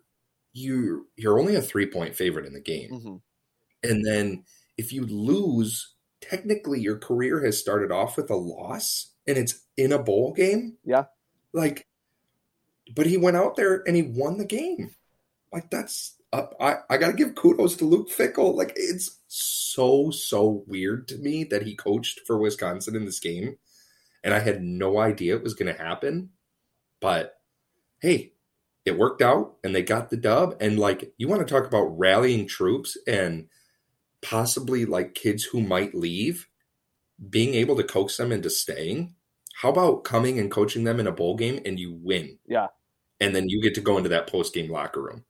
you 0.53 1.09
you're 1.17 1.39
only 1.39 1.55
a 1.55 1.63
three 1.63 1.87
point 1.87 2.15
favorite 2.15 2.47
in 2.47 2.53
the 2.53 2.61
game, 2.61 2.91
hmm 2.91 3.17
and 3.83 4.05
then 4.07 4.45
if 4.79 4.93
you 4.93 5.05
lose, 5.07 5.95
technically 6.21 6.81
your 6.81 6.99
career 6.99 7.45
has 7.45 7.59
started 7.59 7.91
off 7.91 8.17
with 8.17 8.31
a 8.31 8.37
loss, 8.37 9.12
and 9.27 9.39
it's 9.39 9.61
in 9.77 9.93
a 9.93 9.99
bowl 9.99 10.33
game. 10.33 10.77
Yeah. 10.85 11.05
like, 11.53 11.87
but 12.95 13.07
he 13.07 13.17
went 13.17 13.37
out 13.37 13.57
there 13.57 13.83
and 13.87 13.97
he 13.97 14.03
won 14.03 14.39
the 14.39 14.45
game. 14.45 14.95
Like 15.53 15.71
that's 15.71 16.17
uh, 16.33 16.47
I 16.59 16.77
I 16.89 16.97
got 16.97 17.09
to 17.09 17.13
give 17.13 17.35
kudos 17.35 17.77
to 17.77 17.85
Luke 17.85 18.09
Fickell. 18.11 18.55
Like 18.55 18.73
it's 18.77 19.19
so 19.29 20.11
so 20.11 20.65
weird 20.67 21.09
to 21.09 21.19
me 21.19 21.45
that 21.45 21.63
he 21.63 21.75
coached 21.75 22.21
for 22.27 22.39
Wisconsin 22.39 22.97
in 22.97 23.05
this 23.05 23.21
game, 23.21 23.57
and 24.25 24.33
I 24.33 24.41
had 24.41 24.63
no 24.63 24.99
idea 24.99 25.37
it 25.37 25.43
was 25.43 25.55
going 25.55 25.73
to 25.75 25.83
happen. 25.83 26.31
But 27.01 27.35
hey, 28.01 28.33
it 28.85 28.99
worked 28.99 29.21
out, 29.23 29.57
and 29.63 29.75
they 29.75 29.83
got 29.83 30.11
the 30.11 30.17
dub. 30.17 30.57
And 30.61 30.79
like 30.79 31.13
you 31.19 31.29
want 31.29 31.47
to 31.47 31.53
talk 31.55 31.67
about 31.67 31.99
rallying 31.99 32.47
troops 32.47 32.97
and 33.07 33.49
possibly 34.23 34.87
like 34.87 35.15
kids 35.15 35.45
who 35.45 35.61
might 35.61 35.95
leave, 35.95 36.49
being 37.31 37.55
able 37.55 37.77
to 37.77 37.85
coax 37.85 38.17
them 38.17 38.33
into 38.33 38.51
staying. 38.51 39.15
How 39.55 39.71
about 39.71 40.05
coming 40.05 40.39
and 40.39 40.51
coaching 40.51 40.85
them 40.85 40.99
in 40.99 41.07
a 41.07 41.13
bowl 41.13 41.37
game 41.37 41.61
and 41.65 41.79
you 41.79 41.99
win? 42.03 42.39
Yeah. 42.47 42.69
And 43.21 43.35
then 43.35 43.49
you 43.49 43.63
get 43.63 43.75
to 43.77 43.81
go 43.81 43.97
into 43.97 44.09
that 44.09 44.27
post 44.27 44.55
game 44.55 44.71
locker 44.71 45.03
room. 45.03 45.25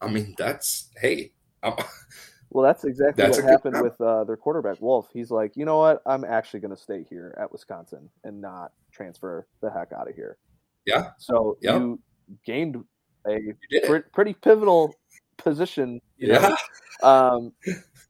I 0.00 0.08
mean, 0.08 0.34
that's 0.36 0.90
hey, 1.00 1.32
I'm, 1.62 1.74
Well, 2.50 2.64
that's 2.64 2.84
exactly 2.84 3.22
That's 3.22 3.36
what 3.36 3.44
a 3.44 3.46
good 3.46 3.52
happened 3.52 3.82
with 3.82 4.00
uh, 4.00 4.24
their 4.24 4.36
quarterback 4.36 4.80
Wolf. 4.80 5.08
He's 5.12 5.30
like, 5.30 5.56
you 5.56 5.64
know 5.64 5.78
what? 5.78 6.02
I'm 6.04 6.24
actually 6.24 6.58
going 6.58 6.74
to 6.74 6.80
stay 6.80 7.06
here 7.08 7.34
at 7.40 7.50
Wisconsin 7.52 8.10
and 8.24 8.40
not 8.40 8.72
transfer 8.90 9.46
the 9.62 9.70
heck 9.70 9.92
out 9.92 10.08
of 10.08 10.16
here. 10.16 10.36
Yeah. 10.84 11.10
So 11.18 11.56
you 11.60 12.00
gained 12.44 12.82
a 13.26 13.32
you 13.34 13.54
did 13.70 13.84
pre- 13.84 14.02
pretty 14.12 14.32
pivotal 14.34 14.94
position. 15.42 16.00
Yeah, 16.18 16.54
Um, 17.02 17.52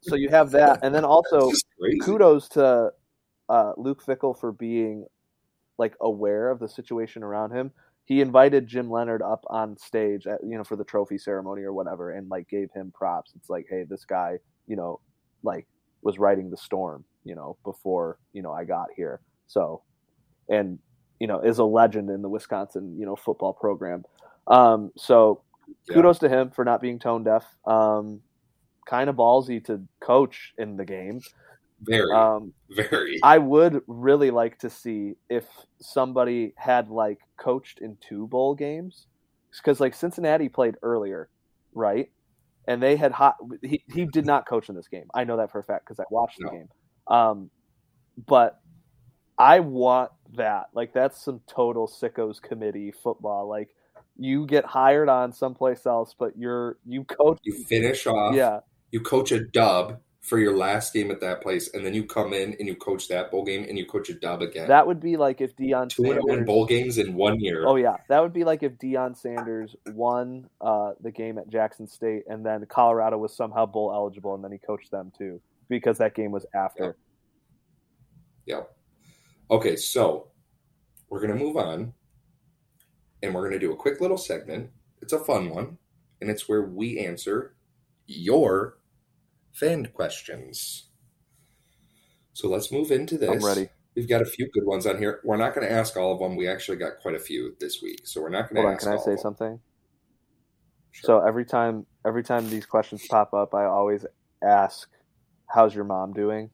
so 0.03 0.17
you 0.17 0.29
have 0.31 0.51
that, 0.53 0.81
and 0.83 0.95
then 0.95 1.05
also 1.05 1.49
It's 1.49 1.51
just 1.61 1.67
crazy. 1.81 1.99
kudos 2.01 2.49
to 2.51 2.91
uh, 3.49 3.73
Luke 3.77 4.03
Fickell 4.05 4.39
for 4.39 4.53
being 4.53 5.07
like 5.79 5.95
aware 6.01 6.51
of 6.51 6.59
the 6.59 6.69
situation 6.69 7.23
around 7.23 7.53
him. 7.53 7.73
He 8.05 8.21
invited 8.21 8.67
Jim 8.67 8.91
Leonhard 8.91 9.23
up 9.23 9.45
on 9.49 9.77
stage, 9.79 10.27
at, 10.27 10.41
you 10.43 10.59
know, 10.59 10.65
for 10.65 10.77
the 10.77 10.85
trophy 10.85 11.17
ceremony 11.19 11.63
or 11.63 11.73
whatever, 11.73 12.11
and 12.11 12.29
like 12.29 12.49
gave 12.49 12.71
him 12.75 12.93
props. 12.93 13.33
It's 13.37 13.49
like, 13.49 13.67
hey, 13.71 13.85
this 13.89 14.05
guy, 14.05 14.39
you 14.67 14.77
know, 14.77 15.01
like 15.43 15.67
was 16.03 16.19
riding 16.19 16.51
the 16.51 16.57
storm, 16.57 17.05
you 17.25 17.35
know, 17.35 17.57
before 17.65 18.19
you 18.33 18.43
know 18.43 18.53
I 18.53 18.65
got 18.65 18.89
here. 18.97 19.21
So, 19.47 19.83
and 20.49 20.79
you 21.21 21.27
know, 21.29 21.41
is 21.41 21.59
a 21.59 21.65
legend 21.65 22.11
in 22.11 22.23
the 22.23 22.29
Wisconsin, 22.29 22.97
you 22.99 23.07
know, 23.07 23.15
football 23.15 23.53
program. 23.53 24.05
Um, 24.49 24.91
so 24.97 25.43
Yeah. 25.89 25.95
kudos 25.95 26.19
to 26.21 26.29
him 26.29 26.51
for 26.51 26.65
not 26.65 26.81
being 26.81 26.99
tone 26.99 27.25
deaf. 27.25 27.45
Um, 27.67 28.21
kind 28.89 29.11
of 29.11 29.17
ballsy 29.17 29.65
to 29.67 29.83
coach 30.01 30.53
in 30.59 30.77
the 30.77 30.85
game. 30.85 31.21
Very, 31.83 32.11
Um, 32.13 32.53
very. 32.69 33.19
I 33.23 33.39
would 33.39 33.83
really 33.87 34.31
like 34.31 34.59
to 34.59 34.71
see 34.71 35.15
if 35.29 35.47
somebody 35.81 36.53
had 36.57 36.91
like 36.91 37.19
coached 37.39 37.81
in 37.81 37.97
two 38.01 38.27
bowl 38.27 38.55
games, 38.55 39.07
because 39.57 39.81
like 39.81 39.95
Cincinnati 39.95 40.49
played 40.49 40.77
earlier, 40.83 41.31
right? 41.75 42.11
And 42.69 42.83
they 42.83 42.97
had 42.97 43.13
hot. 43.13 43.37
He 43.63 43.83
he 43.93 44.05
did 44.05 44.27
not 44.27 44.47
coach 44.47 44.69
in 44.69 44.75
this 44.75 44.89
game. 44.89 45.09
I 45.15 45.25
know 45.25 45.39
that 45.39 45.51
for 45.51 45.59
a 45.61 45.65
fact 45.65 45.87
because 45.87 45.99
I 45.99 46.05
watched 46.11 46.39
the 46.39 46.45
No. 46.45 46.51
game. 46.51 46.69
Um, 47.07 47.51
but 48.27 48.61
I 49.39 49.61
want 49.61 50.11
that. 50.35 50.67
Like 50.75 50.93
that's 50.93 51.25
some 51.25 51.41
total 51.47 51.89
sickos 51.89 52.41
committee 52.43 52.93
football. 52.93 53.49
Like 53.49 53.71
you 54.21 54.47
get 54.47 54.65
hired 54.65 55.09
on 55.09 55.33
someplace 55.33 55.87
else, 55.87 56.15
but 56.19 56.37
you're 56.37 56.77
you 56.87 57.05
coach. 57.05 57.39
you 57.43 57.65
finish 57.65 58.07
off. 58.07 58.35
Yeah, 58.35 58.61
You 58.91 59.01
coach 59.01 59.33
a 59.33 59.41
dub, 59.41 60.01
for 60.21 60.39
your 60.39 60.57
last 60.57 60.93
game 60.93 61.11
at 61.11 61.21
that 61.21 61.41
place, 61.41 61.73
and 61.73 61.85
then 61.85 61.95
you 61.95 62.05
come 62.05 62.33
in 62.33 62.55
and 62.59 62.69
you 62.69 62.77
coach 62.77 63.09
that 63.09 63.31
bowl 63.31 63.45
game 63.45 63.65
and 63.69 63.79
you 63.79 63.87
coach 63.87 64.11
a 64.11 64.15
dub 64.15 64.43
again. 64.43 64.69
That 64.69 64.87
would 64.87 65.01
be 65.01 65.17
like 65.17 65.41
if 65.41 65.57
Deion 65.57 65.89
two 65.89 66.13
and 66.13 66.45
bowl 66.45 66.67
games 66.67 66.99
in 66.99 67.15
one 67.15 67.41
year. 67.41 67.65
Oh 67.67 67.77
yeah, 67.77 67.97
that 68.09 68.21
would 68.23 68.33
be 68.33 68.45
like 68.45 68.63
if 68.63 68.73
Deion 68.79 69.17
Sanders 69.17 69.75
won 69.89 70.49
uh, 70.61 70.93
the 71.01 71.11
game 71.11 71.39
at 71.39 71.49
Jackson 71.49 71.87
State, 71.87 72.25
and 72.29 72.45
then 72.45 72.65
Colorado 72.67 73.17
was 73.17 73.35
somehow 73.35 73.67
bowl 73.67 73.93
eligible, 73.93 74.35
and 74.35 74.45
then 74.45 74.53
he 74.53 74.59
coached 74.59 74.91
them 74.91 75.11
too 75.17 75.41
because 75.69 75.99
that 75.99 76.15
game 76.15 76.33
was 76.33 76.45
after. 76.55 76.97
Yep. 78.47 78.71
Okay, 79.51 79.77
so 79.77 80.29
we're 81.09 81.21
gonna 81.21 81.35
move 81.35 81.57
on, 81.57 81.95
and 83.23 83.35
we're 83.35 83.45
gonna 83.45 83.59
do 83.59 83.73
a 83.73 83.77
quick 83.77 84.01
little 84.01 84.19
segment. 84.19 84.71
It's 85.03 85.13
a 85.13 85.19
fun 85.19 85.51
one, 85.51 85.79
and 86.21 86.31
it's 86.31 86.49
where 86.49 86.63
we 86.63 86.99
answer 86.99 87.55
your 88.07 88.79
fan 89.53 89.87
questions. 89.87 90.91
So 92.33 92.49
let's 92.49 92.71
move 92.73 92.91
into 92.91 93.19
this. 93.19 93.31
I'm 93.31 93.45
ready. 93.45 93.69
We've 93.97 94.09
got 94.09 94.23
a 94.23 94.27
few 94.27 94.49
good 94.53 94.65
ones 94.65 94.87
on 94.87 94.99
here. 94.99 95.21
We're 95.25 95.37
not 95.37 95.55
going 95.55 95.67
to 95.67 95.73
ask 95.73 95.97
all 95.97 96.13
of 96.13 96.21
them. 96.21 96.37
We 96.37 96.49
actually 96.49 96.77
got 96.77 97.01
quite 97.03 97.17
a 97.17 97.19
few 97.19 97.57
this 97.59 97.83
week, 97.83 98.03
so 98.05 98.21
we're 98.21 98.29
not 98.31 98.49
going 98.49 98.65
Hold 98.65 98.79
to 98.79 98.87
on, 98.87 98.95
ask. 98.95 99.05
can 99.05 99.13
I 99.13 99.17
say 99.17 99.21
something? 99.21 99.61
Sure. 100.93 101.07
So 101.07 101.27
every 101.27 101.45
time, 101.45 101.87
every 102.07 102.23
time 102.23 102.49
these 102.49 102.67
questions 102.67 103.07
pop 103.09 103.35
up, 103.35 103.55
I 103.55 103.65
always 103.65 104.07
ask, 104.43 104.89
"How's 105.47 105.75
your 105.75 105.85
mom 105.85 106.13
doing?" 106.13 106.51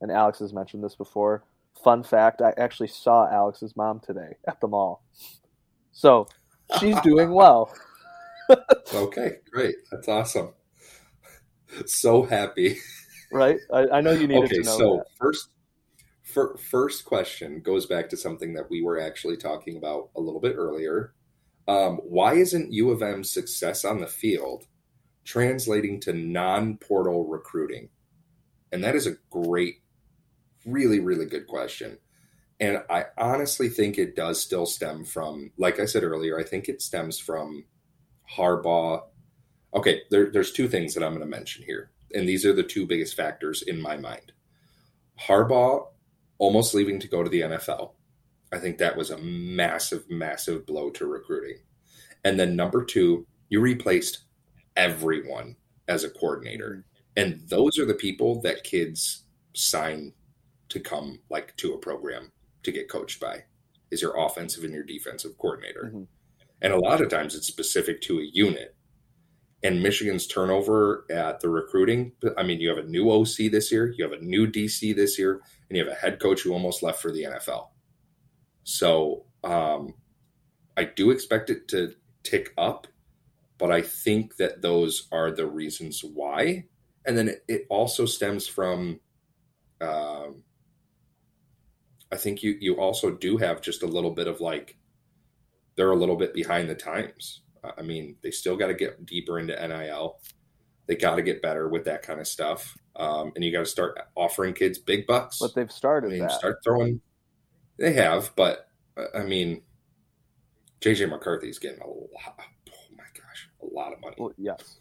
And 0.00 0.10
Alex 0.10 0.40
has 0.40 0.52
mentioned 0.52 0.82
this 0.84 0.96
before. 0.96 1.44
Fun 1.82 2.02
fact: 2.02 2.42
I 2.42 2.52
actually 2.56 2.88
saw 2.88 3.28
Alex's 3.30 3.76
mom 3.76 4.00
today 4.00 4.36
at 4.46 4.60
the 4.60 4.68
mall, 4.68 5.02
so 6.00 6.26
she's 6.78 6.98
doing 7.02 7.30
well. 7.30 7.74
okay, 8.94 9.36
great. 9.52 9.74
That's 9.92 10.08
awesome. 10.08 10.54
So 11.84 12.22
happy. 12.22 12.78
Right? 13.30 13.58
I, 13.70 13.86
I 13.88 14.00
know 14.00 14.12
you 14.12 14.26
needed 14.26 14.44
okay, 14.44 14.56
to 14.56 14.62
know 14.62 14.78
so 14.78 14.96
that. 14.96 15.06
first, 15.20 15.50
fir- 16.22 16.56
first 16.56 17.04
question 17.04 17.60
goes 17.60 17.84
back 17.84 18.08
to 18.08 18.16
something 18.16 18.54
that 18.54 18.70
we 18.70 18.80
were 18.80 18.98
actually 18.98 19.36
talking 19.36 19.76
about 19.76 20.08
a 20.16 20.20
little 20.22 20.40
bit 20.40 20.54
earlier. 20.56 21.12
Um, 21.68 21.98
why 21.98 22.32
isn't 22.32 22.72
U 22.72 22.90
of 22.92 23.02
M's 23.02 23.30
success 23.30 23.84
on 23.84 24.00
the 24.00 24.06
field 24.06 24.64
translating 25.24 26.00
to 26.00 26.14
non-portal 26.14 27.26
recruiting? 27.26 27.90
And 28.72 28.82
that 28.82 28.94
is 28.96 29.06
a 29.06 29.16
great, 29.28 29.82
really, 30.64 30.98
really 30.98 31.26
good 31.26 31.46
question. 31.46 31.98
And 32.60 32.82
I 32.90 33.06
honestly 33.16 33.70
think 33.70 33.96
it 33.96 34.14
does 34.14 34.40
still 34.40 34.66
stem 34.66 35.04
from, 35.04 35.50
like 35.56 35.80
I 35.80 35.86
said 35.86 36.04
earlier, 36.04 36.38
I 36.38 36.44
think 36.44 36.68
it 36.68 36.82
stems 36.82 37.18
from 37.18 37.64
Harbaugh. 38.36 39.02
Okay, 39.74 40.02
there, 40.10 40.30
there's 40.30 40.52
two 40.52 40.68
things 40.68 40.92
that 40.94 41.02
I'm 41.02 41.12
going 41.12 41.20
to 41.20 41.26
mention 41.26 41.64
here, 41.64 41.90
and 42.12 42.28
these 42.28 42.44
are 42.44 42.52
the 42.52 42.62
two 42.62 42.86
biggest 42.86 43.16
factors 43.16 43.62
in 43.62 43.80
my 43.80 43.96
mind. 43.96 44.32
Harbaugh 45.18 45.86
almost 46.38 46.74
leaving 46.74 47.00
to 47.00 47.08
go 47.08 47.22
to 47.22 47.30
the 47.30 47.40
NFL. 47.40 47.92
I 48.52 48.58
think 48.58 48.78
that 48.78 48.96
was 48.96 49.10
a 49.10 49.18
massive, 49.18 50.10
massive 50.10 50.66
blow 50.66 50.90
to 50.90 51.06
recruiting. 51.06 51.58
And 52.24 52.38
then 52.38 52.56
number 52.56 52.84
two, 52.84 53.26
you 53.48 53.60
replaced 53.60 54.24
everyone 54.76 55.56
as 55.88 56.04
a 56.04 56.10
coordinator. 56.10 56.84
And 57.16 57.40
those 57.48 57.78
are 57.78 57.86
the 57.86 57.94
people 57.94 58.40
that 58.42 58.64
kids 58.64 59.24
sign 59.54 60.12
to 60.70 60.80
come 60.80 61.20
like 61.30 61.56
to 61.58 61.74
a 61.74 61.78
program 61.78 62.32
to 62.62 62.72
get 62.72 62.88
coached 62.88 63.20
by 63.20 63.44
is 63.90 64.02
your 64.02 64.18
offensive 64.18 64.64
and 64.64 64.72
your 64.72 64.84
defensive 64.84 65.36
coordinator. 65.38 65.92
Mhm. 65.94 66.06
And 66.62 66.72
a 66.72 66.78
lot 66.78 67.00
of 67.00 67.08
times 67.08 67.34
it's 67.34 67.46
specific 67.46 68.00
to 68.02 68.18
a 68.20 68.28
unit. 68.32 68.74
And 69.62 69.82
Michigan's 69.82 70.26
turnover 70.26 71.04
at 71.10 71.40
the 71.40 71.50
recruiting, 71.50 72.12
I 72.36 72.42
mean, 72.42 72.60
you 72.60 72.68
have 72.68 72.78
a 72.78 72.88
new 72.88 73.10
OC 73.10 73.48
this 73.48 73.70
year, 73.70 73.92
you 73.96 74.04
have 74.04 74.12
a 74.12 74.24
new 74.24 74.46
DC 74.46 74.92
this 74.94 75.18
year, 75.18 75.42
and 75.68 75.76
you 75.76 75.84
have 75.84 75.92
a 75.92 75.96
head 75.96 76.18
coach 76.18 76.42
who 76.42 76.52
almost 76.52 76.82
left 76.82 77.02
for 77.02 77.12
the 77.12 77.24
NFL. 77.24 77.72
So 78.64 79.26
um, 79.44 79.94
I 80.76 80.84
do 80.84 81.10
expect 81.10 81.50
it 81.50 81.68
to 81.68 81.94
tick 82.22 82.52
up, 82.56 82.86
but 83.58 83.70
I 83.70 83.82
think 83.82 84.36
that 84.36 84.62
those 84.62 85.08
are 85.12 85.30
the 85.30 85.46
reasons 85.46 86.02
why. 86.02 86.66
And 87.04 87.16
then 87.16 87.28
it, 87.28 87.44
it 87.48 87.66
also 87.68 88.06
stems 88.06 88.46
from, 88.46 89.00
um, 89.80 90.42
I 92.12 92.16
think 92.16 92.42
you 92.42 92.56
you 92.60 92.74
also 92.74 93.10
do 93.10 93.36
have 93.36 93.60
just 93.60 93.82
a 93.82 93.86
little 93.86 94.10
bit 94.10 94.26
of 94.26 94.40
like 94.40 94.76
they're 95.76 95.90
a 95.90 95.96
little 95.96 96.16
bit 96.16 96.34
behind 96.34 96.68
the 96.68 96.74
times. 96.74 97.42
I 97.76 97.82
mean, 97.82 98.16
they 98.22 98.30
still 98.30 98.56
got 98.56 98.68
to 98.68 98.74
get 98.74 99.04
deeper 99.06 99.38
into 99.38 99.54
NIL. 99.54 100.18
They 100.86 100.96
got 100.96 101.16
to 101.16 101.22
get 101.22 101.42
better 101.42 101.68
with 101.68 101.84
that 101.84 102.02
kind 102.02 102.20
of 102.20 102.26
stuff, 102.26 102.76
um, 102.96 103.32
and 103.34 103.44
you 103.44 103.52
got 103.52 103.60
to 103.60 103.66
start 103.66 103.98
offering 104.16 104.54
kids 104.54 104.78
big 104.78 105.06
bucks. 105.06 105.38
But 105.38 105.54
they've 105.54 105.70
I 105.70 105.72
started 105.72 106.10
mean, 106.10 106.20
that. 106.20 106.32
start 106.32 106.58
throwing. 106.64 107.00
They 107.78 107.92
have, 107.92 108.32
but 108.34 108.68
uh, 108.96 109.06
I 109.14 109.22
mean, 109.22 109.62
JJ 110.80 111.10
McCarthy's 111.10 111.58
getting 111.58 111.80
a 111.80 111.86
lot. 111.86 112.38
Oh 112.70 112.94
my 112.96 113.04
gosh, 113.14 113.48
a 113.62 113.74
lot 113.74 113.92
of 113.92 114.00
money. 114.00 114.16
Well, 114.18 114.32
yes. 114.36 114.78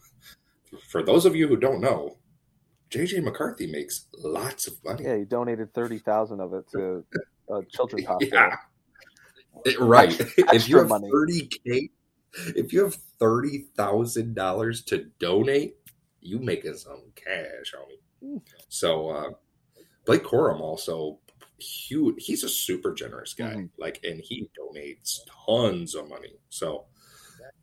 For 0.88 1.04
those 1.04 1.26
of 1.26 1.36
you 1.36 1.48
who 1.48 1.58
don't 1.58 1.82
know, 1.82 2.18
JJ 2.92 3.24
McCarthy 3.24 3.68
makes 3.68 4.06
lots 4.18 4.68
of 4.68 4.74
money. 4.84 5.04
Yeah, 5.04 5.18
he 5.18 5.26
donated 5.26 5.74
thirty 5.74 6.00
thousand 6.00 6.40
of 6.42 6.54
it 6.54 6.68
to 6.72 7.04
a 7.50 7.64
children's 7.72 8.06
hospital. 8.06 8.40
Yeah. 8.40 8.56
It- 9.66 9.80
right. 9.80 10.10
Extra- 10.20 10.56
if 10.56 10.70
you 10.70 10.78
have 10.78 10.88
money. 10.90 11.10
thirty 11.12 11.48
k, 11.48 11.90
if 12.56 12.74
you 12.74 12.84
have 12.84 12.96
thirty 13.20 13.66
thousand 13.76 14.36
dollars 14.36 14.82
to 14.86 15.06
donate, 15.20 15.76
you 16.22 16.40
making 16.40 16.76
some 16.78 17.04
cash, 17.16 17.74
homie. 17.76 18.00
Mm. 18.38 18.42
So 18.70 19.10
uh, 19.10 19.30
Blake 20.06 20.24
Corum 20.24 20.60
also 20.62 21.20
huge. 21.60 22.24
He's 22.26 22.44
a 22.44 22.50
super 22.50 22.94
generous 22.94 23.34
guy. 23.34 23.54
Mhm. 23.56 23.70
Like, 23.78 24.00
and 24.04 24.20
he 24.24 24.50
donates 24.58 25.20
tons 25.46 25.94
of 25.96 26.10
money. 26.10 26.34
So 26.50 26.86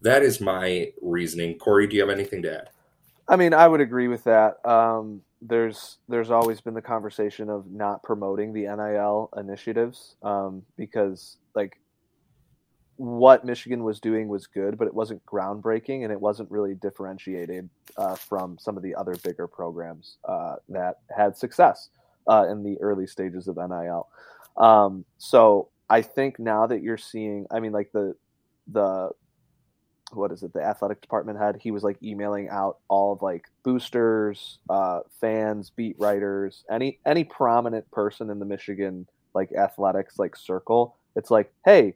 that 0.02 0.22
is 0.22 0.40
my 0.40 0.92
reasoning. 1.02 1.58
Corey, 1.58 1.86
do 1.86 1.96
you 1.96 2.02
have 2.02 2.10
anything 2.10 2.42
to 2.42 2.58
add? 2.60 2.68
I 3.28 3.36
mean, 3.36 3.54
I 3.54 3.66
would 3.66 3.80
agree 3.80 4.08
with 4.08 4.24
that. 4.24 4.64
Um, 4.64 5.22
there's 5.42 5.98
there's 6.08 6.30
always 6.30 6.60
been 6.60 6.74
the 6.74 6.82
conversation 6.82 7.50
of 7.50 7.70
not 7.70 8.02
promoting 8.02 8.52
the 8.52 8.62
NIL 8.62 9.30
initiatives 9.36 10.16
um, 10.22 10.62
because 10.76 11.36
like 11.54 11.78
what 12.96 13.44
Michigan 13.44 13.84
was 13.84 14.00
doing 14.00 14.28
was 14.28 14.46
good, 14.46 14.78
but 14.78 14.86
it 14.86 14.94
wasn't 14.94 15.24
groundbreaking 15.26 16.04
and 16.04 16.12
it 16.12 16.20
wasn't 16.20 16.50
really 16.50 16.74
differentiated 16.74 17.68
uh, 17.98 18.14
from 18.14 18.56
some 18.58 18.76
of 18.76 18.82
the 18.82 18.94
other 18.94 19.14
bigger 19.22 19.46
programs 19.46 20.16
uh, 20.24 20.56
that 20.68 21.00
had 21.14 21.36
success 21.36 21.90
uh, 22.28 22.46
in 22.48 22.62
the 22.62 22.80
early 22.80 23.06
stages 23.06 23.48
of 23.48 23.56
NIL. 23.56 24.08
Um, 24.56 25.04
so 25.18 25.68
I 25.90 26.00
think 26.02 26.38
now 26.38 26.66
that 26.66 26.82
you're 26.82 26.96
seeing, 26.96 27.46
I 27.50 27.60
mean, 27.60 27.72
like 27.72 27.92
the 27.92 28.14
the 28.72 29.10
what 30.12 30.30
is 30.30 30.42
it 30.42 30.52
the 30.52 30.62
athletic 30.62 31.00
department 31.00 31.38
head 31.38 31.56
he 31.60 31.70
was 31.72 31.82
like 31.82 32.00
emailing 32.02 32.48
out 32.48 32.78
all 32.88 33.12
of 33.12 33.22
like 33.22 33.44
boosters 33.64 34.60
uh 34.70 35.00
fans 35.20 35.70
beat 35.76 35.96
writers 35.98 36.64
any 36.70 37.00
any 37.04 37.24
prominent 37.24 37.90
person 37.90 38.30
in 38.30 38.38
the 38.38 38.44
michigan 38.44 39.06
like 39.36 39.52
athletics 39.52 40.18
like 40.18 40.34
circle. 40.34 40.96
It's 41.14 41.30
like 41.30 41.52
hey 41.64 41.94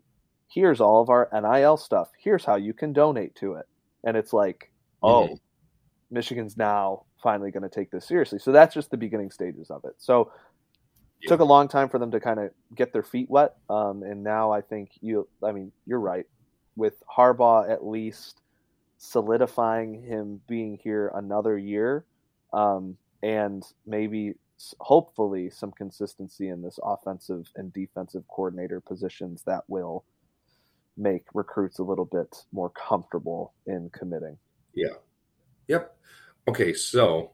here's 0.52 0.80
all 0.80 1.00
of 1.00 1.08
our 1.08 1.28
nil 1.32 1.76
stuff. 1.76 2.08
Here's 2.22 2.44
how 2.44 2.56
you 2.56 2.74
can 2.74 2.92
donate 2.92 3.34
to 3.36 3.54
it. 3.54 3.66
And 4.04 4.16
it's 4.16 4.32
like 4.32 4.70
oh 5.02 5.26
Mhm. 5.26 5.40
michigan's 6.10 6.56
now 6.56 7.06
finally 7.22 7.50
going 7.50 7.62
to 7.62 7.68
take 7.68 7.90
this 7.90 8.06
seriously. 8.06 8.38
So 8.38 8.52
that's 8.52 8.74
just 8.74 8.90
the 8.90 8.96
beginning 8.96 9.30
stages 9.30 9.70
of 9.70 9.84
it. 9.84 9.94
So 9.98 10.32
Yeah. 11.22 11.28
took 11.28 11.40
a 11.40 11.44
long 11.44 11.68
time 11.68 11.88
for 11.88 11.98
them 11.98 12.10
to 12.12 12.20
kind 12.20 12.40
of 12.40 12.50
get 12.74 12.92
their 12.92 13.02
feet 13.02 13.28
wet 13.30 13.52
um, 13.68 14.02
and 14.02 14.22
now 14.24 14.50
i 14.52 14.60
think 14.60 14.90
you 15.00 15.28
i 15.44 15.52
mean 15.52 15.72
you're 15.86 16.00
right 16.00 16.24
with 16.80 17.02
Harbaugh 17.14 17.70
at 17.70 17.86
least 17.86 18.40
solidifying 18.96 20.02
him 20.02 20.40
being 20.48 20.78
here 20.82 21.12
another 21.14 21.58
year, 21.58 22.06
um, 22.54 22.96
and 23.22 23.62
maybe 23.86 24.32
hopefully 24.78 25.50
some 25.50 25.70
consistency 25.72 26.48
in 26.48 26.62
this 26.62 26.78
offensive 26.82 27.46
and 27.56 27.70
defensive 27.74 28.24
coordinator 28.28 28.80
positions 28.80 29.42
that 29.42 29.62
will 29.68 30.04
make 30.96 31.24
recruits 31.34 31.80
a 31.80 31.82
little 31.82 32.06
bit 32.06 32.44
more 32.50 32.70
comfortable 32.70 33.52
in 33.66 33.90
committing. 33.90 34.38
Yeah. 34.74 34.96
Yep. 35.68 35.96
Okay, 36.48 36.72
so 36.72 37.32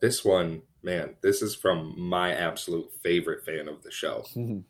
this 0.00 0.24
one, 0.24 0.62
man, 0.82 1.16
this 1.20 1.42
is 1.42 1.54
from 1.54 1.94
my 1.98 2.32
absolute 2.32 2.90
favorite 3.02 3.44
fan 3.44 3.68
of 3.68 3.82
the 3.82 3.90
show. 3.90 4.24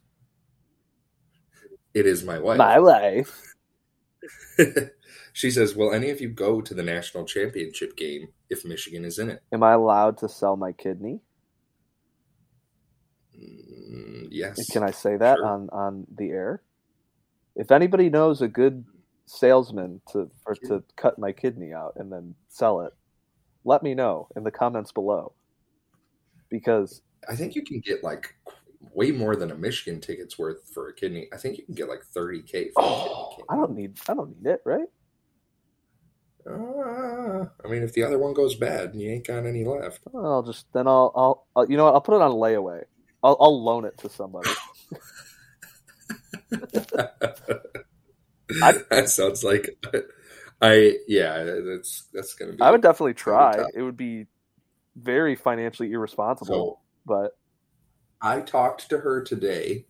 It 1.94 2.06
is 2.06 2.24
my 2.24 2.38
wife. 2.38 2.56
My 2.56 2.78
life. 2.78 3.51
she 5.32 5.50
says, 5.50 5.74
Will 5.74 5.92
any 5.92 6.10
of 6.10 6.20
you 6.20 6.28
go 6.28 6.60
to 6.60 6.74
the 6.74 6.82
national 6.82 7.24
championship 7.24 7.96
game 7.96 8.28
if 8.50 8.64
Michigan 8.64 9.04
is 9.04 9.18
in 9.18 9.30
it? 9.30 9.42
Am 9.52 9.62
I 9.62 9.72
allowed 9.72 10.18
to 10.18 10.28
sell 10.28 10.56
my 10.56 10.72
kidney? 10.72 11.20
Mm, 13.38 14.28
yes. 14.30 14.70
Can 14.70 14.82
I 14.82 14.90
say 14.90 15.16
that 15.16 15.38
Sure. 15.38 15.46
on 15.46 15.70
on 15.70 16.06
the 16.14 16.30
air? 16.30 16.62
If 17.56 17.70
anybody 17.70 18.08
knows 18.10 18.40
a 18.42 18.48
good 18.48 18.84
salesman 19.26 20.00
to 20.12 20.30
for 20.42 20.54
to 20.66 20.82
cut 20.96 21.18
my 21.18 21.32
kidney 21.32 21.72
out 21.72 21.94
and 21.96 22.12
then 22.12 22.34
sell 22.48 22.80
it, 22.82 22.92
let 23.64 23.82
me 23.82 23.94
know 23.94 24.28
in 24.36 24.44
the 24.44 24.50
comments 24.50 24.92
below. 24.92 25.32
because 26.50 27.00
I 27.28 27.34
think 27.36 27.54
you 27.54 27.62
can 27.64 27.80
get 27.80 28.02
like 28.04 28.34
way 28.92 29.10
more 29.10 29.36
than 29.36 29.50
a 29.50 29.54
Michigan 29.54 30.00
ticket's 30.00 30.38
worth 30.38 30.68
for 30.72 30.88
a 30.88 30.94
kidney. 30.94 31.28
I 31.32 31.36
think 31.36 31.58
you 31.58 31.64
can 31.64 31.74
get 31.74 31.88
like 31.88 32.02
30k 32.14 32.72
for 32.72 32.82
oh, 32.82 33.26
a 33.26 33.30
kidney. 33.30 33.46
I 33.50 33.56
don't 33.56 33.74
need 33.74 33.98
I 34.08 34.14
don't 34.14 34.36
need 34.36 34.50
it, 34.50 34.60
right? 34.64 34.88
Uh, 36.44 37.46
I 37.64 37.68
mean, 37.68 37.82
if 37.82 37.92
the 37.92 38.02
other 38.02 38.18
one 38.18 38.34
goes 38.34 38.56
bad 38.56 38.92
and 38.92 39.00
you 39.00 39.10
ain't 39.10 39.26
got 39.26 39.46
any 39.46 39.64
left, 39.64 40.00
I'll 40.14 40.42
just 40.42 40.66
then 40.72 40.88
I'll 40.88 41.12
I'll, 41.14 41.46
I'll 41.54 41.70
you 41.70 41.76
know 41.76 41.84
what? 41.84 41.94
I'll 41.94 42.00
put 42.00 42.16
it 42.16 42.22
on 42.22 42.32
layaway. 42.32 42.82
I'll, 43.22 43.36
I'll 43.40 43.62
loan 43.62 43.84
it 43.84 43.96
to 43.98 44.08
somebody. 44.08 44.50
that 48.48 49.04
sounds 49.06 49.44
like 49.44 49.70
I 50.60 50.96
yeah 51.06 51.44
that's 51.44 52.08
that's 52.12 52.34
gonna 52.34 52.52
be. 52.52 52.60
I 52.60 52.70
would 52.72 52.82
definitely 52.82 53.14
try. 53.14 53.64
It 53.74 53.82
would 53.82 53.96
be 53.96 54.26
very 54.96 55.36
financially 55.36 55.92
irresponsible, 55.92 56.54
So 56.54 56.78
but 57.06 57.36
I 58.22 58.40
talked 58.40 58.88
to 58.90 58.98
her 59.00 59.22
today, 59.22 59.86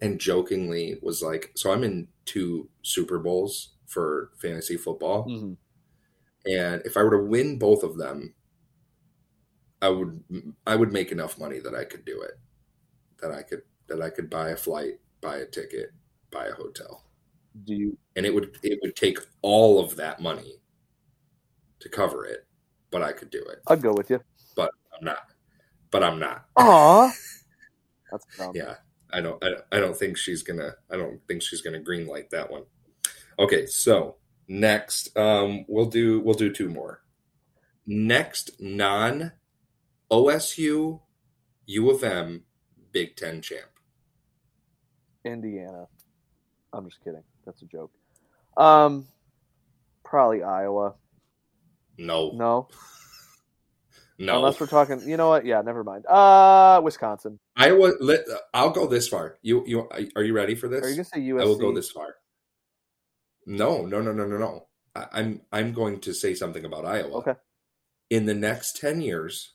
and 0.00 0.20
jokingly 0.20 0.98
was 1.02 1.22
like, 1.22 1.52
"So 1.56 1.72
I'm 1.72 1.84
in 1.84 2.08
two 2.24 2.70
Super 2.82 3.18
Bowls 3.18 3.74
for 3.86 4.32
fantasy 4.38 4.76
football, 4.76 5.26
mhm. 5.26 5.56
and 6.46 6.82
if 6.84 6.96
I 6.96 7.02
were 7.02 7.18
to 7.18 7.24
win 7.24 7.58
both 7.58 7.82
of 7.84 7.96
them, 7.98 8.34
I 9.80 9.88
would 9.88 10.22
I 10.66 10.76
would 10.76 10.92
make 10.92 11.12
enough 11.12 11.38
money 11.38 11.58
that 11.58 11.74
I 11.74 11.84
could 11.84 12.04
do 12.04 12.22
it, 12.22 12.38
that 13.20 13.32
I 13.32 13.42
could 13.42 13.62
that 13.88 14.02
I 14.02 14.10
could 14.10 14.30
buy 14.30 14.50
a 14.50 14.56
flight, 14.56 15.00
buy 15.20 15.38
a 15.38 15.46
ticket, 15.46 15.92
buy 16.30 16.46
a 16.46 16.54
hotel." 16.54 17.04
do 17.64 17.74
you 17.74 17.98
and 18.16 18.24
it 18.26 18.34
would 18.34 18.58
it 18.62 18.78
would 18.82 18.96
take 18.96 19.18
all 19.42 19.78
of 19.84 19.96
that 19.96 20.20
money 20.20 20.60
to 21.80 21.88
cover 21.88 22.24
it, 22.24 22.46
but 22.90 23.02
I 23.02 23.12
could 23.12 23.30
do 23.30 23.40
it. 23.40 23.58
I'd 23.66 23.82
go 23.82 23.92
with 23.92 24.10
you. 24.10 24.20
But 24.56 24.70
I'm 24.96 25.04
not. 25.04 25.31
But 25.92 26.02
I'm 26.02 26.18
not. 26.18 26.46
Aw. 26.56 27.12
That's 28.10 28.26
dumb. 28.36 28.52
Yeah, 28.56 28.74
I 29.12 29.20
don't. 29.20 29.42
I, 29.44 29.52
I 29.70 29.78
don't 29.78 29.96
think 29.96 30.16
she's 30.16 30.42
gonna. 30.42 30.74
I 30.90 30.96
don't 30.96 31.20
think 31.28 31.42
she's 31.42 31.62
gonna 31.62 31.78
green 31.78 32.08
light 32.08 32.30
that 32.30 32.50
one. 32.50 32.64
Okay, 33.38 33.66
so 33.66 34.16
next, 34.48 35.16
um, 35.16 35.64
we'll 35.68 35.86
do 35.86 36.20
we'll 36.20 36.34
do 36.34 36.52
two 36.52 36.68
more. 36.68 37.02
Next, 37.86 38.60
non 38.60 39.32
OSU 40.10 41.00
U 41.66 41.90
of 41.90 42.02
M 42.02 42.44
Big 42.90 43.14
Ten 43.16 43.40
champ. 43.40 43.70
Indiana. 45.24 45.86
I'm 46.72 46.88
just 46.88 47.02
kidding. 47.04 47.22
That's 47.44 47.62
a 47.62 47.66
joke. 47.66 47.92
Um 48.56 49.06
probably 50.04 50.42
Iowa. 50.42 50.94
No, 51.98 52.32
No. 52.34 52.68
No. 54.18 54.36
Unless 54.36 54.60
we're 54.60 54.66
talking 54.66 55.00
you 55.08 55.16
know 55.16 55.28
what? 55.28 55.44
Yeah, 55.44 55.62
never 55.62 55.84
mind. 55.84 56.06
Uh 56.06 56.80
Wisconsin. 56.82 57.38
Iowa. 57.56 57.92
Let, 58.00 58.20
I'll 58.54 58.70
go 58.70 58.86
this 58.86 59.08
far. 59.08 59.38
You 59.42 59.64
you 59.66 59.88
are 60.14 60.22
you 60.22 60.32
ready 60.32 60.54
for 60.54 60.68
this? 60.68 60.84
Are 60.84 60.88
you 60.88 60.96
gonna 60.96 61.04
say 61.04 61.20
USC? 61.20 61.42
I 61.42 61.44
will 61.44 61.58
go 61.58 61.74
this 61.74 61.90
far. 61.90 62.16
No, 63.46 63.84
no, 63.84 64.00
no, 64.00 64.12
no, 64.12 64.26
no, 64.26 64.38
no. 64.38 64.66
I, 64.94 65.06
I'm 65.12 65.40
I'm 65.52 65.72
going 65.72 66.00
to 66.00 66.14
say 66.14 66.34
something 66.34 66.64
about 66.64 66.86
Iowa. 66.86 67.18
Okay. 67.18 67.34
In 68.10 68.26
the 68.26 68.34
next 68.34 68.78
ten 68.78 69.00
years, 69.00 69.54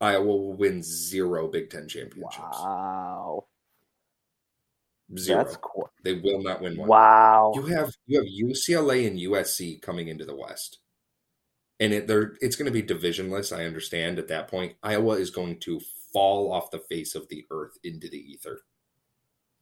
Iowa 0.00 0.24
will 0.24 0.54
win 0.54 0.82
zero 0.82 1.48
Big 1.48 1.70
Ten 1.70 1.88
championships. 1.88 2.58
Wow. 2.60 3.46
Zero. 5.18 5.44
That's 5.44 5.56
cool. 5.56 5.90
They 6.04 6.14
will 6.14 6.42
not 6.42 6.62
win 6.62 6.76
one. 6.76 6.88
Wow. 6.88 7.52
You 7.54 7.66
have 7.66 7.94
you 8.06 8.18
have 8.18 8.26
UCLA 8.26 9.06
and 9.06 9.18
USC 9.18 9.80
coming 9.82 10.08
into 10.08 10.24
the 10.24 10.36
West, 10.36 10.78
and 11.82 11.92
it, 11.92 12.06
they're 12.06 12.36
it's 12.40 12.54
going 12.54 12.72
to 12.72 12.72
be 12.72 12.82
divisionless. 12.82 13.54
I 13.54 13.64
understand 13.64 14.18
at 14.20 14.28
that 14.28 14.46
point, 14.46 14.74
Iowa 14.84 15.14
is 15.16 15.30
going 15.30 15.58
to 15.60 15.80
fall 16.12 16.52
off 16.52 16.70
the 16.70 16.78
face 16.78 17.16
of 17.16 17.28
the 17.28 17.44
earth 17.50 17.76
into 17.82 18.08
the 18.08 18.18
ether. 18.18 18.60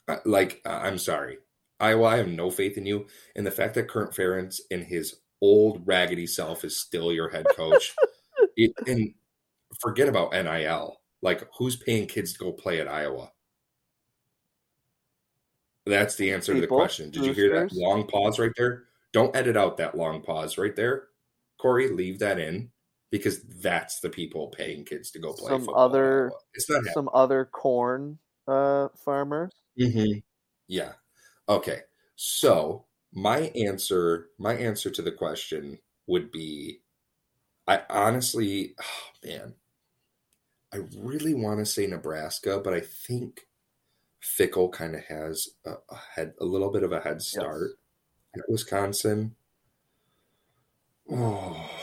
Uh, 0.06 0.18
Like 0.26 0.60
uh, 0.66 0.80
I'm 0.82 0.98
sorry, 0.98 1.38
Iowa. 1.80 2.04
I 2.04 2.16
have 2.18 2.28
no 2.28 2.50
faith 2.50 2.76
in 2.76 2.84
you, 2.84 3.06
and 3.34 3.46
the 3.46 3.50
fact 3.50 3.74
that 3.74 3.88
Kirk 3.88 4.14
Ferentz 4.14 4.60
and 4.70 4.84
his 4.84 5.20
old 5.40 5.82
raggedy 5.86 6.26
self 6.26 6.62
is 6.62 6.78
still 6.78 7.10
your 7.10 7.30
head 7.30 7.46
coach, 7.56 7.94
it, 8.56 8.72
and 8.86 9.14
forget 9.80 10.08
about 10.08 10.32
NIL. 10.32 11.00
Like 11.22 11.48
who's 11.56 11.76
paying 11.76 12.06
kids 12.06 12.34
to 12.34 12.38
go 12.38 12.52
play 12.52 12.80
at 12.80 12.88
Iowa? 12.88 13.32
That's 15.86 16.16
the 16.16 16.32
answer 16.32 16.52
to 16.54 16.60
the 16.60 16.66
question. 16.66 17.10
Did 17.10 17.24
you 17.24 17.32
hear 17.32 17.60
that 17.60 17.72
long 17.72 18.06
pause 18.06 18.38
right 18.38 18.52
there? 18.58 18.84
Don't 19.14 19.34
edit 19.34 19.56
out 19.56 19.78
that 19.78 19.96
long 19.96 20.20
pause 20.20 20.58
right 20.58 20.76
there. 20.76 21.04
Corey, 21.60 21.88
leave 21.90 22.18
that 22.20 22.38
in 22.38 22.70
because 23.10 23.42
that's 23.60 24.00
the 24.00 24.08
people 24.08 24.48
paying 24.48 24.84
kids 24.84 25.10
to 25.10 25.18
go 25.18 25.32
play 25.32 25.48
Some 25.50 25.64
football. 25.64 25.84
other- 25.84 26.24
Iowa. 26.30 26.38
It's 26.54 26.70
not 26.70 26.84
Some 26.94 27.10
other 27.12 27.44
corn 27.44 28.18
uh 28.48 28.88
farmers. 29.04 29.52
happening. 29.78 30.22
Yeah. 30.68 30.92
Okay. 31.48 31.80
So 32.16 32.86
my 33.12 33.52
answer, 33.56 34.28
my 34.38 34.54
answer 34.54 34.90
to 34.90 35.02
the 35.02 35.12
question 35.12 35.78
would 36.06 36.30
be, 36.30 36.80
I 37.66 37.82
honestly, 37.90 38.74
oh, 38.80 39.26
man, 39.28 39.54
I 40.72 40.78
really 40.96 41.34
want 41.34 41.58
to 41.58 41.66
say 41.66 41.86
Nebraska, 41.86 42.60
but 42.62 42.72
I 42.72 42.80
think 42.80 43.46
Fickell 44.22 44.70
kind 44.72 44.94
of 44.94 45.02
has 45.04 45.48
a, 45.64 45.74
a 45.90 45.96
head, 46.14 46.34
a 46.40 46.44
little 46.44 46.70
bit 46.70 46.82
of 46.84 46.92
a 46.92 47.00
head 47.00 47.20
start. 47.22 47.72
at 48.36 48.42
Wisconsin. 48.48 49.34
Oh. 51.10 51.56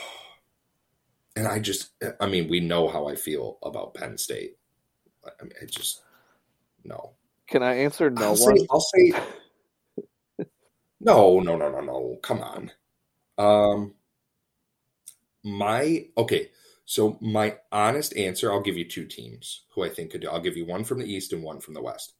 And 1.35 1.47
I 1.47 1.59
just, 1.59 1.91
I 2.19 2.25
mean, 2.25 2.49
we 2.49 2.59
know 2.61 2.87
how 2.87 3.07
I 3.07 3.13
feel 3.13 3.59
about 3.61 3.93
Penn 3.93 4.17
State. 4.17 4.57
I 5.23 5.43
mean, 5.43 5.53
I 5.61 5.65
just, 5.65 6.01
no. 6.83 7.11
Can 7.47 7.61
I 7.61 7.75
answer 7.75 8.09
no 8.09 8.29
I'll 8.29 8.35
one? 8.35 8.57
say, 8.57 8.67
I'll 8.71 8.79
say, 8.79 9.13
no, 10.99 11.39
no, 11.39 11.55
no, 11.55 11.69
no, 11.69 11.81
no. 11.81 12.17
Come 12.23 12.41
on. 12.41 12.71
Um, 13.37 13.93
my, 15.43 16.07
okay. 16.17 16.49
So 16.85 17.19
my 17.21 17.57
honest 17.71 18.17
answer, 18.17 18.51
I'll 18.51 18.63
give 18.63 18.77
you 18.77 18.85
two 18.85 19.05
teams 19.05 19.61
who 19.75 19.83
I 19.83 19.89
think 19.89 20.09
could 20.11 20.21
do. 20.21 20.29
I'll 20.29 20.41
give 20.41 20.57
you 20.57 20.65
one 20.65 20.83
from 20.83 20.99
the 20.99 21.05
East 21.05 21.33
and 21.33 21.43
one 21.43 21.59
from 21.59 21.75
the 21.75 21.83
West. 21.83 22.13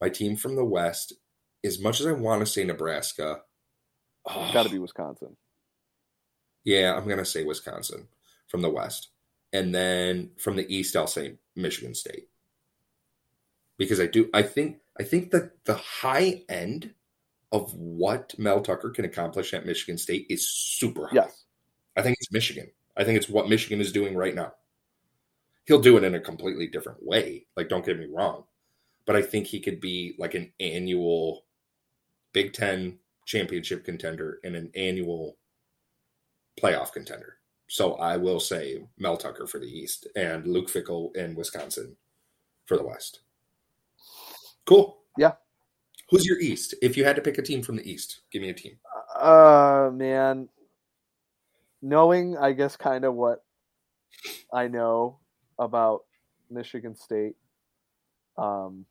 My 0.00 0.08
team 0.08 0.36
from 0.36 0.54
the 0.54 0.64
West, 0.64 1.14
as 1.64 1.80
much 1.80 1.98
as 1.98 2.06
I 2.06 2.12
want 2.12 2.40
to 2.40 2.46
say 2.46 2.62
Nebraska, 2.62 3.40
oh, 4.26 4.50
Got 4.52 4.64
to 4.64 4.68
be 4.70 4.78
Wisconsin. 4.78 5.36
Yeah, 6.64 6.94
I'm 6.94 7.08
gonna 7.08 7.24
say 7.24 7.44
Wisconsin 7.44 8.08
from 8.48 8.62
the 8.62 8.70
West, 8.70 9.08
and 9.52 9.74
then 9.74 10.30
from 10.38 10.56
the 10.56 10.74
East, 10.74 10.96
I'll 10.96 11.06
say 11.06 11.34
Michigan 11.56 11.94
State 11.94 12.28
because 13.78 14.00
I 14.00 14.06
do. 14.06 14.28
I 14.32 14.42
think 14.42 14.78
I 14.98 15.02
think 15.02 15.30
that 15.32 15.64
the 15.64 15.74
high 15.74 16.42
end 16.48 16.94
of 17.50 17.74
what 17.74 18.38
Mel 18.38 18.60
Tucker 18.60 18.90
can 18.90 19.04
accomplish 19.04 19.52
at 19.54 19.66
Michigan 19.66 19.98
State 19.98 20.26
is 20.30 20.48
super 20.48 21.08
high. 21.08 21.16
Yes. 21.16 21.44
I 21.96 22.02
think 22.02 22.16
it's 22.20 22.32
Michigan. 22.32 22.70
I 22.96 23.04
think 23.04 23.16
it's 23.18 23.28
what 23.28 23.48
Michigan 23.48 23.80
is 23.80 23.92
doing 23.92 24.14
right 24.14 24.34
now. 24.34 24.52
He'll 25.66 25.80
do 25.80 25.96
it 25.96 26.04
in 26.04 26.14
a 26.14 26.20
completely 26.20 26.66
different 26.66 27.04
way. 27.04 27.46
Like, 27.56 27.68
don't 27.68 27.84
get 27.84 27.98
me 27.98 28.06
wrong, 28.10 28.44
but 29.06 29.16
I 29.16 29.22
think 29.22 29.46
he 29.46 29.60
could 29.60 29.80
be 29.80 30.14
like 30.18 30.34
an 30.34 30.52
annual 30.60 31.44
Big 32.32 32.52
Ten 32.52 32.98
championship 33.26 33.84
contender 33.84 34.40
and 34.44 34.56
an 34.56 34.70
annual 34.74 35.36
playoff 36.62 36.92
contender. 36.92 37.38
So 37.68 37.94
I 37.94 38.16
will 38.16 38.38
say 38.38 38.84
Mel 38.98 39.16
Tucker 39.16 39.46
for 39.46 39.58
the 39.58 39.66
East 39.66 40.06
and 40.14 40.46
Luke 40.46 40.68
Fickell 40.68 41.14
in 41.16 41.34
Wisconsin 41.34 41.96
for 42.66 42.76
the 42.76 42.84
West. 42.84 43.20
Cool. 44.66 44.98
Yeah. 45.16 45.32
Who's 46.10 46.26
your 46.26 46.38
East? 46.38 46.74
If 46.82 46.96
you 46.96 47.04
had 47.04 47.16
to 47.16 47.22
pick 47.22 47.38
a 47.38 47.42
team 47.42 47.62
from 47.62 47.76
the 47.76 47.90
East, 47.90 48.20
give 48.30 48.42
me 48.42 48.50
a 48.50 48.54
team. 48.54 48.76
Uh 49.18 49.90
man. 49.92 50.48
Knowing 51.80 52.36
I 52.36 52.52
guess 52.52 52.76
kind 52.76 53.04
of 53.04 53.14
what 53.14 53.42
I 54.52 54.68
know 54.68 55.18
about 55.58 56.02
Michigan 56.50 56.94
State. 56.94 57.36
Um 58.36 58.84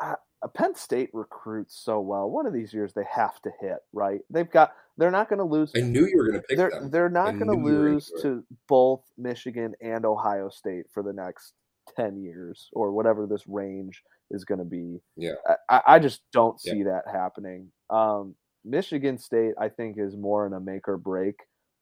I, 0.00 0.16
Penn 0.48 0.74
State 0.74 1.10
recruits 1.12 1.76
so 1.82 2.00
well. 2.00 2.30
One 2.30 2.46
of 2.46 2.52
these 2.52 2.72
years 2.74 2.92
they 2.92 3.04
have 3.10 3.40
to 3.42 3.50
hit, 3.60 3.78
right? 3.92 4.20
They've 4.30 4.50
got 4.50 4.72
they're 4.96 5.10
not 5.10 5.28
going 5.28 5.38
to 5.38 5.44
lose 5.44 5.72
I 5.76 5.80
knew 5.80 6.06
you 6.06 6.16
were 6.16 6.24
going 6.28 6.40
to 6.40 6.46
pick 6.46 6.56
they're 6.58 6.70
them. 6.70 6.90
they're 6.90 7.08
not 7.08 7.32
going 7.38 7.46
to 7.50 7.56
knew 7.56 7.68
you 7.68 7.74
were 7.74 7.78
gonna 7.84 7.94
lose 7.94 8.12
to 8.22 8.44
both 8.68 9.02
Michigan 9.18 9.74
and 9.80 10.04
Ohio 10.04 10.48
State 10.50 10.86
for 10.92 11.02
the 11.02 11.12
next 11.12 11.54
ten 11.96 12.16
years 12.22 12.68
or 12.72 12.92
whatever 12.92 13.26
this 13.26 13.46
range 13.46 14.02
is 14.30 14.44
going 14.44 14.58
to 14.58 14.64
be. 14.64 15.00
Yeah. 15.16 15.34
I, 15.68 15.82
I 15.86 15.98
just 15.98 16.22
don't 16.32 16.58
Yeah. 16.64 16.72
see 16.72 16.82
that 16.84 17.04
happening. 17.10 17.70
Um, 17.90 18.34
Michigan 18.64 19.18
State, 19.18 19.54
I 19.60 19.68
think, 19.68 19.98
is 19.98 20.16
more 20.16 20.46
in 20.46 20.54
a 20.54 20.60
make 20.60 20.88
or 20.88 20.96
break 20.96 21.36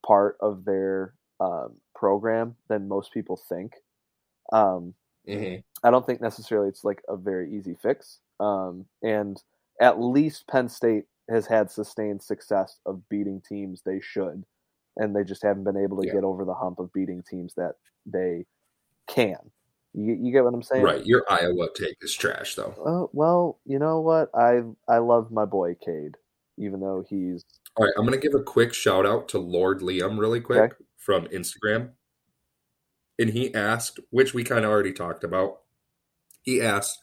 part 0.05 0.37
of 0.41 0.65
their 0.65 1.15
um, 1.41 1.75
program 1.95 2.57
than 2.69 2.89
most 2.89 3.13
people 3.13 3.37
think. 3.49 3.75
Um, 4.53 4.95
Mhm. 5.29 5.63
I 5.85 5.91
don't 5.93 6.05
think 6.05 6.21
necessarily 6.21 6.69
it's 6.69 6.83
like 6.85 7.01
a 7.09 7.17
very 7.17 7.53
easy 7.55 7.75
fix. 7.81 8.19
Um, 8.43 8.87
and 9.03 9.43
at 9.81 10.01
least 10.01 10.47
Penn 10.49 10.69
State 10.69 11.05
has 11.31 11.47
had 11.47 11.71
sustained 11.71 12.23
success 12.23 12.79
of 12.87 13.09
beating 13.09 13.41
teams 13.49 13.83
they 13.83 14.01
should 14.01 14.45
and 14.97 15.15
they 15.17 15.25
just 15.25 15.43
haven't 15.43 15.65
been 15.65 15.77
able 15.77 16.01
to 16.03 16.07
Yeah. 16.07 16.15
get 16.15 16.25
over 16.25 16.45
the 16.45 16.55
hump 16.55 16.79
of 16.79 16.93
beating 16.93 17.23
teams 17.23 17.55
that 17.55 17.77
they 18.05 18.45
can. 19.07 19.39
You, 19.95 20.15
you 20.15 20.33
get 20.33 20.45
what 20.45 20.55
I'm 20.55 20.63
saying? 20.63 20.83
Right. 20.83 21.05
Your 21.07 21.25
Iowa 21.31 21.69
take 21.75 21.97
is 22.03 22.15
trash, 22.15 22.55
though. 22.55 22.75
Uh, 22.85 23.07
well, 23.13 23.59
you 23.65 23.79
know 23.79 24.01
what? 24.01 24.31
I 24.35 24.63
I 24.89 24.99
love 24.99 25.31
my 25.31 25.45
boy 25.45 25.77
Cade, 25.77 26.17
even 26.59 26.81
though 26.81 27.05
he's 27.09 27.45
All 27.77 27.85
right. 27.85 27.95
I'm 27.97 28.07
going 28.07 28.19
to 28.19 28.27
give 28.27 28.39
a 28.39 28.43
quick 28.43 28.75
shout 28.75 29.07
out 29.07 29.29
to 29.31 29.39
Lord 29.39 29.81
Liam 29.81 30.19
really 30.19 30.41
quick 30.41 30.73
Okay. 30.73 30.85
from 30.97 31.27
Instagram. 31.29 31.91
And 33.19 33.31
he 33.31 33.55
asked, 33.55 34.01
which 34.11 34.35
we 34.35 34.45
kind 34.45 34.65
of 34.65 34.71
already 34.71 34.93
talked 34.93 35.25
about. 35.25 35.61
He 36.43 36.61
asked, 36.61 36.99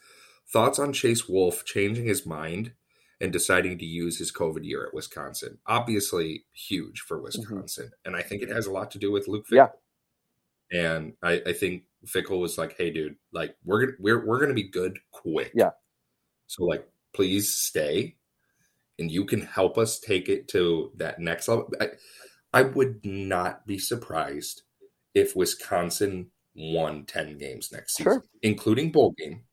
thoughts 0.52 0.80
on 0.80 0.94
Chase 0.94 1.28
Wolf 1.28 1.66
changing 1.66 2.06
his 2.06 2.26
mind 2.26 2.74
and 3.22 3.34
deciding 3.34 3.78
to 3.78 3.86
use 3.86 4.18
his 4.18 4.32
COVID 4.32 4.64
year 4.64 4.86
at 4.86 4.94
Wisconsin. 4.94 5.58
Obviously, 5.66 6.46
huge 6.54 7.02
for 7.02 7.18
mm-hmm. 7.18 7.26
Wisconsin. 7.26 7.92
And 8.06 8.16
I 8.16 8.22
think 8.22 8.42
it 8.42 8.50
has 8.50 8.66
a 8.66 8.72
lot 8.72 8.92
to 8.92 9.00
do 9.00 9.12
with 9.12 9.28
Luke 9.28 9.46
Fickell. 9.48 9.72
Yeah. 10.72 10.82
And 10.82 11.14
I, 11.24 11.42
I 11.48 11.54
think 11.54 11.84
Fickell 12.06 12.40
was 12.40 12.58
like, 12.58 12.78
"Hey, 12.78 12.92
dude, 12.92 13.16
like 13.34 13.56
we're 13.66 13.86
gonna 13.86 13.98
we're 14.00 14.26
we're 14.26 14.40
gonna 14.40 14.54
be 14.54 14.70
good 14.70 15.00
quick. 15.12 15.52
Yeah. 15.56 15.72
So 16.46 16.64
like, 16.64 16.88
please 17.14 17.56
stay, 17.56 18.18
and 19.00 19.10
you 19.10 19.26
can 19.26 19.42
help 19.42 19.80
us 19.80 20.00
take 20.00 20.30
it 20.30 20.48
to 20.50 20.92
that 20.98 21.20
next 21.20 21.48
level. 21.48 21.72
I, 21.82 21.90
I 22.54 22.62
would 22.62 23.04
not 23.04 23.66
be 23.66 23.80
surprised 23.80 24.62
if 25.16 25.36
Wisconsin 25.36 26.30
won 26.56 27.06
ten 27.06 27.40
games 27.40 27.72
next 27.72 27.96
season, 27.96 28.14
Sure. 28.14 28.24
including 28.44 28.92
bowl 28.92 29.16
game. 29.18 29.46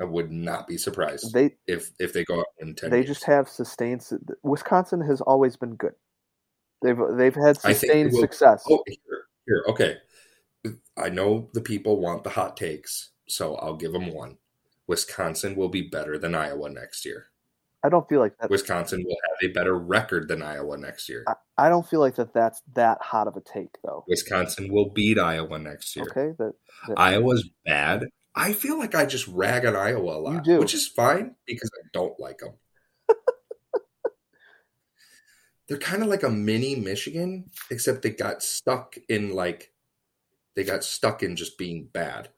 I 0.00 0.04
would 0.04 0.30
not 0.30 0.66
be 0.68 0.76
surprised 0.78 1.32
they 1.32 1.56
if 1.66 1.90
if 1.98 2.12
they 2.12 2.24
go 2.24 2.38
out 2.40 2.46
in 2.60 2.74
ten. 2.74 2.90
they 2.90 2.98
games. 2.98 3.08
just 3.08 3.24
have 3.24 3.48
sustained. 3.48 4.06
Wisconsin 4.42 5.00
has 5.00 5.20
always 5.20 5.56
been 5.56 5.74
good. 5.74 5.94
They've 6.82 6.98
they've 7.16 7.34
had 7.34 7.58
I 7.64 7.72
think 7.72 7.80
they 7.80 7.86
sustained 7.88 8.12
will- 8.12 8.20
success. 8.20 8.64
Oh, 8.70 8.82
here, 8.86 8.96
here, 9.46 9.64
okay. 9.68 9.96
I 10.96 11.08
know 11.08 11.48
the 11.54 11.60
people 11.60 12.00
want 12.00 12.24
the 12.24 12.30
hot 12.30 12.56
takes, 12.56 13.10
so 13.28 13.54
I'll 13.56 13.76
give 13.76 13.92
them 13.92 14.12
one. 14.12 14.36
Wisconsin 14.86 15.54
will 15.56 15.68
be 15.68 15.82
better 15.82 16.18
than 16.18 16.34
Iowa 16.34 16.68
next 16.70 17.04
year. 17.04 17.26
I 17.84 17.88
don't 17.88 18.08
feel 18.08 18.18
like 18.18 18.36
that. 18.38 18.50
Wisconsin 18.50 19.04
will 19.06 19.16
have 19.30 19.50
a 19.50 19.52
better 19.52 19.78
record 19.78 20.26
than 20.26 20.42
Iowa 20.42 20.76
next 20.76 21.08
year. 21.08 21.24
I, 21.28 21.66
I 21.66 21.68
don't 21.68 21.86
feel 21.88 22.00
like 22.00 22.16
that. 22.16 22.34
That's 22.34 22.60
that 22.74 22.98
hot 23.00 23.28
of 23.28 23.36
a 23.36 23.40
take, 23.40 23.76
though. 23.84 24.04
Wisconsin 24.08 24.72
will 24.72 24.90
beat 24.90 25.16
Iowa 25.18 25.58
next 25.60 25.94
year. 25.94 26.06
Okay, 26.10 26.34
that 26.38 26.54
Iowa's 26.96 27.48
bad. 27.64 28.06
I 28.38 28.52
feel 28.52 28.78
like 28.78 28.94
I 28.94 29.04
just 29.04 29.26
rag 29.26 29.66
on 29.66 29.74
Iowa 29.74 30.16
a 30.16 30.20
lot, 30.20 30.46
which 30.46 30.72
is 30.72 30.86
fine 30.86 31.34
because 31.44 31.68
I 31.74 31.88
don't 31.92 32.18
like 32.20 32.38
them. 32.38 32.52
They're 35.68 35.76
kind 35.76 36.02
of 36.02 36.08
like 36.08 36.22
a 36.22 36.30
mini 36.30 36.76
Michigan, 36.76 37.50
except 37.68 38.02
they 38.02 38.10
got 38.10 38.44
stuck 38.44 38.94
in 39.08 39.34
like 39.34 39.72
they 40.54 40.62
got 40.62 40.84
stuck 40.84 41.24
in 41.24 41.34
just 41.34 41.58
being 41.58 41.88
bad. 41.92 42.28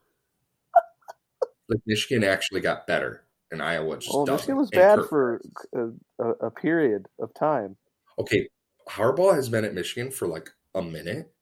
like 1.69 1.81
Michigan 1.87 2.25
actually 2.25 2.63
got 2.63 2.87
better, 2.87 3.25
and 3.51 3.63
Iowa 3.63 3.99
just 3.99 4.15
well. 4.15 4.25
Michigan 4.25 4.57
was 4.57 4.71
bad 4.71 5.01
for 5.07 5.43
a, 5.75 5.89
a, 6.19 6.31
a 6.47 6.51
period 6.51 7.09
of 7.21 7.35
time. 7.35 7.77
okay. 8.19 8.49
Harbaugh 8.89 9.35
has 9.35 9.49
been 9.51 9.65
at 9.65 9.75
Michigan 9.75 10.11
for 10.11 10.27
like 10.27 10.51
a 10.75 10.83
minute. 10.83 11.33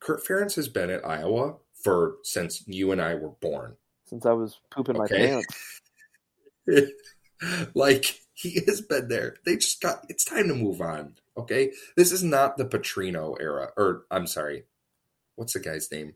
Kirk 0.00 0.24
Ferentz 0.24 0.54
has 0.54 0.68
been 0.68 0.88
at 0.88 1.04
Iowa 1.04 1.56
for 1.74 2.16
since 2.22 2.62
you 2.68 2.92
and 2.92 3.02
I 3.02 3.14
were 3.16 3.32
born. 3.40 3.76
Since 4.14 4.26
I 4.26 4.32
was 4.32 4.60
pooping 4.70 4.96
my 4.96 5.06
Okay. 5.06 5.42
pants. 6.68 6.90
like 7.74 8.20
he 8.34 8.60
has 8.64 8.80
been 8.80 9.08
there. 9.08 9.34
They 9.44 9.56
just 9.56 9.82
got 9.82 10.04
it's 10.08 10.24
time 10.24 10.46
to 10.46 10.54
move 10.54 10.80
on. 10.80 11.16
Okay. 11.36 11.72
This 11.96 12.12
is 12.12 12.22
not 12.22 12.56
the 12.56 12.64
Petrino 12.64 13.34
era. 13.40 13.72
Or 13.76 14.04
I'm 14.12 14.28
sorry. 14.28 14.66
What's 15.34 15.54
the 15.54 15.58
guy's 15.58 15.90
name? 15.90 16.14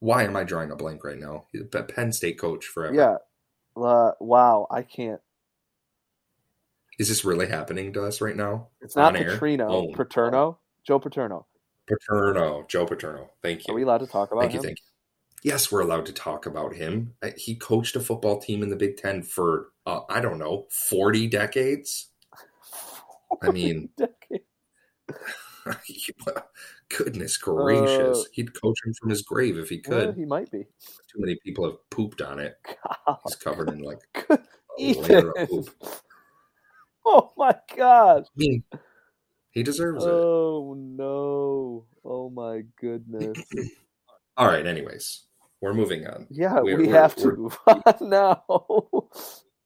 Why 0.00 0.24
am 0.24 0.34
I 0.34 0.42
drawing 0.42 0.72
a 0.72 0.74
blank 0.76 1.04
right 1.04 1.16
now? 1.16 1.46
He's 1.52 1.62
a 1.62 1.82
Penn 1.84 2.10
State 2.10 2.40
coach 2.40 2.66
forever. 2.66 2.92
Yeah. 2.92 3.80
Uh, 3.80 4.10
wow, 4.18 4.66
I 4.68 4.82
can't. 4.82 5.20
Is 6.98 7.08
this 7.08 7.24
really 7.24 7.46
happening 7.46 7.92
to 7.92 8.02
us 8.04 8.20
right 8.20 8.34
now? 8.34 8.70
It's 8.80 8.96
not 8.96 9.14
On? 9.14 9.22
Petrino. 9.22 9.66
Oh. 9.70 9.92
Paterno. 9.94 10.58
Joe 10.84 10.98
Paterno. 10.98 11.46
Paterno, 11.88 12.64
Joe 12.66 12.84
Paterno. 12.84 13.30
Thank 13.42 13.68
you. 13.68 13.72
Are 13.72 13.76
we 13.76 13.84
allowed 13.84 13.98
to 13.98 14.08
talk 14.08 14.32
about 14.32 14.40
Thank 14.40 14.54
you, 14.54 14.58
him? 14.58 14.64
thank 14.64 14.78
you. 14.80 14.91
Yes, 15.42 15.72
we're 15.72 15.80
allowed 15.80 16.06
to 16.06 16.12
talk 16.12 16.46
about 16.46 16.74
him. 16.74 17.14
Uh, 17.22 17.30
He 17.36 17.56
coached 17.56 17.96
a 17.96 18.00
football 18.00 18.38
team 18.40 18.62
in 18.62 18.70
the 18.70 18.76
Big 18.76 18.96
Ten 18.96 19.22
for 19.22 19.70
uh, 19.86 20.00
I 20.08 20.20
don't 20.20 20.38
know 20.38 20.66
forty 20.70 21.26
decades. 21.26 22.08
I 23.42 23.48
mean, 23.52 23.88
Decade. 23.96 24.42
goodness 26.96 27.36
gracious, 27.36 28.20
Uh, 28.20 28.28
he'd 28.32 28.60
coach 28.60 28.78
him 28.84 28.94
from 28.94 29.10
his 29.10 29.22
grave 29.22 29.58
if 29.58 29.68
he 29.68 29.82
Well, 29.86 30.06
could. 30.06 30.16
he 30.16 30.24
might 30.24 30.50
be. 30.50 30.64
Too 31.12 31.18
many 31.18 31.36
people 31.44 31.64
have 31.64 31.78
pooped 31.90 32.22
on 32.22 32.38
it. 32.38 32.56
God. 32.64 33.18
He's 33.26 33.36
covered 33.36 33.68
in 33.68 33.80
like 33.82 33.98
a 34.30 34.38
layer 34.78 35.30
of 35.32 35.48
poop. 35.48 35.70
Oh 37.04 37.32
my 37.36 37.54
God. 37.76 38.24
I 38.24 38.30
mean, 38.36 38.62
he 39.50 39.62
deserves 39.62 40.04
it. 40.04 40.08
Oh 40.08 40.74
no. 40.78 41.84
Oh 42.04 42.30
my 42.30 42.62
goodness. 42.80 43.38
All 44.36 44.46
right. 44.46 44.66
Anyways, 44.66 45.24
we're 45.62 45.72
moving 45.74 46.06
on. 46.06 46.26
Yeah, 46.30 46.60
We're- 46.60 46.76
we 46.76 46.86
we're- 46.88 46.98
have 46.98 47.16
to 47.16 47.24
we're- 47.28 47.36
move 47.38 47.58
on 47.66 48.08
now. 48.10 48.44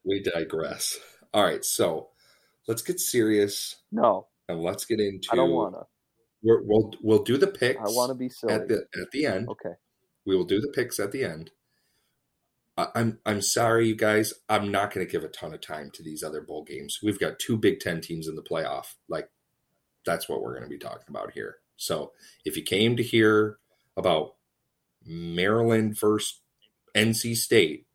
We 0.05 0.23
digress. 0.23 0.97
All 1.35 1.43
right. 1.43 1.65
So 1.65 2.11
let's 2.69 2.83
get 2.83 3.01
serious 3.01 3.77
no, 3.91 4.29
and 4.49 4.61
let's 4.63 4.85
get 4.85 5.01
into. 5.01 5.29
I 5.33 5.37
don't 5.37 5.51
wanna. 5.51 5.85
We're, 6.43 6.63
we'll 6.63 6.93
we'll 7.03 7.23
do 7.25 7.37
the 7.39 7.49
picks. 7.49 7.81
I 7.81 7.89
wanna 7.89 8.15
be 8.15 8.29
silly. 8.29 8.53
at 8.53 8.69
the 8.69 8.87
at 9.01 9.11
the 9.11 9.27
end. 9.27 9.49
Okay. 9.49 9.75
We 10.25 10.37
will 10.37 10.45
do 10.45 10.61
the 10.61 10.69
picks 10.69 11.01
at 11.01 11.11
the 11.13 11.25
end. 11.25 11.51
I, 12.77 12.89
I'm 12.95 13.19
I'm 13.27 13.41
sorry, 13.41 13.89
you 13.89 13.97
guys. 13.97 14.33
I'm 14.49 14.71
not 14.71 14.93
going 14.93 15.05
to 15.07 15.11
give 15.11 15.25
a 15.25 15.29
ton 15.29 15.55
of 15.55 15.61
time 15.61 15.91
to 15.95 16.03
these 16.03 16.23
other 16.23 16.41
bowl 16.43 16.63
games. 16.65 16.99
We've 17.03 17.19
got 17.19 17.39
two 17.39 17.57
Big 17.57 17.81
Ten 17.81 18.01
teams 18.01 18.29
in 18.29 18.37
the 18.37 18.43
playoff. 18.43 18.95
Like 19.09 19.29
that's 20.05 20.29
what 20.29 20.43
we're 20.43 20.53
going 20.53 20.65
to 20.65 20.69
be 20.69 20.79
talking 20.79 21.07
about 21.09 21.33
here. 21.33 21.57
So 21.77 22.13
if 22.45 22.57
you 22.57 22.63
came 22.63 22.97
to 22.97 23.03
hear 23.03 23.59
about 23.97 24.35
Maryland 25.07 25.99
versus 25.99 26.41
NC 26.95 27.37
State, 27.37 27.87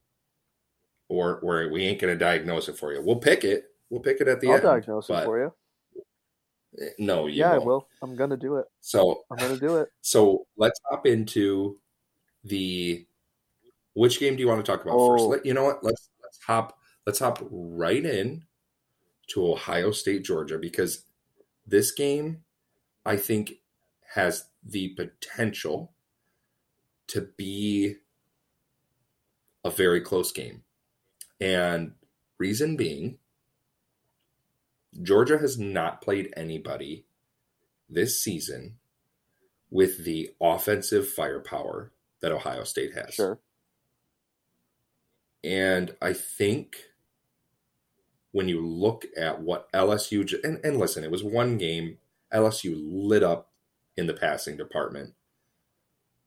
or 1.10 1.39
where 1.41 1.69
we 1.69 1.84
ain't 1.84 2.00
going 2.00 2.13
to 2.13 2.17
diagnose 2.17 2.69
it 2.69 2.78
for 2.78 2.93
you. 2.93 3.02
We'll 3.02 3.17
pick 3.17 3.43
it. 3.43 3.65
We'll 3.89 4.02
pick 4.02 4.21
it 4.21 4.28
at 4.28 4.39
the 4.41 4.47
I'll 4.50 4.54
end. 4.56 4.63
diagnose 4.63 5.10
it 5.10 5.24
for 5.26 5.39
you. 5.39 5.54
Eh, 6.82 6.89
no, 7.00 7.28
you 7.28 7.39
Yeah, 7.39 7.52
I 7.52 7.58
won't. 7.58 7.65
will. 7.65 7.88
I'm 8.02 8.15
gonna 8.15 8.38
do 8.38 8.56
it. 8.56 8.65
So 8.80 9.24
I'm 9.30 9.38
gonna 9.38 9.58
do 9.58 9.78
it. 9.78 9.89
so 10.02 10.47
let's 10.56 10.80
hop 10.89 11.06
into 11.06 11.78
the 12.45 13.06
which 13.93 14.19
game 14.21 14.36
do 14.38 14.41
you 14.41 14.47
want 14.47 14.65
to 14.65 14.71
talk 14.71 14.82
about 14.82 14.93
first? 14.93 15.24
Oh. 15.26 15.28
Let 15.28 15.45
you 15.45 15.54
know 15.54 15.65
what? 15.65 15.84
Let's 15.84 16.10
let's 16.24 16.39
hop 16.47 16.80
let's 17.06 17.19
hop 17.19 17.45
right 17.52 18.06
in 18.06 18.45
to 19.32 19.52
Ohio 19.52 19.91
State 19.91 20.24
Georgia 20.24 20.58
because 20.58 21.04
this 21.67 21.91
game 21.91 22.43
I 23.06 23.17
think 23.17 23.56
has 24.13 24.45
the 24.63 24.89
potential 24.89 25.91
to 27.12 27.21
be 27.38 27.95
a 29.63 29.69
very 29.69 30.02
close 30.02 30.32
game. 30.32 30.63
And 31.39 31.93
reason 32.38 32.76
being 32.76 33.17
Georgia 35.02 35.38
has 35.38 35.58
not 35.58 36.02
played 36.02 36.34
anybody 36.36 37.06
this 37.89 38.21
season 38.21 38.78
with 39.69 40.04
the 40.04 40.32
offensive 40.41 41.08
firepower 41.08 41.91
that 42.21 42.32
Ohio 42.32 42.63
State 42.63 42.93
has. 42.93 43.13
Sure. 43.13 43.39
And 45.43 45.95
I 46.02 46.13
think 46.13 46.76
when 48.32 48.47
you 48.47 48.65
look 48.65 49.06
at 49.17 49.41
what 49.41 49.71
LSU 49.71 50.32
and, 50.43 50.60
and 50.63 50.78
listen, 50.78 51.04
it 51.04 51.12
was 51.12 51.24
one 51.24 51.58
game. 51.58 51.97
LSU 52.33 52.79
lit 52.81 53.23
up 53.23 53.52
in 53.98 54.08
the 54.08 54.13
passing 54.13 54.56
department, 54.56 55.13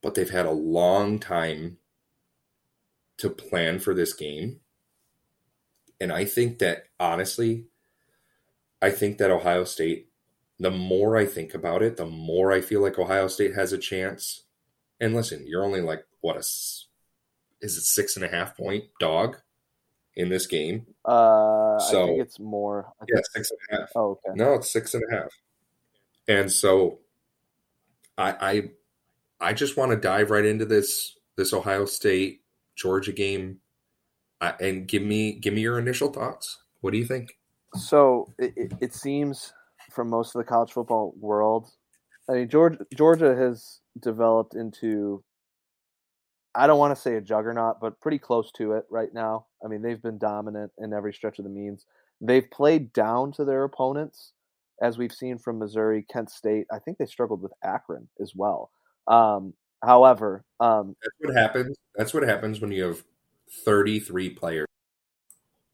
but 0.04 0.14
they've 0.14 0.28
had 0.30 0.44
a 0.44 0.50
long 0.52 1.18
time 1.18 1.78
to 3.16 3.30
plan 3.30 3.78
for 3.78 3.94
this 3.94 4.12
game. 4.12 4.60
And 5.98 6.12
I 6.12 6.26
think 6.26 6.58
that 6.58 6.84
honestly, 7.00 7.64
I 8.82 8.90
think 8.90 9.16
that 9.16 9.30
Ohio 9.30 9.64
State, 9.64 10.10
the 10.60 10.70
more 10.70 11.16
I 11.16 11.24
think 11.24 11.54
about 11.54 11.82
it, 11.82 11.96
the 11.96 12.04
more 12.04 12.52
I 12.52 12.60
feel 12.60 12.82
like 12.82 12.98
Ohio 12.98 13.28
State 13.28 13.54
has 13.54 13.72
a 13.72 13.78
chance. 13.78 14.42
And 15.00 15.14
listen, 15.14 15.46
you're 15.46 15.64
only 15.64 15.80
like, 15.80 16.04
what, 16.20 16.36
a 16.36 16.40
is 16.40 16.86
it 17.62 17.70
six 17.84 18.14
and 18.16 18.24
a 18.26 18.28
half 18.28 18.54
point 18.58 18.84
dog 19.00 19.38
in 20.14 20.28
this 20.28 20.46
game? 20.46 20.86
Uh, 21.08 21.76
I 21.76 21.78
So- 21.90 22.06
think 22.08 22.20
it's 22.20 22.38
more. 22.38 22.92
I 23.00 23.04
Yeah, 23.08 23.22
six 23.32 23.50
and 23.50 23.58
a 23.70 23.80
half. 23.80 23.90
Oh, 23.96 24.10
okay. 24.26 24.36
No, 24.36 24.52
it's 24.54 24.70
six 24.70 24.92
and 24.92 25.02
a 25.10 25.14
half. 25.16 25.30
And 26.28 26.52
so 26.52 26.98
I 28.18 28.36
I 28.40 28.70
I 29.40 29.52
just 29.52 29.76
want 29.76 29.90
to 29.90 29.96
dive 29.96 30.30
right 30.30 30.44
into 30.44 30.64
this 30.64 31.16
this 31.36 31.52
Ohio 31.52 31.84
State 31.84 32.42
Georgia 32.76 33.12
game 33.12 33.58
I, 34.40 34.54
and 34.60 34.86
give 34.86 35.02
me 35.02 35.32
give 35.32 35.54
me 35.54 35.60
your 35.60 35.78
initial 35.78 36.12
thoughts. 36.12 36.58
What 36.80 36.92
do 36.92 36.98
you 36.98 37.06
think? 37.06 37.38
So 37.74 38.32
it, 38.38 38.52
it, 38.56 38.72
it 38.80 38.94
seems 38.94 39.52
from 39.90 40.08
most 40.08 40.34
of 40.34 40.40
the 40.40 40.44
college 40.44 40.72
football 40.72 41.14
world, 41.18 41.70
I 42.28 42.34
mean, 42.34 42.48
Georgia 42.48 42.86
Georgia 42.94 43.34
has 43.34 43.80
developed 44.00 44.54
into 44.54 45.22
I 46.54 46.66
don't 46.66 46.78
want 46.78 46.94
to 46.94 47.00
say 47.00 47.16
a 47.16 47.20
juggernaut, 47.20 47.80
but 47.80 48.00
pretty 48.00 48.18
close 48.18 48.52
to 48.52 48.72
it 48.72 48.84
right 48.88 49.12
now. 49.12 49.46
I 49.64 49.68
mean, 49.68 49.82
they've 49.82 50.00
been 50.00 50.18
dominant 50.18 50.70
in 50.78 50.92
every 50.92 51.12
stretch 51.12 51.38
of 51.38 51.44
the 51.44 51.50
means. 51.50 51.86
They've 52.20 52.48
played 52.48 52.92
down 52.92 53.32
to 53.32 53.44
their 53.44 53.64
opponents, 53.64 54.32
as 54.80 54.96
we've 54.96 55.12
seen 55.12 55.38
from 55.38 55.58
Missouri, 55.58 56.06
Kent 56.12 56.30
State. 56.30 56.66
I 56.72 56.78
think 56.78 56.98
they 56.98 57.06
struggled 57.06 57.42
with 57.42 57.52
Akron 57.64 58.08
as 58.20 58.34
well. 58.36 58.70
Um, 59.06 59.54
however, 59.82 60.44
um, 60.60 60.96
that's 61.02 61.16
what 61.20 61.36
happens. 61.36 61.76
That's 61.94 62.14
what 62.14 62.22
happens 62.22 62.60
when 62.60 62.72
you 62.72 62.84
have 62.84 63.02
33 63.64 64.30
players 64.30 64.66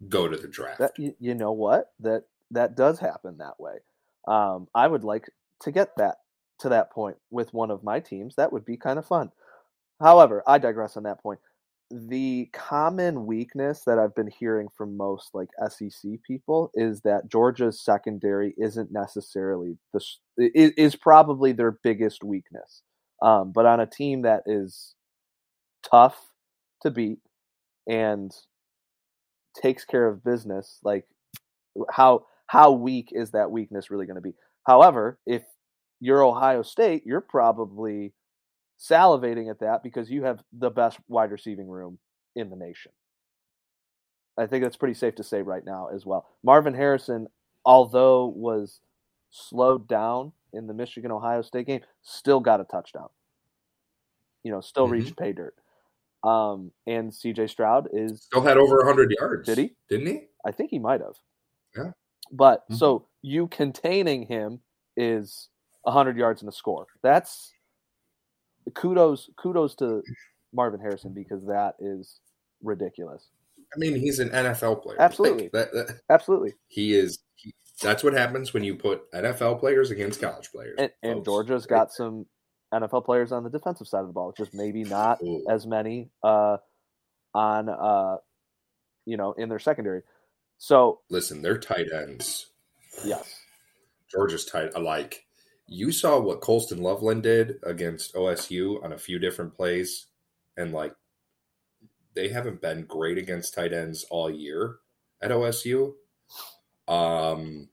go 0.08 0.28
to 0.28 0.36
the 0.36 0.48
draft. 0.48 0.78
That, 0.78 0.98
you, 0.98 1.14
you 1.20 1.34
know 1.34 1.52
what? 1.52 1.92
That 2.00 2.24
that 2.50 2.76
does 2.76 2.98
happen 2.98 3.38
that 3.38 3.58
way. 3.58 3.78
Um, 4.26 4.68
I 4.74 4.86
would 4.86 5.04
like 5.04 5.30
to 5.60 5.70
get 5.70 5.96
that 5.96 6.16
to 6.60 6.68
that 6.70 6.90
point 6.90 7.16
with 7.30 7.52
one 7.54 7.70
of 7.70 7.84
my 7.84 8.00
teams. 8.00 8.34
That 8.36 8.52
would 8.52 8.64
be 8.64 8.76
kind 8.76 8.98
of 8.98 9.06
fun. 9.06 9.30
However, 10.00 10.42
I 10.46 10.58
digress 10.58 10.96
on 10.96 11.02
that 11.04 11.22
point. 11.22 11.40
The 11.90 12.48
common 12.52 13.26
weakness 13.26 13.82
that 13.84 13.98
I've 13.98 14.14
been 14.14 14.30
hearing 14.30 14.68
from 14.76 14.96
most 14.96 15.30
like 15.34 15.48
SEC 15.68 16.22
people 16.24 16.70
is 16.74 17.00
that 17.00 17.28
Georgia's 17.28 17.80
secondary 17.80 18.54
isn't 18.58 18.92
necessarily 18.92 19.76
the 19.92 20.00
is 20.36 20.94
probably 20.94 21.52
their 21.52 21.72
biggest 21.72 22.22
weakness. 22.22 22.82
Um, 23.22 23.52
but 23.52 23.66
on 23.66 23.80
a 23.80 23.86
team 23.86 24.22
that 24.22 24.42
is 24.46 24.94
tough 25.88 26.16
to 26.82 26.90
beat 26.90 27.18
and 27.86 28.32
takes 29.60 29.84
care 29.84 30.06
of 30.06 30.24
business, 30.24 30.78
like 30.82 31.06
how 31.90 32.26
how 32.46 32.72
weak 32.72 33.10
is 33.12 33.30
that 33.30 33.50
weakness 33.50 33.90
really 33.90 34.06
going 34.06 34.16
to 34.16 34.20
be? 34.20 34.34
However, 34.66 35.18
if 35.26 35.42
you're 36.00 36.24
Ohio 36.24 36.62
State, 36.62 37.02
you're 37.06 37.20
probably 37.20 38.12
salivating 38.78 39.50
at 39.50 39.60
that 39.60 39.82
because 39.82 40.10
you 40.10 40.24
have 40.24 40.42
the 40.52 40.70
best 40.70 40.98
wide 41.08 41.30
receiving 41.30 41.68
room 41.68 41.98
in 42.34 42.50
the 42.50 42.56
nation. 42.56 42.92
I 44.38 44.46
think 44.46 44.64
that's 44.64 44.76
pretty 44.76 44.94
safe 44.94 45.14
to 45.16 45.24
say 45.24 45.42
right 45.42 45.64
now 45.64 45.88
as 45.94 46.06
well. 46.06 46.26
Marvin 46.42 46.74
Harrison, 46.74 47.26
although 47.64 48.26
was 48.26 48.80
slowed 49.30 49.86
down 49.86 50.32
in 50.52 50.66
the 50.66 50.74
Michigan 50.74 51.10
Ohio 51.10 51.42
State 51.42 51.66
game, 51.66 51.80
still 52.02 52.40
got 52.40 52.60
a 52.60 52.64
touchdown. 52.64 53.08
You 54.42 54.52
know, 54.52 54.60
still 54.60 54.84
mm-hmm. 54.84 54.92
reached 54.94 55.16
pay 55.16 55.32
dirt. 55.32 55.54
Um, 56.22 56.70
and 56.86 57.10
CJ 57.10 57.48
Stroud 57.50 57.88
is 57.92 58.22
still 58.22 58.42
had 58.42 58.58
over 58.58 58.76
100 58.78 59.14
yards. 59.18 59.46
Did 59.46 59.58
he? 59.58 59.72
Didn't 59.88 60.06
he? 60.06 60.20
I 60.44 60.50
think 60.50 60.70
he 60.70 60.78
might 60.78 61.00
have. 61.00 61.16
Yeah. 61.76 61.92
But 62.30 62.64
mm-hmm. 62.64 62.74
so 62.74 63.06
you 63.22 63.48
containing 63.48 64.26
him 64.26 64.60
is 64.96 65.48
100 65.82 66.16
yards 66.16 66.42
and 66.42 66.48
a 66.48 66.52
score. 66.52 66.86
That's 67.02 67.52
kudos 68.74 69.30
kudos 69.36 69.74
to 69.76 70.02
Marvin 70.52 70.80
Harrison 70.80 71.12
because 71.12 71.44
that 71.46 71.74
is 71.80 72.20
ridiculous. 72.62 73.28
I 73.74 73.78
mean, 73.78 73.94
he's 73.94 74.18
an 74.18 74.30
NFL 74.30 74.82
player. 74.82 75.00
Absolutely, 75.00 75.44
like, 75.44 75.52
that, 75.52 75.72
that, 75.72 76.00
absolutely. 76.10 76.54
He 76.66 76.94
is. 76.94 77.18
He, 77.36 77.54
that's 77.80 78.04
what 78.04 78.12
happens 78.12 78.52
when 78.52 78.64
you 78.64 78.74
put 78.74 79.10
NFL 79.12 79.60
players 79.60 79.90
against 79.90 80.20
college 80.20 80.50
players. 80.52 80.76
And, 80.78 80.90
and 81.02 81.24
Georgia's 81.24 81.66
got 81.66 81.92
some 81.92 82.26
NFL 82.72 83.04
players 83.04 83.32
on 83.32 83.42
the 83.42 83.50
defensive 83.50 83.88
side 83.88 84.00
of 84.00 84.06
the 84.06 84.12
ball, 84.12 84.32
just 84.36 84.54
maybe 84.54 84.84
not 84.84 85.22
Ooh. 85.22 85.44
as 85.48 85.66
many 85.66 86.10
uh, 86.22 86.58
on 87.34 87.68
uh, 87.68 88.16
you 89.06 89.16
know 89.16 89.32
in 89.32 89.48
their 89.48 89.58
secondary. 89.58 90.02
So 90.58 91.00
listen, 91.10 91.42
they're 91.42 91.58
tight 91.58 91.86
ends. 91.92 92.46
Yes, 93.04 93.34
Georgia's 94.10 94.44
tight. 94.44 94.80
Like 94.80 95.26
you 95.66 95.90
saw 95.90 96.20
what 96.20 96.40
Colston 96.40 96.82
Loveland 96.82 97.22
did 97.22 97.56
against 97.62 98.14
OSU 98.14 98.82
on 98.84 98.92
a 98.92 98.98
few 98.98 99.18
different 99.18 99.56
plays, 99.56 100.06
and 100.56 100.72
like 100.72 100.94
they 102.14 102.28
haven't 102.28 102.60
been 102.60 102.84
great 102.84 103.18
against 103.18 103.54
tight 103.54 103.72
ends 103.72 104.04
all 104.10 104.30
year 104.30 104.76
at 105.22 105.30
OSU. 105.30 105.94
Um, 106.90 107.68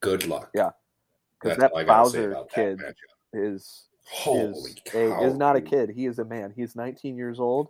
good 0.00 0.26
luck. 0.26 0.50
Yeah, 0.54 0.70
because 1.40 1.58
that 1.58 1.72
Bowers 1.86 2.12
kid 2.52 2.78
that 2.80 2.94
is 3.32 3.86
is, 4.26 4.76
a, 4.94 5.26
is 5.26 5.36
not 5.36 5.56
a 5.56 5.60
kid. 5.60 5.90
He 5.90 6.06
is 6.06 6.18
a 6.18 6.24
man. 6.24 6.52
He's 6.54 6.76
19 6.76 7.16
years 7.16 7.40
old, 7.40 7.68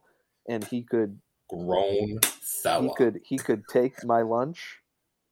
and 0.48 0.64
he 0.64 0.82
could 0.82 1.18
grown 1.48 2.18
fella. 2.40 2.82
He 2.82 2.94
could 2.94 3.20
he 3.24 3.36
could 3.36 3.62
take 3.68 4.02
my 4.04 4.22
lunch 4.22 4.80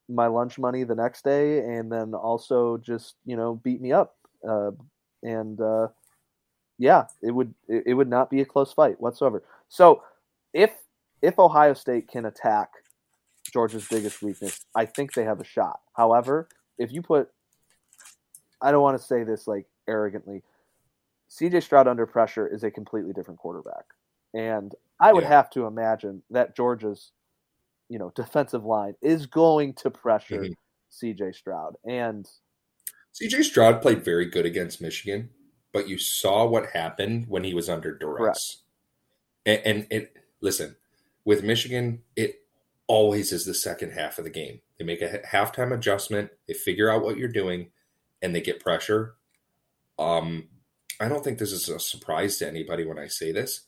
my 0.09 0.27
lunch 0.27 0.59
money 0.59 0.85
the 0.85 0.95
next 0.95 1.25
day 1.25 1.61
and 1.61 1.91
then 1.91 2.15
also 2.15 2.77
just 2.79 3.15
you 3.25 3.37
know 3.37 3.55
beat 3.55 3.81
me 3.81 3.93
up 3.93 4.17
uh, 4.49 4.71
and 5.23 5.61
uh, 5.61 5.89
yeah 6.79 7.05
it 7.23 7.31
would 7.31 7.55
it, 7.69 7.85
it 7.87 7.95
would 7.95 8.09
not 8.09 8.31
be 8.31 8.41
a 8.41 8.45
close 8.45 8.73
fight 8.73 9.01
whatsoever 9.01 9.43
so 9.69 10.03
if 10.53 10.73
if 11.23 11.39
ohio 11.39 11.73
state 11.73 12.09
can 12.09 12.27
attack 12.27 12.71
georgia's 13.53 13.87
biggest 13.89 14.23
weakness 14.23 14.65
i 14.75 14.85
think 14.85 15.13
they 15.13 15.25
have 15.25 15.41
a 15.41 15.45
shot 15.45 15.81
however 15.95 16.49
if 16.79 16.93
you 16.93 17.03
put 17.03 17.29
i 18.61 18.71
don't 18.71 18.83
want 18.83 18.99
to 18.99 19.05
say 19.05 19.25
this 19.25 19.47
like 19.47 19.67
arrogantly 19.89 20.43
cj 21.31 21.63
stroud 21.63 21.87
under 21.87 22.07
pressure 22.07 22.47
is 22.47 22.65
a 22.65 22.71
completely 22.71 23.13
different 23.13 23.39
quarterback 23.39 23.85
and 24.35 24.75
i 25.01 25.13
would 25.13 25.25
yeah. 25.25 25.31
have 25.31 25.51
to 25.51 25.67
imagine 25.67 26.23
that 26.31 26.57
georgia's 26.57 27.13
you 27.89 27.99
know 27.99 28.11
defensive 28.15 28.65
line 28.65 28.95
is 29.03 29.27
going 29.27 29.75
to 29.75 29.91
pressure 29.91 30.41
mm-hmm. 30.41 30.53
CJ 30.93 31.35
Stroud 31.35 31.77
and 31.85 32.29
CJ 33.15 33.45
Stroud 33.45 33.83
played 33.83 34.05
very 34.05 34.27
good 34.27 34.47
against 34.47 34.81
Michigan, 34.81 35.31
but 35.73 35.89
you 35.89 35.99
saw 35.99 36.47
what 36.47 36.71
happened 36.71 37.27
when 37.29 37.45
he 37.45 37.53
was 37.53 37.69
under 37.69 37.95
duress. 37.95 38.63
And, 39.45 39.61
and 39.65 39.87
it 39.91 40.17
listen, 40.41 40.77
with 41.25 41.43
Michigan, 41.43 42.03
it 42.17 42.42
always 42.87 43.33
is 43.33 43.45
the 43.45 43.55
second 43.55 43.93
half 43.93 44.19
of 44.19 44.25
the 44.25 44.31
game. 44.31 44.61
They 44.79 44.85
make 44.85 45.03
a 45.03 45.21
halftime 45.31 45.73
adjustment, 45.73 46.31
they 46.47 46.55
figure 46.55 46.91
out 46.91 47.03
what 47.03 47.17
you're 47.17 47.29
doing, 47.29 47.71
and 48.21 48.35
they 48.35 48.41
get 48.41 48.61
pressure. 48.61 49.15
Um, 49.99 50.49
I 51.01 51.09
don't 51.09 51.25
think 51.25 51.39
this 51.39 51.53
is 51.53 51.69
a 51.69 51.79
surprise 51.79 52.39
to 52.39 52.49
anybody 52.49 52.85
when 52.85 52.99
I 52.99 53.09
say 53.09 53.33
this. 53.33 53.63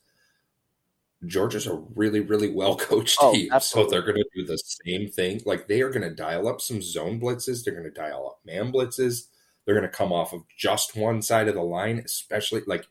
Georgia's 1.26 1.66
a 1.66 1.82
really, 1.94 2.20
really 2.20 2.50
well 2.50 2.76
coached 2.76 3.18
oh, 3.20 3.32
team. 3.32 3.48
Absolutely. 3.52 3.90
So 3.90 3.90
they're 3.90 4.12
going 4.12 4.22
to 4.22 4.28
do 4.34 4.46
the 4.46 4.58
same 4.58 5.08
thing. 5.08 5.40
Like 5.44 5.68
they 5.68 5.80
are 5.80 5.90
going 5.90 6.08
to 6.08 6.14
dial 6.14 6.48
up 6.48 6.60
some 6.60 6.82
zone 6.82 7.20
blitzes. 7.20 7.64
They're 7.64 7.74
going 7.74 7.84
to 7.84 7.90
dial 7.90 8.26
up 8.26 8.40
man 8.44 8.72
blitzes. 8.72 9.28
They're 9.64 9.74
going 9.74 9.90
to 9.90 9.96
come 9.96 10.12
off 10.12 10.32
of 10.32 10.42
just 10.56 10.96
one 10.96 11.22
side 11.22 11.48
of 11.48 11.54
the 11.54 11.62
line, 11.62 12.02
especially 12.04 12.62
like 12.66 12.86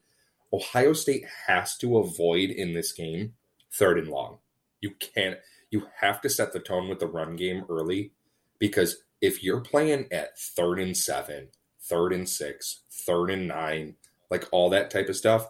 Ohio 0.52 0.94
State 0.94 1.26
has 1.48 1.78
to 1.78 1.98
avoid 1.98 2.50
in 2.50 2.74
this 2.74 2.92
game 2.92 3.34
third 3.72 4.00
and 4.00 4.08
long. 4.08 4.40
You 4.82 4.92
can't, 5.00 5.38
you 5.74 5.88
have 6.02 6.22
to 6.22 6.30
set 6.30 6.54
the 6.54 6.60
tone 6.60 6.88
with 6.88 7.00
the 7.00 7.08
run 7.08 7.36
game 7.36 7.66
early 7.70 8.12
because 8.60 9.04
if 9.22 9.44
you're 9.44 9.62
playing 9.62 10.08
at 10.12 10.38
third 10.40 10.80
and 10.80 10.96
seven, 10.96 11.50
third 11.82 12.14
and 12.14 12.30
six, 12.30 12.84
third 12.92 13.30
and 13.30 13.48
nine, 13.48 13.96
like 14.30 14.48
all 14.52 14.70
that 14.70 14.92
type 14.92 15.10
of 15.10 15.16
stuff, 15.16 15.48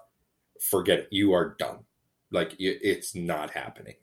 forget 0.61 0.99
it. 0.99 1.07
You 1.11 1.33
are 1.33 1.55
done 1.59 1.79
like 2.33 2.55
it's 2.59 3.15
not 3.15 3.51
happening. 3.51 3.95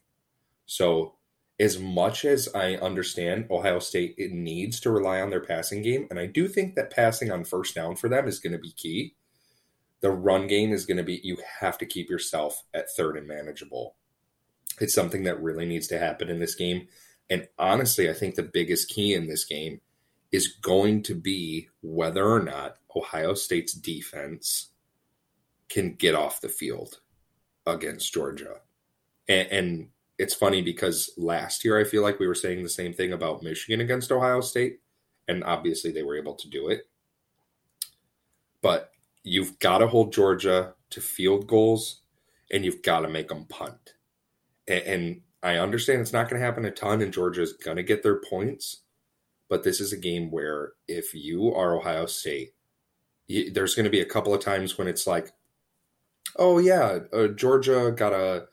So 0.66 1.16
as 1.58 1.78
much 1.78 2.24
as 2.24 2.48
I 2.54 2.76
understand 2.76 3.46
Ohio 3.50 3.80
State 3.80 4.14
it 4.16 4.32
needs 4.32 4.80
to 4.80 4.90
rely 4.90 5.20
on 5.20 5.28
their 5.28 5.40
passing 5.40 5.82
game, 5.82 6.06
and 6.08 6.18
I 6.18 6.26
do 6.26 6.48
think 6.48 6.76
that 6.76 6.94
passing 6.94 7.30
on 7.30 7.44
first 7.44 7.74
down 7.74 7.96
for 7.96 8.08
them 8.08 8.26
is 8.26 8.38
going 8.38 8.52
to 8.52 8.58
be 8.58 8.72
key. 8.72 9.16
The 10.00 10.10
run 10.10 10.46
game 10.46 10.72
is 10.72 10.86
going 10.86 10.96
to 10.96 11.02
be 11.02 11.20
you 11.22 11.36
have 11.60 11.76
to 11.78 11.86
keep 11.86 12.08
yourself 12.08 12.62
at 12.72 12.90
third 12.90 13.18
and 13.18 13.26
manageable. 13.26 13.96
It's 14.80 14.94
something 14.94 15.24
that 15.24 15.42
really 15.42 15.66
needs 15.66 15.86
to 15.88 15.98
happen 15.98 16.28
in 16.28 16.40
this 16.40 16.54
game. 16.54 16.88
And 17.28 17.46
honestly, 17.58 18.10
I 18.10 18.14
think 18.14 18.34
the 18.34 18.42
biggest 18.42 18.88
key 18.88 19.14
in 19.14 19.28
this 19.28 19.44
game 19.44 19.80
is 20.32 20.48
going 20.48 21.02
to 21.04 21.14
be 21.14 21.68
whether 21.82 22.26
or 22.26 22.42
not 22.42 22.76
Ohio 22.96 23.34
State's 23.34 23.72
defense 23.72 24.70
can 25.68 25.94
get 25.94 26.14
off 26.14 26.40
the 26.40 26.48
field 26.48 27.00
against 27.66 28.12
Georgia. 28.12 28.56
And, 29.28 29.48
and, 29.48 29.88
it's 30.20 30.34
funny 30.34 30.60
because 30.60 31.10
last 31.16 31.64
year 31.64 31.80
I 31.80 31.84
feel 31.84 32.02
like 32.02 32.18
we 32.18 32.26
were 32.26 32.34
saying 32.34 32.62
the 32.62 32.68
same 32.68 32.92
thing 32.92 33.10
about 33.14 33.42
Michigan 33.42 33.80
against 33.80 34.12
Ohio 34.12 34.42
State, 34.42 34.80
and 35.26 35.42
obviously 35.42 35.92
they 35.92 36.02
were 36.02 36.18
able 36.18 36.34
to 36.34 36.50
do 36.50 36.68
it. 36.68 36.82
But 38.60 38.90
you've 39.24 39.58
got 39.60 39.78
to 39.78 39.86
hold 39.86 40.12
Georgia 40.12 40.74
to 40.90 41.00
field 41.00 41.46
goals, 41.46 42.02
and 42.52 42.66
you've 42.66 42.82
got 42.82 43.00
to 43.00 43.08
make 43.08 43.28
them 43.28 43.46
punt. 43.46 43.94
And, 44.70 44.82
and 44.84 45.20
I 45.42 45.56
understand 45.56 46.00
it's 46.00 46.12
not 46.12 46.30
going 46.30 46.40
to 46.40 46.46
happen 46.46 46.64
a 46.64 46.70
ton, 46.70 47.02
and 47.02 47.12
Georgia's 47.12 47.52
going 47.52 47.76
to 47.76 47.82
get 47.82 48.02
their 48.02 48.20
points. 48.20 48.82
But 49.48 49.64
this 49.64 49.80
is 49.80 49.92
a 49.92 49.98
game 49.98 50.30
where 50.30 50.74
if 50.86 51.12
you 51.14 51.52
are 51.54 51.76
Ohio 51.76 52.06
State, 52.06 52.52
you, 53.26 53.52
there's 53.52 53.74
going 53.74 53.84
to 53.84 53.90
be 53.90 54.00
a 54.00 54.06
couple 54.06 54.32
of 54.32 54.40
times 54.40 54.78
when 54.78 54.86
it's 54.88 55.06
like, 55.06 55.32
oh 56.36 56.58
yeah, 56.58 57.00
uh, 57.12 57.28
Georgia 57.28 57.92
got 57.96 58.12
a 58.12 58.46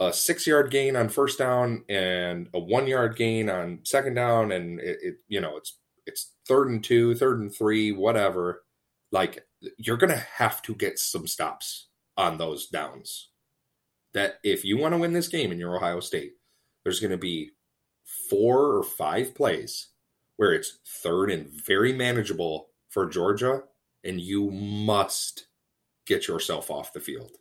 a 0.00 0.12
six 0.12 0.46
yard 0.46 0.70
gain 0.70 0.94
on 0.96 1.08
first 1.08 1.38
down 1.38 1.84
and 1.88 2.48
a 2.54 2.58
one 2.58 2.86
yard 2.86 3.16
gain 3.16 3.50
on 3.50 3.80
second 3.84 4.14
down, 4.14 4.52
and 4.52 4.80
it, 4.80 4.98
it, 5.02 5.14
you 5.28 5.40
know 5.40 5.56
it's 5.56 5.78
it's 6.06 6.34
third 6.48 6.68
and 6.68 6.82
two, 6.82 7.14
third 7.14 7.40
and 7.40 7.54
three, 7.54 7.92
whatever. 7.92 8.64
like 9.12 9.44
you're 9.76 9.96
going 9.96 10.12
to 10.12 10.26
have 10.36 10.62
to 10.62 10.74
get 10.74 10.98
some 10.98 11.26
stops 11.26 11.88
on 12.16 12.38
those 12.38 12.68
downs. 12.68 13.30
That 14.14 14.38
if 14.42 14.64
you 14.64 14.78
want 14.78 14.94
to 14.94 14.98
win 14.98 15.12
this 15.12 15.28
game 15.28 15.52
in 15.52 15.58
your 15.58 15.76
Ohio 15.76 16.00
State, 16.00 16.32
there's 16.82 17.00
going 17.00 17.10
to 17.10 17.18
be 17.18 17.50
four 18.28 18.76
or 18.76 18.82
five 18.82 19.34
plays 19.34 19.88
where 20.36 20.52
it's 20.52 20.78
third 20.86 21.30
and 21.30 21.48
very 21.50 21.92
manageable 21.92 22.68
for 22.88 23.06
Georgia, 23.06 23.64
and 24.04 24.20
you 24.20 24.50
must 24.50 25.48
get 26.06 26.26
yourself 26.26 26.70
off 26.70 26.92
the 26.92 27.00
field 27.00 27.32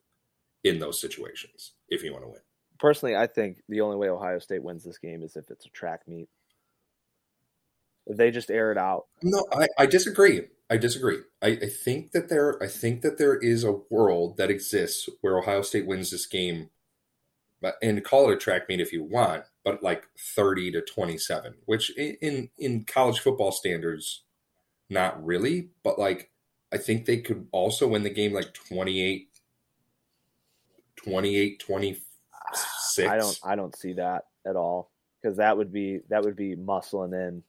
in 0.63 0.79
those 0.79 0.99
situations 0.99 1.73
if 1.89 2.03
you 2.03 2.11
want 2.11 2.25
to 2.25 2.29
win. 2.29 2.41
Personally, 2.79 3.15
I 3.15 3.27
think 3.27 3.61
the 3.69 3.81
only 3.81 3.97
way 3.97 4.09
Ohio 4.09 4.39
State 4.39 4.63
wins 4.63 4.83
this 4.83 4.97
game 4.97 5.23
is 5.23 5.35
if 5.35 5.49
it's 5.49 5.65
a 5.65 5.69
track 5.69 6.01
meet. 6.07 6.27
If 8.05 8.17
they 8.17 8.31
just 8.31 8.51
air 8.51 8.71
it 8.71 8.77
out. 8.77 9.05
No, 9.23 9.45
I, 9.51 9.67
I 9.77 9.85
disagree. 9.85 10.41
I 10.69 10.77
disagree. 10.77 11.19
I, 11.41 11.47
I 11.47 11.69
think 11.69 12.11
that 12.11 12.29
there 12.29 12.61
I 12.61 12.67
think 12.67 13.01
that 13.01 13.17
there 13.17 13.37
is 13.37 13.63
a 13.63 13.79
world 13.89 14.37
that 14.37 14.51
exists 14.51 15.07
where 15.21 15.37
Ohio 15.37 15.61
State 15.61 15.87
wins 15.87 16.11
this 16.11 16.25
game 16.25 16.69
and 17.81 18.03
call 18.03 18.29
it 18.29 18.33
a 18.33 18.37
track 18.37 18.69
meet 18.69 18.79
if 18.79 18.93
you 18.93 19.03
want, 19.03 19.43
but 19.63 19.81
like 19.81 20.07
30 20.35 20.71
to 20.73 20.81
27, 20.81 21.55
which 21.65 21.95
in 21.97 22.49
in 22.57 22.83
college 22.83 23.19
football 23.19 23.51
standards 23.51 24.23
not 24.89 25.23
really, 25.25 25.69
but 25.83 25.97
like 25.97 26.31
I 26.71 26.77
think 26.77 27.05
they 27.05 27.17
could 27.17 27.47
also 27.51 27.87
win 27.87 28.03
the 28.03 28.09
game 28.09 28.33
like 28.33 28.53
28 28.53 29.29
28 30.97 31.59
26. 31.59 32.99
I 32.99 33.17
don't 33.17 33.39
I 33.43 33.55
don't 33.55 33.75
see 33.75 33.93
that 33.93 34.25
at 34.45 34.55
all 34.55 34.91
because 35.21 35.37
that 35.37 35.57
would 35.57 35.71
be 35.71 36.01
that 36.09 36.23
would 36.23 36.35
be 36.35 36.55
muscling 36.55 37.13
in 37.13 37.43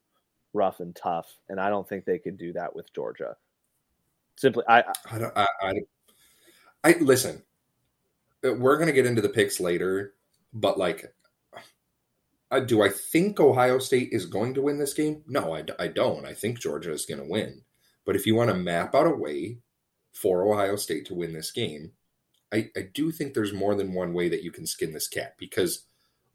rough 0.53 0.81
and 0.81 0.95
tough 0.97 1.37
and 1.49 1.61
I 1.61 1.69
don't 1.69 1.89
think 1.89 2.05
they 2.05 2.19
could 2.19 2.39
do 2.39 2.53
that 2.55 2.75
with 2.75 2.93
Georgia. 2.95 3.37
Simply 4.37 4.65
I 4.69 4.85
I 5.11 5.19
don't 5.19 5.37
I, 5.37 5.47
I, 5.63 5.73
I 6.85 6.95
listen. 7.01 7.43
Uh, 8.45 8.55
we're 8.55 8.77
going 8.77 8.87
to 8.87 8.93
get 8.93 9.07
into 9.07 9.21
the 9.21 9.29
picks 9.29 9.59
later, 9.59 10.15
but 10.53 10.79
like 10.79 11.13
uh, 12.51 12.61
do 12.61 12.83
I 12.83 12.89
think 12.89 13.41
Ohio 13.41 13.79
State 13.79 14.09
is 14.13 14.27
going 14.27 14.55
to 14.55 14.63
win 14.63 14.79
this 14.79 14.95
game? 14.95 15.23
No, 15.27 15.55
I, 15.55 15.65
I 15.79 15.89
don't. 15.89 16.25
I 16.25 16.33
think 16.33 16.59
Georgia 16.59 16.93
is 16.93 17.05
going 17.05 17.21
to 17.21 17.29
win. 17.29 17.63
But 18.07 18.17
if 18.17 18.27
you 18.27 18.35
want 18.35 18.49
to 18.49 18.57
map 18.57 18.95
out 18.95 19.07
a 19.07 19.11
way 19.11 19.59
for 20.13 20.51
Ohio 20.51 20.77
State 20.77 21.05
to 21.07 21.15
win 21.15 21.35
this 21.35 21.51
game, 21.51 21.93
I, 22.53 22.71
I 22.75 22.89
do 22.95 23.11
think 23.11 23.35
there's 23.35 23.53
more 23.53 23.75
than 23.75 23.93
one 23.93 24.15
way 24.15 24.31
that 24.31 24.43
you 24.43 24.51
can 24.51 24.67
skin 24.67 24.95
this 24.95 25.09
cat 25.09 25.35
because 25.39 25.85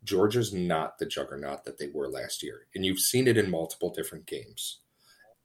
Georgia's 0.03 0.53
not 0.53 0.97
the 0.97 1.05
juggernaut 1.05 1.63
that 1.65 1.77
they 1.77 1.87
were 1.87 2.09
last 2.09 2.43
year. 2.43 2.67
And 2.75 2.85
you've 2.85 2.99
seen 2.99 3.27
it 3.27 3.37
in 3.37 3.49
multiple 3.49 3.93
different 3.93 4.25
games. 4.25 4.79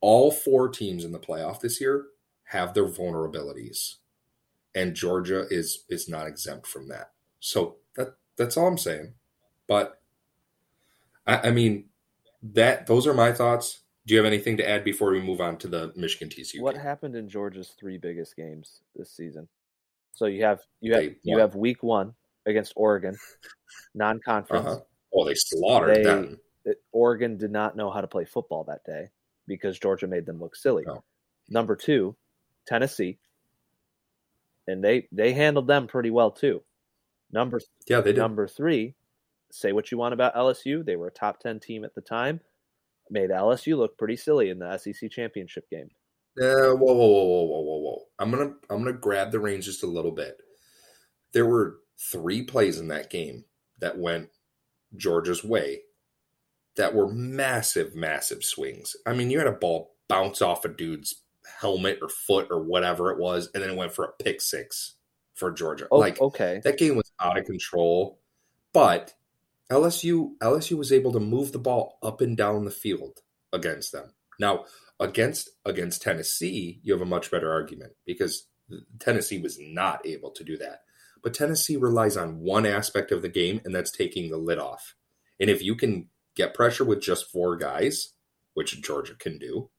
All 0.00 0.30
four 0.30 0.68
teams 0.68 1.04
in 1.04 1.12
the 1.12 1.18
playoff 1.18 1.60
this 1.60 1.80
year 1.80 2.06
have 2.44 2.74
their 2.74 2.86
vulnerabilities. 2.86 3.96
And 4.74 4.94
Georgia 4.94 5.46
is 5.50 5.84
is 5.88 6.08
not 6.08 6.26
exempt 6.26 6.66
from 6.66 6.88
that. 6.88 7.12
So 7.40 7.76
that 7.96 8.16
that's 8.36 8.56
all 8.56 8.68
I'm 8.68 8.78
saying. 8.78 9.14
But 9.66 10.00
I, 11.26 11.48
I 11.48 11.50
mean 11.50 11.86
that 12.42 12.86
those 12.86 13.06
are 13.06 13.14
my 13.14 13.32
thoughts. 13.32 13.80
Do 14.06 14.14
you 14.14 14.18
have 14.18 14.26
anything 14.26 14.56
to 14.56 14.68
add 14.68 14.84
before 14.84 15.10
we 15.10 15.20
move 15.20 15.40
on 15.40 15.58
to 15.58 15.68
the 15.68 15.92
Michigan 15.94 16.28
TCU? 16.28 16.60
What 16.60 16.74
game? 16.74 16.82
happened 16.82 17.14
in 17.14 17.28
Georgia's 17.28 17.74
three 17.78 17.98
biggest 17.98 18.36
games 18.36 18.80
this 18.96 19.10
season? 19.10 19.48
So 20.12 20.26
you 20.26 20.44
have 20.44 20.60
you 20.80 20.94
have 20.94 21.14
you 21.22 21.38
have 21.38 21.54
week 21.54 21.82
one 21.82 22.14
against 22.48 22.72
Oregon, 22.76 23.16
non-conference. 23.94 24.66
Uh-huh. 24.66 24.80
Oh, 25.14 25.24
they 25.24 25.34
slaughtered 25.34 25.96
they, 25.96 26.02
them. 26.02 26.38
Oregon 26.92 27.36
did 27.36 27.50
not 27.50 27.76
know 27.76 27.90
how 27.90 28.00
to 28.00 28.06
play 28.06 28.24
football 28.24 28.64
that 28.64 28.84
day 28.84 29.08
because 29.46 29.78
Georgia 29.78 30.06
made 30.06 30.26
them 30.26 30.40
look 30.40 30.56
silly. 30.56 30.84
Oh. 30.86 31.02
Number 31.48 31.76
two, 31.76 32.16
Tennessee, 32.66 33.18
and 34.66 34.84
they 34.84 35.08
they 35.10 35.32
handled 35.32 35.66
them 35.66 35.86
pretty 35.86 36.10
well 36.10 36.30
too. 36.30 36.62
Number 37.32 37.60
yeah, 37.88 38.00
they 38.00 38.12
did. 38.12 38.20
Number 38.20 38.46
three, 38.46 38.94
say 39.50 39.72
what 39.72 39.90
you 39.90 39.98
want 39.98 40.14
about 40.14 40.34
LSU, 40.34 40.84
they 40.84 40.96
were 40.96 41.08
a 41.08 41.12
top 41.12 41.40
ten 41.40 41.58
team 41.58 41.84
at 41.84 41.94
the 41.94 42.02
time. 42.02 42.40
Made 43.10 43.30
LSU 43.30 43.78
look 43.78 43.96
pretty 43.96 44.16
silly 44.16 44.50
in 44.50 44.58
the 44.58 44.76
SEC 44.76 45.10
championship 45.10 45.68
game. 45.70 45.88
Uh, 46.40 46.76
whoa, 46.76 46.92
whoa, 46.92 46.94
whoa, 46.94 47.24
whoa, 47.24 47.44
whoa, 47.44 47.60
whoa, 47.62 47.78
whoa! 47.78 48.02
I'm 48.18 48.30
gonna 48.30 48.52
I'm 48.68 48.84
gonna 48.84 48.92
grab 48.92 49.32
the 49.32 49.40
reins 49.40 49.64
just 49.64 49.82
a 49.82 49.86
little 49.86 50.12
bit. 50.12 50.38
There 51.32 51.46
were 51.46 51.78
three 51.98 52.42
plays 52.42 52.78
in 52.78 52.88
that 52.88 53.10
game 53.10 53.44
that 53.80 53.98
went 53.98 54.30
Georgia's 54.96 55.44
way 55.44 55.82
that 56.76 56.94
were 56.94 57.12
massive, 57.12 57.94
massive 57.94 58.44
swings. 58.44 58.96
I 59.04 59.12
mean, 59.12 59.30
you 59.30 59.38
had 59.38 59.48
a 59.48 59.52
ball 59.52 59.94
bounce 60.08 60.40
off 60.40 60.64
a 60.64 60.68
dude's 60.68 61.22
helmet 61.60 61.98
or 62.00 62.08
foot 62.08 62.48
or 62.50 62.62
whatever 62.62 63.10
it 63.10 63.18
was, 63.18 63.50
and 63.52 63.62
then 63.62 63.70
it 63.70 63.76
went 63.76 63.92
for 63.92 64.04
a 64.04 64.22
pick 64.22 64.40
six 64.40 64.94
for 65.34 65.50
Georgia. 65.50 65.86
Oh, 65.90 65.98
like, 65.98 66.20
okay, 66.20 66.60
that 66.64 66.78
game 66.78 66.96
was 66.96 67.10
out 67.20 67.38
of 67.38 67.44
control, 67.44 68.20
but 68.72 69.14
LSU 69.70 70.30
LSU 70.40 70.78
was 70.78 70.92
able 70.92 71.12
to 71.12 71.20
move 71.20 71.52
the 71.52 71.58
ball 71.58 71.98
up 72.02 72.20
and 72.20 72.36
down 72.36 72.64
the 72.64 72.70
field 72.70 73.20
against 73.52 73.92
them. 73.92 74.12
Now, 74.38 74.64
against 75.00 75.50
against 75.64 76.02
Tennessee, 76.02 76.80
you 76.82 76.92
have 76.92 77.02
a 77.02 77.06
much 77.06 77.30
better 77.30 77.52
argument 77.52 77.92
because 78.06 78.46
Tennessee 78.98 79.40
was 79.40 79.58
not 79.60 80.06
able 80.06 80.30
to 80.32 80.44
do 80.44 80.56
that. 80.58 80.82
But 81.22 81.34
Tennessee 81.34 81.76
relies 81.76 82.16
on 82.16 82.40
one 82.40 82.66
aspect 82.66 83.12
of 83.12 83.22
the 83.22 83.28
game, 83.28 83.60
and 83.64 83.74
that's 83.74 83.90
taking 83.90 84.30
the 84.30 84.36
lid 84.36 84.58
off. 84.58 84.94
And 85.40 85.50
if 85.50 85.62
you 85.62 85.74
can 85.74 86.08
get 86.34 86.54
pressure 86.54 86.84
with 86.84 87.00
just 87.00 87.30
four 87.30 87.56
guys, 87.56 88.14
which 88.54 88.80
Georgia 88.82 89.14
can 89.14 89.38
do, 89.38 89.70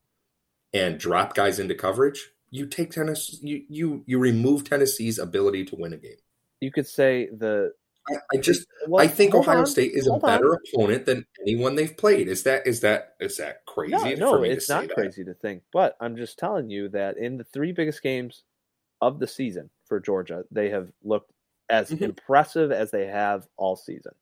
and 0.73 0.99
drop 0.99 1.33
guys 1.33 1.59
into 1.59 1.75
coverage, 1.75 2.31
you 2.51 2.65
take 2.65 2.91
Tennessee. 2.91 3.39
You 3.41 3.63
you 3.69 4.03
you 4.05 4.19
remove 4.19 4.63
Tennessee's 4.63 5.19
ability 5.19 5.65
to 5.65 5.75
win 5.75 5.93
a 5.93 5.97
game. 5.97 6.17
You 6.59 6.71
could 6.71 6.87
say 6.87 7.29
the. 7.31 7.71
I, 8.07 8.15
I 8.33 8.37
just 8.37 8.65
well, 8.87 9.03
I 9.03 9.07
think 9.07 9.35
Ohio 9.35 9.59
on, 9.59 9.65
State 9.65 9.91
is 9.93 10.07
a 10.07 10.17
better 10.17 10.53
on. 10.53 10.57
opponent 10.73 11.05
than 11.05 11.25
anyone 11.41 11.75
they've 11.75 11.95
played. 11.95 12.27
Is 12.27 12.43
that 12.43 12.65
is 12.65 12.79
that 12.81 13.15
is 13.19 13.37
that 13.37 13.65
crazy? 13.65 14.15
No, 14.15 14.35
no 14.35 14.43
it's 14.43 14.69
not 14.69 14.89
crazy 14.89 15.23
to 15.25 15.33
think. 15.33 15.63
But 15.71 15.95
I'm 15.99 16.15
just 16.15 16.39
telling 16.39 16.69
you 16.69 16.89
that 16.89 17.17
in 17.17 17.37
the 17.37 17.43
three 17.43 17.71
biggest 17.71 18.01
games 18.01 18.43
of 19.01 19.19
the 19.19 19.27
season 19.27 19.69
for 19.89 19.99
Georgia, 19.99 20.45
they 20.51 20.69
have 20.69 20.91
looked 21.03 21.31
as 21.69 21.89
mm-hmm. 21.89 22.05
impressive 22.05 22.71
as 22.71 22.91
they 22.91 23.07
have 23.07 23.47
all 23.57 23.75
season. 23.75 24.13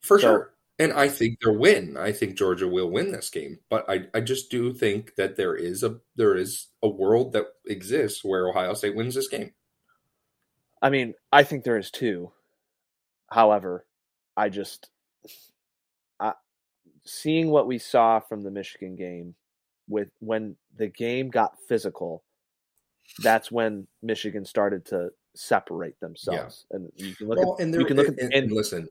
For 0.00 0.18
so, 0.18 0.22
sure. 0.22 0.54
And 0.78 0.92
I 0.92 1.08
think 1.08 1.38
they'll 1.40 1.56
win. 1.56 1.96
I 1.96 2.12
think 2.12 2.36
Georgia 2.36 2.66
will 2.66 2.90
win 2.90 3.12
this 3.12 3.30
game. 3.30 3.58
But 3.70 3.88
I, 3.88 4.06
I 4.14 4.20
just 4.20 4.50
do 4.50 4.72
think 4.72 5.14
that 5.16 5.36
there 5.36 5.54
is 5.54 5.82
a 5.82 5.98
there 6.16 6.36
is 6.36 6.68
a 6.82 6.88
world 6.88 7.34
that 7.34 7.46
exists 7.66 8.24
where 8.24 8.48
Ohio 8.48 8.74
State 8.74 8.96
wins 8.96 9.14
this 9.14 9.28
game. 9.28 9.52
I 10.80 10.90
mean, 10.90 11.14
I 11.30 11.44
think 11.44 11.62
there 11.62 11.78
is 11.78 11.90
too. 11.90 12.32
However, 13.30 13.86
I 14.36 14.48
just 14.48 14.90
I, 16.18 16.32
seeing 17.04 17.50
what 17.50 17.68
we 17.68 17.78
saw 17.78 18.18
from 18.18 18.42
the 18.42 18.50
Michigan 18.50 18.96
game 18.96 19.36
with 19.88 20.08
when 20.18 20.56
the 20.76 20.88
game 20.88 21.30
got 21.30 21.58
physical, 21.68 22.24
that's 23.18 23.50
when 23.50 23.86
Michigan 24.02 24.44
started 24.44 24.86
to 24.86 25.10
separate 25.34 25.98
themselves. 26.00 26.66
Yeah. 26.70 26.76
And 26.76 26.92
you 26.96 27.14
can 27.14 27.28
look 27.28 27.38
well, 27.38 27.56
at 27.58 27.64
and 27.64 27.74
you 27.74 27.84
can 27.84 27.96
look 27.96 28.08
at 28.08 28.18
and, 28.18 28.32
and 28.32 28.52
listen. 28.52 28.88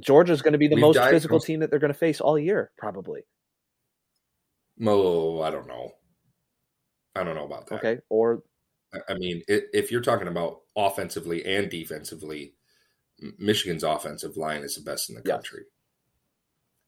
Georgia's 0.00 0.42
going 0.42 0.52
to 0.52 0.58
be 0.58 0.68
the 0.68 0.76
most 0.76 0.98
physical 0.98 1.40
team 1.40 1.60
that 1.60 1.70
they're 1.70 1.78
going 1.78 1.92
to 1.92 1.98
face 1.98 2.20
all 2.20 2.38
year, 2.38 2.70
probably. 2.76 3.22
Oh, 4.84 5.40
I 5.40 5.50
don't 5.50 5.66
know. 5.66 5.92
I 7.14 7.24
don't 7.24 7.34
know 7.34 7.46
about 7.46 7.68
that. 7.68 7.76
Okay, 7.76 7.98
or 8.10 8.42
I 9.08 9.14
mean, 9.14 9.42
if 9.48 9.90
you're 9.90 10.02
talking 10.02 10.28
about 10.28 10.60
offensively 10.76 11.44
and 11.46 11.70
defensively, 11.70 12.54
Michigan's 13.38 13.82
offensive 13.82 14.36
line 14.36 14.62
is 14.62 14.76
the 14.76 14.82
best 14.82 15.08
in 15.08 15.16
the 15.16 15.22
country. 15.22 15.62
Yes. 15.62 15.70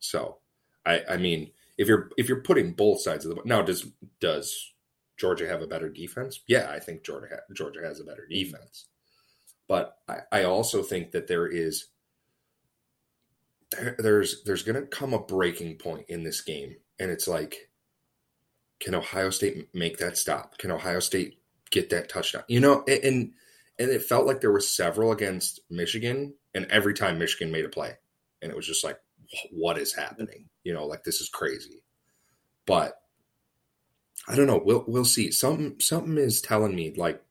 So, 0.00 0.38
I, 0.84 1.02
I 1.10 1.16
mean, 1.16 1.50
if 1.78 1.88
you're 1.88 2.10
if 2.18 2.28
you're 2.28 2.42
putting 2.42 2.72
both 2.72 3.00
sides 3.00 3.24
of 3.24 3.34
the 3.34 3.42
now 3.44 3.62
does 3.62 3.86
does 4.20 4.74
Georgia 5.18 5.48
have 5.48 5.62
a 5.62 5.66
better 5.66 5.88
defense? 5.88 6.40
Yeah, 6.46 6.70
I 6.70 6.78
think 6.78 7.04
Georgia 7.04 7.40
Georgia 7.52 7.80
has 7.82 8.00
a 8.00 8.04
better 8.04 8.22
mm-hmm. 8.22 8.50
defense, 8.50 8.86
but 9.66 9.96
I, 10.08 10.18
I 10.32 10.44
also 10.44 10.82
think 10.82 11.12
that 11.12 11.26
there 11.26 11.46
is 11.46 11.88
there, 13.72 13.96
there's 13.98 14.42
there's 14.44 14.62
going 14.62 14.80
to 14.80 14.86
come 14.86 15.12
a 15.12 15.18
breaking 15.18 15.76
point 15.76 16.06
in 16.08 16.22
this 16.22 16.40
game, 16.40 16.76
and 16.98 17.10
it's 17.10 17.28
like, 17.28 17.70
can 18.80 18.94
Ohio 18.94 19.30
State 19.30 19.68
make 19.74 19.98
that 19.98 20.16
stop? 20.16 20.58
Can 20.58 20.70
Ohio 20.70 21.00
State 21.00 21.40
get 21.70 21.90
that 21.90 22.08
touchdown? 22.08 22.44
You 22.48 22.60
know, 22.60 22.84
and 22.86 23.32
and 23.78 23.90
it 23.90 24.02
felt 24.02 24.26
like 24.26 24.40
there 24.40 24.52
were 24.52 24.60
several 24.60 25.12
against 25.12 25.60
Michigan, 25.70 26.34
and 26.54 26.66
every 26.66 26.94
time 26.94 27.18
Michigan 27.18 27.52
made 27.52 27.64
a 27.64 27.68
play, 27.68 27.94
and 28.42 28.50
it 28.50 28.56
was 28.56 28.66
just 28.66 28.84
like, 28.84 28.98
what 29.52 29.78
is 29.78 29.94
happening? 29.94 30.48
You 30.64 30.74
know, 30.74 30.86
like 30.86 31.04
this 31.04 31.20
is 31.20 31.28
crazy. 31.28 31.82
But 32.66 32.94
I 34.28 34.36
don't 34.36 34.46
know. 34.46 34.60
We'll 34.62 34.84
we'll 34.86 35.06
see. 35.06 35.30
Something 35.30 35.80
something 35.80 36.18
is 36.18 36.42
telling 36.42 36.76
me 36.76 36.92
like 36.94 37.22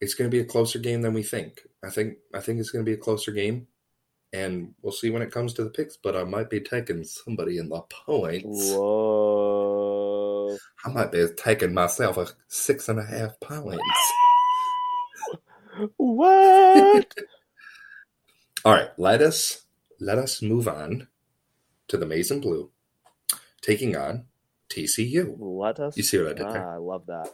it's 0.00 0.14
going 0.14 0.30
to 0.30 0.34
be 0.34 0.40
a 0.40 0.46
closer 0.46 0.78
game 0.78 1.02
than 1.02 1.12
we 1.12 1.24
think. 1.24 1.62
I 1.84 1.90
think 1.90 2.18
I 2.32 2.40
think 2.40 2.60
it's 2.60 2.70
going 2.70 2.84
to 2.84 2.88
be 2.88 2.94
a 2.94 3.00
closer 3.00 3.32
game, 3.32 3.66
and 4.32 4.74
we'll 4.80 4.92
see 4.92 5.10
when 5.10 5.22
it 5.22 5.32
comes 5.32 5.54
to 5.54 5.64
the 5.64 5.70
picks. 5.70 5.96
But 5.96 6.14
I 6.14 6.22
might 6.22 6.50
be 6.50 6.60
taking 6.60 7.02
somebody 7.02 7.58
in 7.58 7.68
the 7.68 7.80
points. 7.80 8.70
Whoa! 8.72 10.56
I 10.84 10.88
might 10.90 11.10
be 11.10 11.26
taking 11.36 11.74
myself 11.74 12.16
a 12.16 12.28
six 12.46 12.88
and 12.88 13.00
a 13.00 13.04
half 13.04 13.40
points. 13.40 13.82
what? 15.96 17.12
All 18.64 18.72
right, 18.72 18.90
let 18.96 19.20
us 19.20 19.64
let 19.98 20.18
us 20.18 20.42
move 20.42 20.68
on 20.68 21.08
to 21.88 21.96
the 21.96 22.26
and 22.30 22.40
Blue, 22.40 22.70
taking 23.60 23.96
on 23.96 24.26
TCU. 24.70 25.36
Let 25.38 25.80
us. 25.80 25.96
You 25.96 26.02
see 26.02 26.18
what 26.18 26.28
I 26.28 26.32
did 26.34 26.46
Ah, 26.46 26.52
there? 26.52 26.70
I 26.70 26.76
love 26.76 27.06
that. 27.06 27.28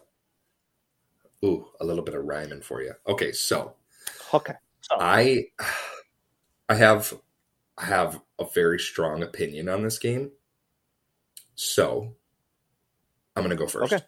Ooh, 1.44 1.66
a 1.80 1.84
little 1.84 2.04
bit 2.04 2.14
of 2.14 2.24
rhyming 2.24 2.60
for 2.60 2.82
you. 2.82 2.92
Okay, 3.06 3.32
so 3.32 3.74
Okay. 4.32 4.54
So, 4.82 4.96
I 4.98 5.46
I 6.68 6.74
have 6.74 7.14
I 7.78 7.86
have 7.86 8.20
a 8.38 8.44
very 8.54 8.78
strong 8.78 9.22
opinion 9.22 9.68
on 9.68 9.82
this 9.82 9.98
game. 9.98 10.32
So 11.54 12.14
I'm 13.36 13.42
gonna 13.42 13.56
go 13.56 13.66
first. 13.66 13.92
Okay. 13.92 14.04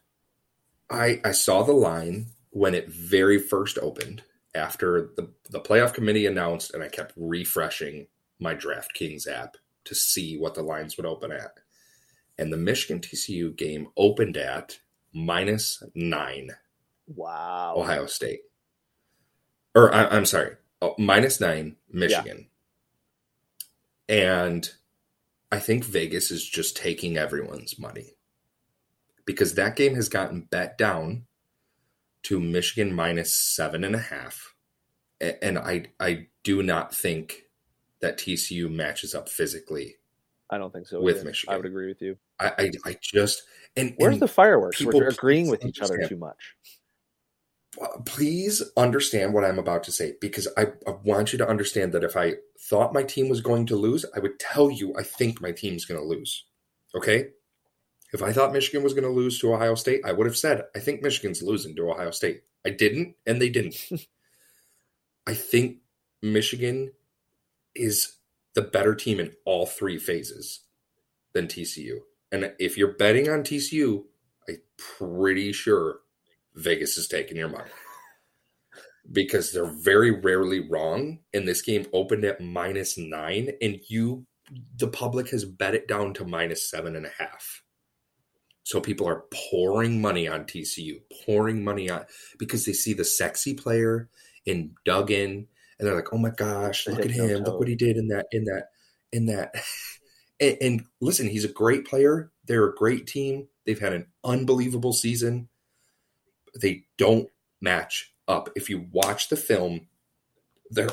I 0.91 1.20
I 1.25 1.33
saw 1.33 1.62
the 1.62 1.73
line 1.73 2.27
when 2.51 2.75
it 2.75 2.89
very 2.89 3.39
first 3.39 3.79
opened 3.79 4.23
after 4.55 5.11
the, 5.16 5.31
the 5.49 5.61
playoff 5.61 5.95
committee 5.95 6.27
announced 6.27 6.75
and 6.75 6.83
I 6.83 6.89
kept 6.89 7.14
refreshing 7.16 8.07
my 8.39 8.55
DraftKings 8.55 9.27
app 9.27 9.57
to 9.85 9.95
see 9.95 10.37
what 10.37 10.55
the 10.55 10.62
lines 10.62 10.97
would 10.99 11.07
open 11.07 11.33
at. 11.33 11.59
And 12.43 12.53
the 12.53 12.57
Michigan 12.57 12.99
TCU 12.99 13.57
game 13.57 13.86
opened 13.97 14.36
at 14.36 14.80
minus 15.12 15.80
nine. 15.95 16.51
wow. 17.07 17.74
Ohio 17.76 18.07
State. 18.07 18.40
Or 19.76 19.95
I, 19.95 20.09
I'm 20.09 20.26
sorry, 20.26 20.57
oh, 20.80 20.97
minus 20.99 21.40
nine, 21.40 21.76
Michigan. 21.88 22.49
And 24.09 24.68
I 25.53 25.61
think 25.61 25.84
Vegas 25.84 26.32
is 26.32 26.45
just 26.45 26.76
taking 26.76 27.16
everyone's 27.16 27.78
money 27.78 28.16
because 29.24 29.55
that 29.55 29.76
game 29.76 29.95
has 29.95 30.09
gotten 30.09 30.40
bet 30.40 30.76
down 30.76 31.26
to 32.24 32.40
Michigan 32.40 32.93
minus 32.93 33.32
seven 33.38 33.84
and 33.84 33.95
a 33.95 34.01
half. 34.01 34.57
And 35.20 35.57
I, 35.57 35.84
I 36.01 36.26
do 36.43 36.61
not 36.64 36.93
think 36.93 37.45
that 38.01 38.18
TCU 38.18 38.68
matches 38.68 39.14
up 39.14 39.28
physically. 39.28 39.95
I 40.53 40.59
don't 40.59 40.71
think 40.71 40.87
so. 40.87 41.01
With 41.01 41.17
either. 41.17 41.25
Michigan. 41.25 41.55
I 41.55 41.57
would 41.57 41.65
agree 41.65 41.89
with 41.89 42.03
you. 42.03 42.19
I, 42.39 42.53
I, 42.59 42.71
I 42.85 42.97
just 43.01 43.43
and 43.75 43.95
Where's 43.97 44.13
and 44.13 44.23
the 44.23 44.29
fireworks? 44.29 44.77
people 44.77 45.01
We're 45.01 45.09
agreeing 45.09 45.49
with 45.49 45.65
each 45.65 45.81
other 45.81 46.07
too 46.07 46.19
much. 46.19 46.55
Uh, 47.81 47.87
please 48.05 48.63
understand 48.77 49.33
what 49.33 49.47
I'm 49.47 49.59
about 49.59 49.83
to 49.85 49.93
say 49.93 50.13
because 50.21 50.47
I, 50.59 50.67
I 50.87 50.91
want 51.05 51.33
you 51.33 51.39
to 51.39 51.49
understand 51.49 51.93
that 51.93 52.05
if 52.05 52.19
I 52.19 52.35
thought 52.61 52.93
my 52.93 53.03
team 53.03 53.31
was 53.31 53.41
going 53.41 53.65
to 53.67 53.77
lose, 53.77 54.05
I 54.15 54.21
would 54.21 54.39
tell 54.39 54.71
you 54.71 54.95
I 54.99 55.03
think 55.05 55.41
my 55.41 55.53
team's 55.53 55.87
going 55.87 55.99
to 55.99 56.07
lose. 56.07 56.45
Okay? 56.95 57.29
If 58.13 58.23
I 58.23 58.31
thought 58.31 58.53
Michigan 58.53 58.83
was 58.83 58.93
going 58.93 59.05
to 59.05 59.11
lose 59.11 59.39
to 59.39 59.55
Ohio 59.55 59.75
State, 59.75 60.03
I 60.05 60.13
would 60.13 60.27
have 60.27 60.37
said, 60.37 60.65
I 60.77 60.81
think 60.81 61.03
Michigan's 61.03 61.43
losing 61.43 61.75
to 61.77 61.91
Ohio 61.91 62.11
State. 62.11 62.43
I 62.67 62.69
didn't, 62.69 63.17
and 63.25 63.41
they 63.41 63.49
didn't. 63.49 63.91
I 65.27 65.33
think 65.33 65.79
Michigan 66.21 66.93
is 67.75 68.17
the 68.55 68.63
better 68.63 68.95
team 68.95 69.19
in 69.21 69.33
all 69.45 69.67
three 69.67 69.99
phases 69.99 70.61
than 71.33 71.47
TCU. 71.47 72.01
And 72.31 72.53
if 72.59 72.77
you're 72.77 72.95
betting 72.95 73.29
on 73.29 73.43
TCU, 73.43 74.05
I'm 74.49 74.59
pretty 74.77 75.53
sure 75.53 76.01
Vegas 76.55 76.97
is 76.99 77.09
taking 77.09 77.37
your 77.37 77.49
money. 77.49 77.71
Because 79.11 79.53
they're 79.53 79.73
very 79.83 80.11
rarely 80.11 80.61
wrong. 80.61 81.21
And 81.35 81.47
this 81.47 81.63
game 81.63 81.87
opened 81.93 82.25
at 82.25 82.41
minus 82.41 82.97
nine, 82.97 83.51
and 83.61 83.81
you, 83.89 84.27
the 84.77 84.87
public 84.87 85.31
has 85.31 85.45
bet 85.45 85.75
it 85.75 85.89
down 85.89 86.15
to 86.15 86.25
minus 86.25 86.71
seven 86.71 86.95
and 86.95 87.07
a 87.07 87.13
half. 87.19 87.63
So 88.65 88.81
people 88.81 89.09
are 89.09 89.25
pouring 89.51 90.01
money 90.01 90.29
on 90.29 90.45
TCU, 90.45 91.01
pouring 91.27 91.65
money 91.65 91.91
on 91.91 92.05
because 92.39 92.65
they 92.65 92.73
see 92.73 92.93
the 92.93 93.05
sexy 93.05 93.55
player 93.55 94.09
in 94.47 94.75
Duggan, 94.85 95.49
and 95.83 95.89
they're 95.89 95.97
like, 95.97 96.12
"Oh 96.12 96.18
my 96.18 96.30
gosh, 96.30 96.87
look 96.87 97.01
at 97.01 97.11
him! 97.11 97.43
Look 97.43 97.59
what 97.59 97.66
he 97.66 97.74
did 97.74 97.97
in 97.97 98.07
that, 98.09 98.26
in 98.30 98.45
that, 98.45 98.68
in 99.12 99.26
that." 99.26 99.53
and, 100.41 100.57
and 100.61 100.85
listen, 101.01 101.28
he's 101.28 101.45
a 101.45 101.53
great 101.53 101.85
player. 101.85 102.30
They're 102.47 102.68
a 102.68 102.74
great 102.74 103.09
team. 103.09 103.49
They've 103.66 103.80
had 103.80 103.93
an 103.93 104.07
unbelievable 104.22 104.93
season. 104.93 105.49
They 106.61 106.85
don't 106.99 107.28
match 107.61 108.14
up. 108.28 108.51
If 108.55 108.70
you 108.70 108.87
watch 108.93 109.28
the 109.28 109.37
film, 109.37 109.89
their 110.70 110.89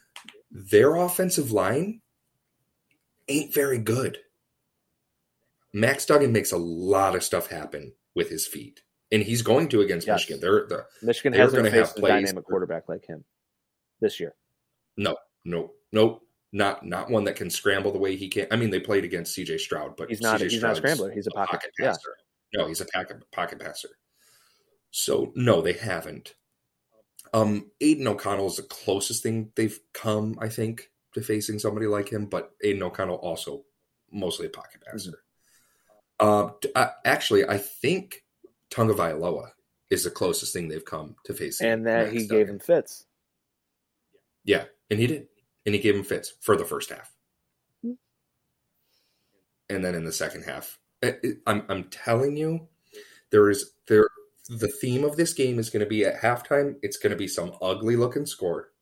their 0.50 0.96
offensive 0.96 1.52
line 1.52 2.00
ain't 3.28 3.54
very 3.54 3.78
good. 3.78 4.18
Max 5.72 6.04
Duggan 6.04 6.32
makes 6.32 6.50
a 6.50 6.58
lot 6.58 7.14
of 7.14 7.22
stuff 7.22 7.46
happen 7.46 7.92
with 8.16 8.28
his 8.28 8.46
feet, 8.48 8.82
and 9.12 9.22
he's 9.22 9.42
going 9.42 9.68
to 9.68 9.82
against 9.82 10.08
Yes. 10.08 10.16
Michigan. 10.22 10.40
They're, 10.40 10.66
they're 10.66 10.86
Michigan 11.00 11.32
They're 11.32 11.42
hasn't 11.42 11.62
gonna 11.62 11.70
have 11.70 11.86
faced 11.86 11.98
a 11.98 12.00
plays 12.00 12.12
dynamic 12.24 12.44
quarterback 12.44 12.88
like 12.88 13.06
him 13.06 13.24
this 14.02 14.20
year. 14.20 14.34
no, 14.98 15.16
no, 15.44 15.72
no, 15.92 16.20
not 16.52 16.84
not 16.84 17.10
one 17.10 17.24
that 17.24 17.36
can 17.36 17.48
scramble 17.48 17.92
the 17.92 17.98
way 17.98 18.16
he 18.16 18.28
can. 18.28 18.46
I 18.50 18.56
mean, 18.56 18.70
they 18.70 18.80
played 18.80 19.04
against 19.04 19.34
C.J. 19.34 19.58
Stroud, 19.58 19.96
but 19.96 20.10
He's 20.10 20.20
not. 20.20 20.40
C.J. 20.40 20.54
He's 20.54 20.62
not 20.62 20.72
a 20.72 20.76
scrambler. 20.76 21.10
He's 21.10 21.26
a 21.26 21.30
pocket. 21.30 21.70
yeah. 21.78 21.88
passer. 21.88 22.16
No, 22.54 22.66
he's 22.66 22.82
a 22.82 22.86
pocket 22.86 23.24
pocket 23.32 23.60
passer. 23.60 23.88
So 24.90 25.32
no, 25.34 25.62
they 25.62 25.72
haven't. 25.72 26.34
Um, 27.32 27.70
Aidan 27.80 28.08
O'Connell 28.08 28.48
is 28.48 28.56
the 28.56 28.62
closest 28.64 29.22
thing 29.22 29.50
they've 29.56 29.80
come, 29.94 30.36
I 30.38 30.50
think, 30.50 30.90
to 31.14 31.22
facing 31.22 31.58
somebody 31.58 31.86
like 31.86 32.10
him. 32.10 32.26
But 32.26 32.52
Aidan 32.62 32.82
O'Connell 32.82 33.16
also 33.16 33.64
mostly 34.10 34.46
a 34.46 34.50
pocket 34.50 34.82
passer. 34.84 35.22
Uh, 36.20 36.50
t- 36.60 36.70
uh, 36.74 36.88
actually, 37.06 37.48
I 37.48 37.56
think 37.56 38.24
Tagovailoa 38.70 39.52
is 39.90 40.04
the 40.04 40.10
closest 40.10 40.52
thing 40.52 40.68
they've 40.68 40.84
come 40.84 41.16
to 41.24 41.34
facing. 41.34 41.68
And 41.68 41.86
that 41.86 42.12
he 42.12 42.26
gave 42.26 42.48
him 42.48 42.58
fits. 42.58 43.06
Yeah, 44.44 44.64
and 44.90 44.98
he 44.98 45.06
did. 45.06 45.28
And 45.64 45.74
he 45.74 45.80
gave 45.80 45.94
him 45.94 46.02
fits 46.04 46.32
for 46.40 46.56
the 46.56 46.64
first 46.64 46.90
half. 46.90 47.14
Hmm. 47.82 47.92
And 49.68 49.84
then 49.84 49.94
in 49.94 50.04
the 50.04 50.12
second 50.12 50.42
half, 50.42 50.78
I- 51.02 51.16
I- 51.24 51.36
I'm 51.46 51.64
I'm 51.68 51.84
telling 51.84 52.36
you, 52.36 52.68
there 53.30 53.48
is 53.50 53.72
there 53.88 54.08
the 54.48 54.68
theme 54.68 55.04
of 55.04 55.16
this 55.16 55.32
game 55.32 55.58
is 55.58 55.70
going 55.70 55.84
to 55.84 55.88
be 55.88 56.04
at 56.04 56.20
halftime. 56.20 56.76
It's 56.82 56.96
going 56.96 57.12
to 57.12 57.16
be 57.16 57.28
some 57.28 57.52
ugly 57.62 57.96
looking 57.96 58.26
score, 58.26 58.72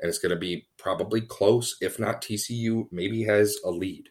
and 0.00 0.08
it's 0.08 0.18
going 0.18 0.30
to 0.30 0.36
be 0.36 0.66
probably 0.78 1.20
close, 1.20 1.76
if 1.80 1.98
not 1.98 2.22
TCU 2.22 2.88
maybe 2.90 3.22
has 3.24 3.58
a 3.64 3.70
lead. 3.70 4.08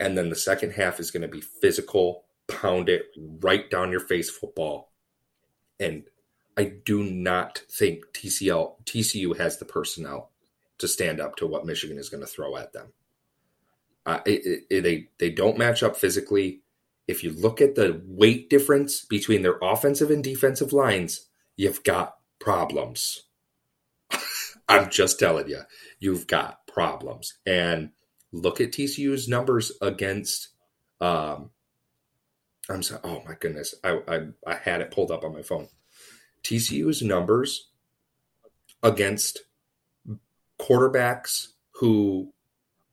And 0.00 0.16
then 0.16 0.30
the 0.30 0.36
second 0.36 0.72
half 0.72 1.00
is 1.00 1.10
going 1.10 1.22
to 1.22 1.28
be 1.28 1.40
physical, 1.40 2.26
pound 2.46 2.88
it 2.88 3.06
right 3.16 3.68
down 3.68 3.90
your 3.90 4.00
face 4.00 4.30
football. 4.30 4.92
And 5.80 6.04
I 6.58 6.64
do 6.84 7.04
not 7.04 7.62
think 7.70 8.06
TCL 8.12 8.84
TCU 8.84 9.38
has 9.38 9.58
the 9.58 9.64
personnel 9.64 10.32
to 10.78 10.88
stand 10.88 11.20
up 11.20 11.36
to 11.36 11.46
what 11.46 11.64
Michigan 11.64 11.98
is 11.98 12.08
going 12.08 12.20
to 12.20 12.26
throw 12.26 12.56
at 12.56 12.72
them. 12.72 12.88
Uh, 14.04 14.18
it, 14.26 14.64
it, 14.68 14.82
they 14.82 15.08
they 15.18 15.30
don't 15.30 15.56
match 15.56 15.84
up 15.84 15.96
physically. 15.96 16.62
If 17.06 17.22
you 17.22 17.30
look 17.30 17.60
at 17.60 17.76
the 17.76 18.02
weight 18.04 18.50
difference 18.50 19.04
between 19.04 19.42
their 19.42 19.56
offensive 19.62 20.10
and 20.10 20.22
defensive 20.22 20.72
lines, 20.72 21.28
you've 21.56 21.84
got 21.84 22.16
problems. 22.40 23.22
I'm 24.68 24.90
just 24.90 25.20
telling 25.20 25.48
you, 25.48 25.60
you've 26.00 26.26
got 26.26 26.66
problems. 26.66 27.34
And 27.46 27.90
look 28.32 28.60
at 28.60 28.72
TCU's 28.72 29.28
numbers 29.28 29.70
against. 29.80 30.48
Um, 31.00 31.50
I'm 32.68 32.82
sorry. 32.82 33.00
Oh 33.04 33.22
my 33.24 33.34
goodness, 33.38 33.76
I, 33.84 34.00
I 34.08 34.18
I 34.44 34.54
had 34.56 34.80
it 34.80 34.90
pulled 34.90 35.12
up 35.12 35.22
on 35.22 35.32
my 35.32 35.42
phone. 35.42 35.68
TCU's 36.42 37.02
numbers 37.02 37.68
against 38.82 39.40
quarterbacks 40.60 41.48
who 41.72 42.32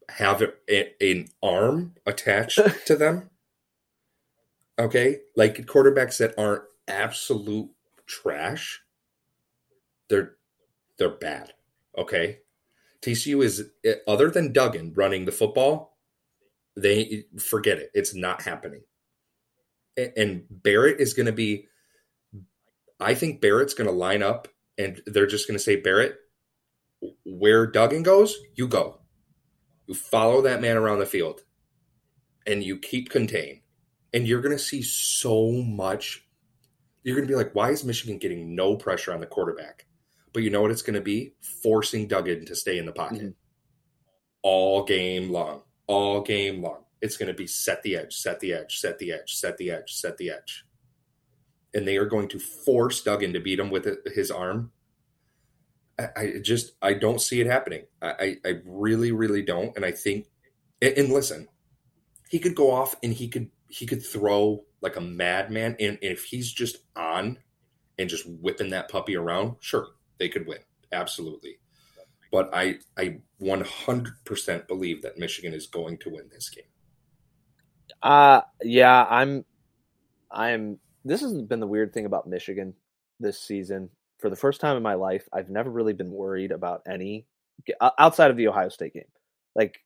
have 0.09 0.43
a, 0.69 0.93
an 1.01 1.27
arm 1.41 1.93
attached 2.05 2.59
to 2.85 2.95
them. 2.95 3.29
Okay, 4.77 5.19
like 5.35 5.65
quarterbacks 5.65 6.17
that 6.17 6.33
aren't 6.37 6.63
absolute 6.87 7.69
trash. 8.05 8.81
They're 10.09 10.35
they're 10.97 11.09
bad. 11.09 11.53
Okay, 11.97 12.39
TCU 13.01 13.43
is 13.43 13.69
eh, 13.85 13.95
other 14.07 14.29
than 14.29 14.51
Duggan 14.53 14.93
running 14.95 15.25
the 15.25 15.31
football. 15.31 15.97
They 16.75 17.25
forget 17.39 17.77
it. 17.77 17.91
It's 17.93 18.13
not 18.13 18.41
happening. 18.41 18.81
And 19.95 20.43
Barrett 20.49 20.99
is 20.99 21.13
going 21.13 21.27
to 21.27 21.31
be. 21.31 21.67
I 22.99 23.13
think 23.13 23.41
Barrett's 23.41 23.73
going 23.73 23.89
to 23.89 23.95
line 23.95 24.23
up, 24.23 24.47
and 24.77 25.01
they're 25.05 25.27
just 25.27 25.47
going 25.47 25.57
to 25.57 25.63
say, 25.63 25.75
Barrett, 25.75 26.15
where 27.25 27.67
Duggan 27.67 28.03
goes, 28.03 28.35
you 28.55 28.67
go. 28.67 29.01
You 29.87 29.93
follow 29.93 30.41
that 30.43 30.61
man 30.61 30.77
around 30.77 30.99
the 30.99 31.05
field, 31.05 31.41
and 32.47 32.63
you 32.63 32.77
keep 32.79 33.09
contained. 33.09 33.59
And 34.13 34.27
you're 34.27 34.41
going 34.41 34.55
to 34.55 34.63
see 34.63 34.81
so 34.81 35.51
much. 35.51 36.25
You're 37.03 37.15
going 37.15 37.27
to 37.27 37.31
be 37.31 37.35
like, 37.37 37.53
why 37.53 37.71
is 37.71 37.83
Michigan 37.83 38.17
getting 38.17 38.55
no 38.55 38.75
pressure 38.77 39.13
on 39.13 39.19
the 39.19 39.25
quarterback? 39.25 39.85
But 40.33 40.43
you 40.43 40.49
know 40.49 40.61
what 40.61 40.71
it's 40.71 40.81
going 40.81 40.95
to 40.95 41.01
be? 41.01 41.33
Forcing 41.61 42.07
Duggan 42.07 42.45
to 42.45 42.55
stay 42.55 42.77
in 42.77 42.85
the 42.85 42.91
pocket 42.91 43.21
Mhm. 43.21 43.35
all 44.41 44.83
game 44.83 45.29
long, 45.31 45.63
all 45.87 46.21
game 46.21 46.61
long. 46.63 46.81
it's 47.01 47.17
going 47.17 47.27
to 47.27 47.33
be 47.35 47.45
set 47.45 47.83
the 47.83 47.95
edge, 47.95 48.15
set 48.15 48.39
the 48.39 48.51
edge, 48.51 48.79
set 48.79 48.97
the 48.97 49.11
edge, 49.11 49.35
set 49.35 49.57
the 49.57 49.69
edge, 49.69 49.93
set 49.93 50.17
the 50.17 50.31
edge. 50.31 50.65
And 51.75 51.87
they 51.87 51.97
are 51.97 52.05
going 52.05 52.29
to 52.29 52.39
force 52.39 53.03
Duggan 53.03 53.33
to 53.33 53.39
beat 53.39 53.59
him 53.59 53.69
with 53.69 53.85
his 54.15 54.31
arm. 54.31 54.71
I, 55.99 56.07
I 56.15 56.33
just 56.41 56.73
I 56.81 56.93
don't 56.93 57.21
see 57.21 57.41
it 57.41 57.47
happening. 57.47 57.83
I, 58.01 58.37
I 58.45 58.61
really 58.65 59.11
really 59.11 59.43
don't. 59.43 59.75
And 59.75 59.85
I 59.85 59.91
think 59.91 60.27
and 60.81 61.09
listen, 61.09 61.47
he 62.29 62.39
could 62.39 62.55
go 62.55 62.71
off 62.71 62.95
and 63.03 63.13
he 63.13 63.27
could 63.27 63.49
he 63.69 63.85
could 63.85 64.05
throw 64.05 64.63
like 64.81 64.95
a 64.95 65.01
madman. 65.01 65.75
And, 65.79 65.97
and 66.01 66.11
if 66.11 66.25
he's 66.25 66.51
just 66.51 66.77
on 66.95 67.39
and 67.97 68.09
just 68.09 68.27
whipping 68.27 68.69
that 68.71 68.89
puppy 68.89 69.15
around, 69.15 69.55
sure, 69.59 69.87
they 70.17 70.29
could 70.29 70.47
win. 70.47 70.59
Absolutely. 70.91 71.59
But 72.31 72.49
I 72.53 72.79
I 72.97 73.19
100% 73.41 74.67
believe 74.67 75.01
that 75.01 75.17
Michigan 75.17 75.53
is 75.53 75.67
going 75.67 75.97
to 75.99 76.09
win 76.09 76.29
this 76.31 76.49
game. 76.49 76.65
Uh 78.01 78.41
yeah, 78.61 79.05
I'm 79.09 79.45
I'm 80.29 80.79
this 81.05 81.21
has 81.21 81.33
been 81.43 81.59
the 81.59 81.67
weird 81.67 81.93
thing 81.93 82.05
about 82.05 82.27
Michigan 82.27 82.73
this 83.19 83.39
season. 83.39 83.89
For 84.19 84.29
the 84.29 84.35
first 84.35 84.59
time 84.59 84.75
in 84.75 84.83
my 84.83 84.95
life, 84.95 85.27
I've 85.31 85.49
never 85.49 85.69
really 85.69 85.93
been 85.93 86.11
worried 86.11 86.51
about 86.51 86.81
any 86.87 87.27
outside 87.97 88.31
of 88.31 88.37
the 88.37 88.47
Ohio 88.47 88.69
State 88.69 88.93
game. 88.93 89.03
Like 89.55 89.79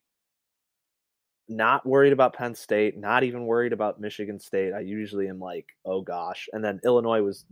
not 1.48 1.84
worried 1.84 2.12
about 2.12 2.32
Penn 2.32 2.54
State, 2.54 2.96
not 2.96 3.24
even 3.24 3.44
worried 3.44 3.72
about 3.72 4.00
Michigan 4.00 4.38
State. 4.38 4.72
I 4.72 4.80
usually 4.80 5.28
am 5.28 5.40
like, 5.40 5.66
"Oh 5.84 6.00
gosh." 6.00 6.48
And 6.52 6.64
then 6.64 6.80
Illinois 6.84 7.22
was 7.22 7.44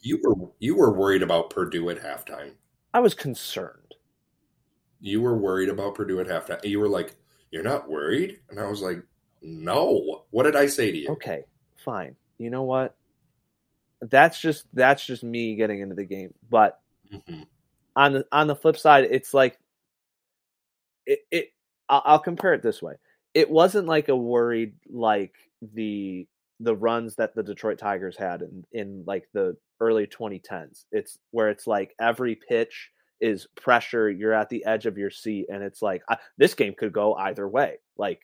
You 0.00 0.20
were 0.22 0.50
you 0.58 0.76
were 0.76 0.92
worried 0.92 1.22
about 1.22 1.50
Purdue 1.50 1.88
at 1.90 1.98
halftime. 1.98 2.52
I 2.92 3.00
was 3.00 3.14
concerned. 3.14 3.94
You 5.00 5.22
were 5.22 5.36
worried 5.36 5.68
about 5.68 5.94
Purdue 5.94 6.20
at 6.20 6.26
halftime. 6.26 6.64
You 6.64 6.80
were 6.80 6.88
like, 6.88 7.14
"You're 7.50 7.62
not 7.62 7.88
worried?" 7.88 8.40
And 8.50 8.60
I 8.60 8.66
was 8.66 8.82
like, 8.82 9.02
"No." 9.40 10.24
What 10.30 10.42
did 10.42 10.56
I 10.56 10.66
say 10.66 10.90
to 10.90 10.98
you? 10.98 11.08
Okay, 11.10 11.44
fine. 11.76 12.16
You 12.38 12.50
know 12.50 12.64
what? 12.64 12.95
That's 14.02 14.40
just 14.40 14.66
that's 14.72 15.04
just 15.04 15.24
me 15.24 15.56
getting 15.56 15.80
into 15.80 15.94
the 15.94 16.04
game. 16.04 16.34
But 16.50 16.80
mm-hmm. 17.12 17.42
on 17.94 18.12
the 18.12 18.26
on 18.30 18.46
the 18.46 18.56
flip 18.56 18.76
side, 18.76 19.08
it's 19.10 19.32
like 19.32 19.58
it, 21.06 21.20
it 21.30 21.52
I'll, 21.88 22.02
I'll 22.04 22.18
compare 22.18 22.52
it 22.54 22.62
this 22.62 22.82
way 22.82 22.94
it 23.36 23.50
wasn't 23.50 23.86
like 23.86 24.08
a 24.08 24.16
worried 24.16 24.72
like 24.88 25.34
the 25.74 26.26
the 26.60 26.74
runs 26.74 27.16
that 27.16 27.34
the 27.34 27.42
Detroit 27.42 27.78
Tigers 27.78 28.16
had 28.16 28.40
in 28.40 28.64
in 28.72 29.04
like 29.06 29.28
the 29.34 29.58
early 29.78 30.06
2010s. 30.06 30.86
It's 30.90 31.18
where 31.32 31.50
it's 31.50 31.66
like 31.66 31.94
every 32.00 32.34
pitch 32.34 32.90
is 33.20 33.46
pressure. 33.54 34.08
You're 34.08 34.32
at 34.32 34.48
the 34.48 34.64
edge 34.64 34.86
of 34.86 34.96
your 34.96 35.10
seat, 35.10 35.48
and 35.52 35.62
it's 35.62 35.82
like 35.82 36.02
I, 36.08 36.16
this 36.38 36.54
game 36.54 36.72
could 36.72 36.94
go 36.94 37.12
either 37.12 37.46
way. 37.46 37.76
Like 37.98 38.22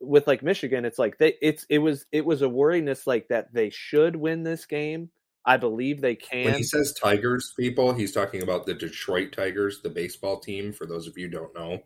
with 0.00 0.26
like 0.26 0.42
Michigan, 0.42 0.84
it's 0.84 0.98
like 0.98 1.18
they 1.18 1.34
it's 1.42 1.66
it 1.68 1.78
was 1.78 2.06
it 2.12 2.24
was 2.24 2.42
a 2.42 2.48
worriness 2.48 3.06
like 3.06 3.28
that 3.28 3.52
they 3.52 3.70
should 3.70 4.16
win 4.16 4.42
this 4.42 4.66
game. 4.66 5.10
I 5.44 5.56
believe 5.56 6.00
they 6.00 6.14
can. 6.14 6.44
When 6.44 6.54
he 6.54 6.62
says 6.62 6.92
Tigers, 6.92 7.54
people, 7.58 7.94
he's 7.94 8.12
talking 8.12 8.42
about 8.42 8.66
the 8.66 8.74
Detroit 8.74 9.32
Tigers, 9.32 9.80
the 9.82 9.88
baseball 9.88 10.40
team. 10.40 10.72
For 10.72 10.86
those 10.86 11.06
of 11.06 11.16
you 11.16 11.28
don't 11.28 11.54
know, 11.54 11.78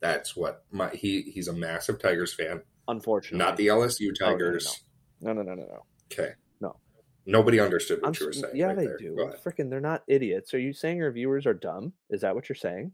that's 0.00 0.36
what 0.36 0.64
my 0.70 0.90
he 0.90 1.22
he's 1.22 1.48
a 1.48 1.52
massive 1.52 2.00
Tigers 2.00 2.32
fan. 2.32 2.62
Unfortunately, 2.88 3.44
not 3.44 3.56
the 3.56 3.68
LSU 3.68 4.10
oh, 4.10 4.24
Tigers. 4.24 4.84
No, 5.20 5.32
no, 5.32 5.42
no, 5.42 5.54
no, 5.54 5.62
no. 5.62 5.84
Okay. 6.12 6.32
No. 6.60 6.76
Nobody 7.26 7.60
understood 7.60 8.00
what 8.02 8.08
I'm, 8.08 8.14
you 8.18 8.26
were 8.26 8.32
saying. 8.32 8.56
Yeah, 8.56 8.66
right 8.66 8.78
they 8.78 8.86
there. 8.86 8.98
do. 8.98 9.32
Freaking, 9.44 9.68
they're 9.70 9.80
not 9.80 10.02
idiots. 10.08 10.54
Are 10.54 10.58
you 10.58 10.72
saying 10.72 10.96
your 10.96 11.12
viewers 11.12 11.46
are 11.46 11.54
dumb? 11.54 11.92
Is 12.08 12.22
that 12.22 12.34
what 12.34 12.48
you're 12.48 12.56
saying? 12.56 12.92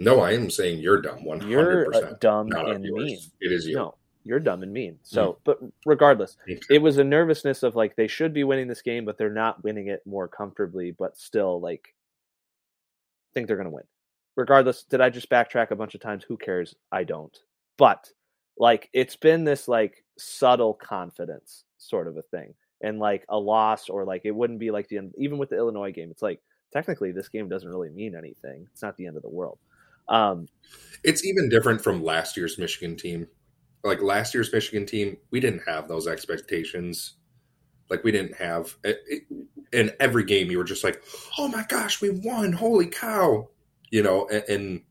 No, 0.00 0.20
I 0.20 0.32
am 0.32 0.50
saying 0.50 0.80
you're 0.80 1.00
dumb. 1.00 1.24
One 1.24 1.40
hundred 1.40 1.86
percent 1.86 2.20
dumb 2.20 2.48
Not 2.48 2.70
and 2.70 2.82
mean. 2.82 3.18
It 3.40 3.52
is 3.52 3.66
you. 3.66 3.76
No, 3.76 3.94
you're 4.24 4.40
dumb 4.40 4.62
and 4.62 4.72
mean. 4.72 4.98
So, 5.02 5.32
mm. 5.32 5.36
but 5.44 5.58
regardless, 5.86 6.36
okay. 6.50 6.58
it 6.68 6.82
was 6.82 6.98
a 6.98 7.04
nervousness 7.04 7.62
of 7.62 7.76
like 7.76 7.94
they 7.94 8.08
should 8.08 8.34
be 8.34 8.44
winning 8.44 8.66
this 8.66 8.82
game, 8.82 9.04
but 9.04 9.16
they're 9.18 9.30
not 9.30 9.62
winning 9.62 9.86
it 9.86 10.02
more 10.04 10.26
comfortably. 10.26 10.90
But 10.90 11.16
still, 11.16 11.60
like, 11.60 11.94
think 13.34 13.46
they're 13.46 13.56
going 13.56 13.68
to 13.68 13.74
win 13.74 13.84
regardless, 14.40 14.84
did 14.84 15.00
I 15.00 15.10
just 15.10 15.30
backtrack 15.30 15.70
a 15.70 15.76
bunch 15.76 15.94
of 15.94 16.00
times? 16.00 16.24
Who 16.24 16.36
cares? 16.36 16.74
I 16.90 17.04
don't. 17.04 17.36
But 17.76 18.10
like 18.58 18.88
it's 18.92 19.16
been 19.16 19.44
this 19.44 19.68
like 19.68 20.04
subtle 20.18 20.74
confidence 20.74 21.64
sort 21.78 22.08
of 22.08 22.16
a 22.16 22.22
thing. 22.22 22.54
And 22.82 22.98
like 22.98 23.24
a 23.28 23.38
loss 23.38 23.90
or 23.90 24.04
like 24.04 24.22
it 24.24 24.34
wouldn't 24.34 24.58
be 24.58 24.70
like 24.70 24.88
the 24.88 24.98
end 24.98 25.14
even 25.18 25.38
with 25.38 25.50
the 25.50 25.56
Illinois 25.56 25.92
game, 25.92 26.10
it's 26.10 26.22
like 26.22 26.40
technically 26.72 27.12
this 27.12 27.28
game 27.28 27.48
doesn't 27.48 27.68
really 27.68 27.90
mean 27.90 28.14
anything. 28.14 28.66
It's 28.72 28.82
not 28.82 28.96
the 28.96 29.06
end 29.06 29.16
of 29.16 29.22
the 29.22 29.28
world. 29.28 29.58
Um 30.10 30.48
it's 31.02 31.24
even 31.24 31.48
different 31.48 31.80
from 31.80 32.04
last 32.04 32.36
year's 32.36 32.58
Michigan 32.58 32.96
team. 32.96 33.26
Like 33.82 34.02
last 34.02 34.34
year's 34.34 34.52
Michigan 34.52 34.84
team, 34.84 35.16
we 35.30 35.40
didn't 35.40 35.62
have 35.66 35.88
those 35.88 36.06
expectations. 36.06 37.14
Like 37.88 38.04
we 38.04 38.12
didn't 38.12 38.36
have 38.36 38.76
it, 38.84 39.00
it, 39.06 39.22
in 39.72 39.92
every 39.98 40.24
game 40.24 40.50
you 40.50 40.58
were 40.58 40.64
just 40.64 40.84
like, 40.84 41.02
"Oh 41.38 41.48
my 41.48 41.64
gosh, 41.68 42.02
we 42.02 42.10
won. 42.10 42.52
Holy 42.52 42.86
cow." 42.86 43.48
you 43.90 44.02
know, 44.02 44.28
and, 44.28 44.44
and, 44.48 44.82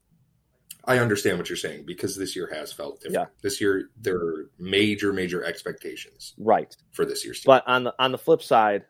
I 0.85 0.97
understand 0.97 1.37
what 1.37 1.49
you're 1.49 1.57
saying 1.57 1.83
because 1.85 2.17
this 2.17 2.35
year 2.35 2.49
has 2.51 2.73
felt 2.73 3.01
different. 3.01 3.29
Yeah. 3.29 3.35
This 3.43 3.61
year 3.61 3.89
there 4.01 4.15
are 4.15 4.49
major, 4.57 5.13
major 5.13 5.43
expectations, 5.43 6.33
right, 6.39 6.75
for 6.93 7.05
this 7.05 7.23
year's. 7.23 7.41
Team. 7.41 7.47
But 7.47 7.67
on 7.67 7.83
the 7.83 7.93
on 7.99 8.11
the 8.11 8.17
flip 8.17 8.41
side, 8.41 8.85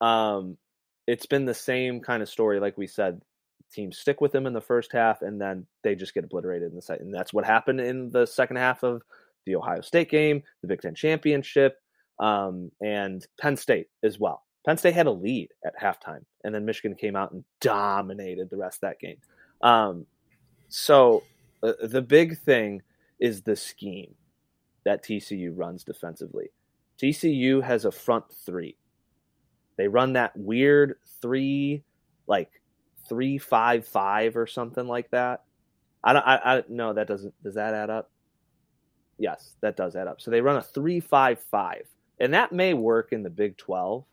um, 0.00 0.56
it's 1.06 1.26
been 1.26 1.44
the 1.44 1.52
same 1.52 2.00
kind 2.00 2.22
of 2.22 2.30
story. 2.30 2.58
Like 2.58 2.78
we 2.78 2.86
said, 2.86 3.20
teams 3.72 3.98
stick 3.98 4.20
with 4.20 4.32
them 4.32 4.46
in 4.46 4.52
the 4.52 4.60
first 4.60 4.92
half, 4.92 5.22
and 5.22 5.40
then 5.40 5.66
they 5.82 5.94
just 5.94 6.14
get 6.14 6.24
obliterated 6.24 6.70
in 6.70 6.76
the 6.76 6.82
second. 6.82 7.06
And 7.06 7.14
that's 7.14 7.32
what 7.32 7.44
happened 7.44 7.80
in 7.80 8.10
the 8.10 8.26
second 8.26 8.56
half 8.56 8.82
of 8.82 9.02
the 9.46 9.56
Ohio 9.56 9.80
State 9.80 10.10
game, 10.10 10.42
the 10.60 10.68
Big 10.68 10.80
Ten 10.80 10.94
championship, 10.94 11.80
um, 12.18 12.70
and 12.80 13.26
Penn 13.40 13.56
State 13.56 13.88
as 14.02 14.18
well. 14.18 14.44
Penn 14.64 14.76
State 14.76 14.94
had 14.94 15.06
a 15.06 15.12
lead 15.12 15.50
at 15.64 15.78
halftime, 15.80 16.24
and 16.44 16.54
then 16.54 16.64
Michigan 16.64 16.96
came 16.96 17.16
out 17.16 17.32
and 17.32 17.44
dominated 17.60 18.50
the 18.50 18.56
rest 18.56 18.76
of 18.76 18.88
that 18.88 19.00
game. 19.00 19.16
Um, 19.62 20.06
so 20.68 21.22
uh, 21.62 21.72
the 21.82 22.02
big 22.02 22.38
thing 22.38 22.82
is 23.18 23.42
the 23.42 23.56
scheme 23.56 24.14
that 24.84 25.04
TCU 25.04 25.52
runs 25.54 25.84
defensively. 25.84 26.50
TCU 27.00 27.62
has 27.62 27.84
a 27.84 27.92
front 27.92 28.24
three. 28.44 28.76
They 29.76 29.88
run 29.88 30.12
that 30.12 30.36
weird 30.36 30.96
three, 31.20 31.82
like 32.26 32.50
three 33.08 33.38
five 33.38 33.86
five 33.86 34.36
or 34.36 34.46
something 34.46 34.86
like 34.86 35.10
that. 35.10 35.44
I 36.04 36.12
don't. 36.12 36.26
I, 36.26 36.36
I 36.36 36.64
no, 36.68 36.92
that 36.92 37.06
doesn't. 37.06 37.34
Does 37.42 37.54
that 37.54 37.74
add 37.74 37.90
up? 37.90 38.10
Yes, 39.18 39.54
that 39.60 39.76
does 39.76 39.94
add 39.94 40.08
up. 40.08 40.20
So 40.20 40.30
they 40.30 40.40
run 40.40 40.56
a 40.56 40.62
three 40.62 41.00
five 41.00 41.40
five, 41.50 41.86
and 42.18 42.34
that 42.34 42.52
may 42.52 42.74
work 42.74 43.12
in 43.12 43.22
the 43.22 43.30
Big 43.30 43.56
Twelve. 43.56 44.04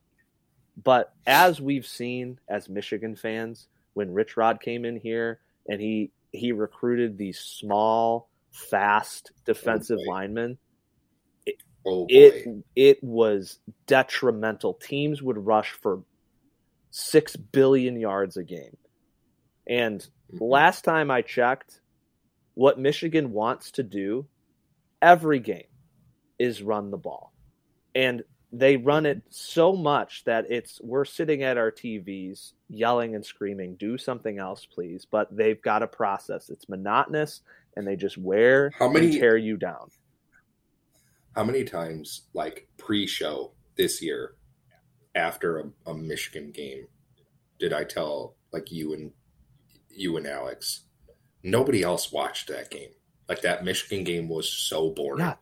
But 0.82 1.14
as 1.26 1.60
we've 1.60 1.86
seen 1.86 2.40
as 2.48 2.70
Michigan 2.70 3.16
fans, 3.16 3.68
when 3.94 4.14
Rich 4.14 4.38
Rod 4.38 4.62
came 4.62 4.86
in 4.86 4.98
here 4.98 5.40
and 5.68 5.82
he 5.82 6.12
he 6.32 6.52
recruited 6.52 7.18
these 7.18 7.40
small, 7.40 8.30
fast 8.52 9.32
defensive 9.46 10.00
oh 10.08 10.12
linemen. 10.12 10.58
It, 11.46 11.56
oh 11.86 12.06
it 12.08 12.48
it 12.76 13.04
was 13.04 13.60
detrimental. 13.88 14.76
Teams 14.76 15.22
would 15.22 15.38
rush 15.38 15.72
for 15.72 16.04
six 16.92 17.36
billion 17.36 18.00
yards 18.00 18.38
a 18.38 18.44
game. 18.44 18.78
And 19.68 20.00
mm-hmm. 20.00 20.44
last 20.44 20.84
time 20.84 21.12
I 21.12 21.22
checked, 21.22 21.82
what 22.54 22.80
Michigan 22.80 23.32
wants 23.32 23.72
to 23.72 23.84
do 23.84 24.28
every 25.02 25.40
game 25.40 25.64
is 26.38 26.62
run 26.62 26.92
the 26.92 26.98
ball. 26.98 27.34
And 27.96 28.24
they 28.52 28.78
run 28.78 29.06
it 29.06 29.22
so 29.30 29.74
much 29.74 30.24
that 30.26 30.46
it's 30.50 30.82
we're 30.82 31.06
sitting 31.06 31.44
at 31.44 31.58
our 31.58 31.72
TVs 31.72 32.54
yelling 32.68 33.14
and 33.16 33.24
screaming, 33.24 33.76
"Do 33.76 33.98
something 33.98 34.40
else, 34.40 34.66
please!" 34.66 35.06
But 35.06 35.36
they've 35.36 35.62
got 35.62 35.84
a 35.84 35.88
process. 35.88 36.50
It's 36.50 36.68
monotonous, 36.68 37.42
and 37.76 37.88
they 37.88 37.96
just 37.96 38.18
wear 38.18 38.72
how 38.78 38.90
many 38.90 39.20
tear 39.20 39.38
you 39.38 39.58
down. 39.58 39.92
How 41.36 41.44
many 41.44 41.64
times, 41.64 42.24
like 42.34 42.68
pre-show 42.78 43.52
this 43.78 44.02
year, 44.02 44.36
after 45.16 45.60
a, 45.60 45.92
a 45.92 45.94
Michigan 45.94 46.52
game, 46.52 46.88
did 47.60 47.74
I 47.74 47.84
tell 47.84 48.36
like 48.52 48.72
you 48.72 48.94
and 48.94 49.12
you 49.90 50.18
and 50.18 50.28
Alex? 50.28 50.82
Nobody 51.44 51.84
else 51.84 52.12
watched 52.12 52.48
that 52.50 52.70
game. 52.70 52.90
Like 53.28 53.42
that 53.42 53.64
Michigan 53.64 54.04
game 54.04 54.28
was 54.28 54.52
so 54.52 54.90
boring. 54.90 55.20
Yeah, 55.20 55.36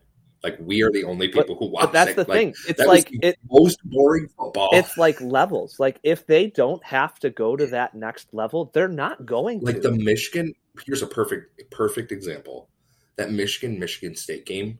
like 0.43 0.57
we 0.59 0.84
are 0.84 0.91
the 0.91 1.03
only 1.03 1.28
people 1.28 1.55
but, 1.55 1.59
who 1.59 1.72
watch. 1.72 1.86
But 1.86 1.93
that's 1.93 2.11
it. 2.11 2.15
the 2.15 2.26
like, 2.28 2.38
thing. 2.38 2.53
It's 2.68 2.86
like 2.86 3.09
it, 3.11 3.38
most 3.49 3.80
boring 3.84 4.28
football. 4.38 4.70
It's 4.74 4.97
like 4.97 5.20
levels. 5.22 5.80
Like 5.80 5.99
if 6.03 6.28
they 6.28 6.47
don't 6.47 6.84
have 6.84 7.18
to 7.20 7.30
go 7.30 7.55
to 7.55 7.65
that 7.68 7.95
next 7.95 8.34
level, 8.34 8.72
they're 8.74 8.88
not 8.88 9.26
going. 9.26 9.61
Like 9.61 9.82
to. 9.82 9.82
the 9.82 9.91
Michigan. 9.91 10.53
Here's 10.86 11.01
a 11.01 11.07
perfect 11.07 11.70
perfect 11.72 12.11
example. 12.11 12.70
That 13.15 13.32
Michigan 13.32 13.80
Michigan 13.80 14.15
State 14.15 14.45
game 14.45 14.80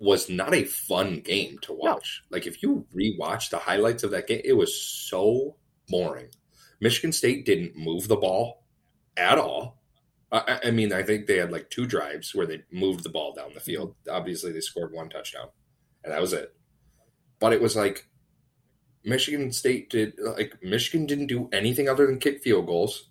was 0.00 0.30
not 0.30 0.54
a 0.54 0.64
fun 0.64 1.20
game 1.20 1.58
to 1.62 1.72
watch. 1.72 2.22
No. 2.30 2.36
Like 2.36 2.46
if 2.46 2.62
you 2.62 2.86
rewatch 2.96 3.50
the 3.50 3.58
highlights 3.58 4.02
of 4.02 4.10
that 4.12 4.26
game, 4.26 4.40
it 4.44 4.54
was 4.54 4.74
so 4.82 5.56
boring. 5.88 6.28
Michigan 6.80 7.12
State 7.12 7.44
didn't 7.44 7.76
move 7.76 8.08
the 8.08 8.16
ball 8.16 8.64
at 9.16 9.38
all. 9.38 9.78
I, 10.32 10.60
I, 10.64 10.70
mean, 10.70 10.92
I 10.92 11.02
think 11.02 11.26
they 11.26 11.36
had 11.36 11.52
like 11.52 11.70
two 11.70 11.86
drives 11.86 12.34
where 12.34 12.46
they 12.46 12.62
moved 12.72 13.02
the 13.02 13.08
ball 13.10 13.34
down 13.34 13.50
the 13.52 13.60
field. 13.60 13.94
Mm-hmm. 14.06 14.16
Obviously, 14.16 14.52
they 14.52 14.60
scored 14.60 14.92
one 14.92 15.10
touchdown, 15.10 15.48
and 16.02 16.12
that 16.12 16.20
was 16.20 16.32
it. 16.32 16.54
But 17.38 17.52
it 17.52 17.60
was 17.60 17.76
like 17.76 18.06
Michigan 19.04 19.52
State 19.52 19.90
did 19.90 20.14
like 20.18 20.54
Michigan 20.62 21.06
didn't 21.06 21.26
do 21.26 21.48
anything 21.52 21.88
other 21.88 22.06
than 22.06 22.18
kick 22.18 22.42
field 22.42 22.66
goals, 22.66 23.10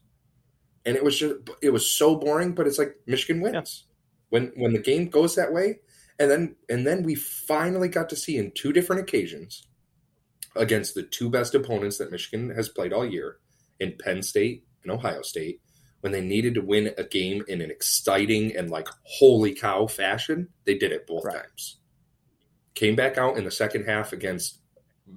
and 0.86 0.96
it 0.96 1.04
was 1.04 1.20
just 1.20 1.36
it 1.62 1.72
was 1.72 1.92
so 1.92 2.16
boring. 2.16 2.54
But 2.54 2.68
it's 2.68 2.80
like 2.80 2.96
Michigan 3.06 3.42
wins 3.42 3.86
yeah. 3.86 3.94
when 4.30 4.52
when 4.56 4.74
the 4.74 4.80
game 4.80 5.10
goes 5.10 5.36
that 5.36 5.52
way, 5.52 5.80
and 6.20 6.30
then 6.30 6.56
and 6.70 6.86
then 6.86 7.04
we 7.04 7.16
finally 7.16 7.88
got 7.88 8.10
to 8.10 8.16
see 8.16 8.38
in 8.38 8.52
two 8.52 8.74
different 8.74 9.02
occasions 9.02 9.68
against 10.56 10.96
the 10.96 11.04
two 11.04 11.30
best 11.30 11.56
opponents 11.56 11.98
that 11.98 12.12
Michigan 12.12 12.50
has 12.50 12.70
played 12.70 12.94
all 12.94 13.06
year 13.06 13.38
in 13.80 13.96
Penn 13.98 14.22
State 14.22 14.66
and 14.84 14.92
Ohio 14.92 15.22
State 15.22 15.62
when 16.02 16.14
they 16.14 16.22
needed 16.22 16.54
to 16.56 16.62
win 16.62 16.94
a 16.98 17.04
game 17.04 17.44
in 17.48 17.62
an 17.62 17.72
exciting 17.72 18.56
and 18.56 18.70
like 18.70 18.88
holy 19.04 19.54
cow 19.54 19.88
fashion, 19.88 20.48
they 20.66 20.78
did 20.78 20.92
it 20.92 21.08
both 21.08 21.26
right. 21.26 21.38
times. 21.38 21.78
Came 22.76 22.96
back 22.96 23.18
out 23.18 23.38
in 23.38 23.44
the 23.44 23.52
second 23.52 23.86
half 23.86 24.14
against 24.14 24.60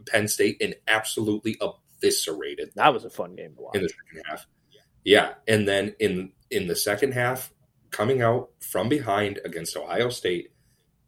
Penn 0.06 0.26
State 0.26 0.56
and 0.60 0.74
absolutely 0.88 1.56
eviscerated. 1.60 2.72
That 2.74 2.92
was 2.92 3.04
a 3.04 3.10
fun 3.10 3.36
game 3.36 3.54
to 3.54 3.62
watch. 3.62 3.76
In 3.76 3.82
the 3.82 3.88
second 3.88 4.22
half. 4.28 4.46
Yeah. 5.04 5.34
And 5.46 5.68
then 5.68 5.94
in 6.00 6.32
in 6.50 6.66
the 6.66 6.76
second 6.76 7.12
half, 7.12 7.52
coming 7.90 8.22
out 8.22 8.50
from 8.60 8.88
behind 8.88 9.38
against 9.44 9.76
Ohio 9.76 10.08
State, 10.08 10.51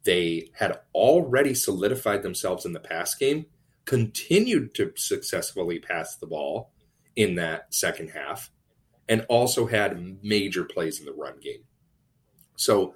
they 0.04 0.50
had 0.54 0.78
already 0.94 1.54
solidified 1.54 2.22
themselves 2.22 2.64
in 2.64 2.72
the 2.72 2.80
pass 2.80 3.14
game, 3.14 3.46
continued 3.84 4.74
to 4.74 4.92
successfully 4.96 5.78
pass 5.78 6.16
the 6.16 6.26
ball 6.26 6.70
in 7.16 7.34
that 7.36 7.72
second 7.72 8.10
half 8.10 8.50
and 9.08 9.24
also 9.28 9.66
had 9.66 10.22
major 10.22 10.64
plays 10.64 11.00
in 11.00 11.06
the 11.06 11.12
run 11.12 11.38
game. 11.40 11.62
So 12.56 12.94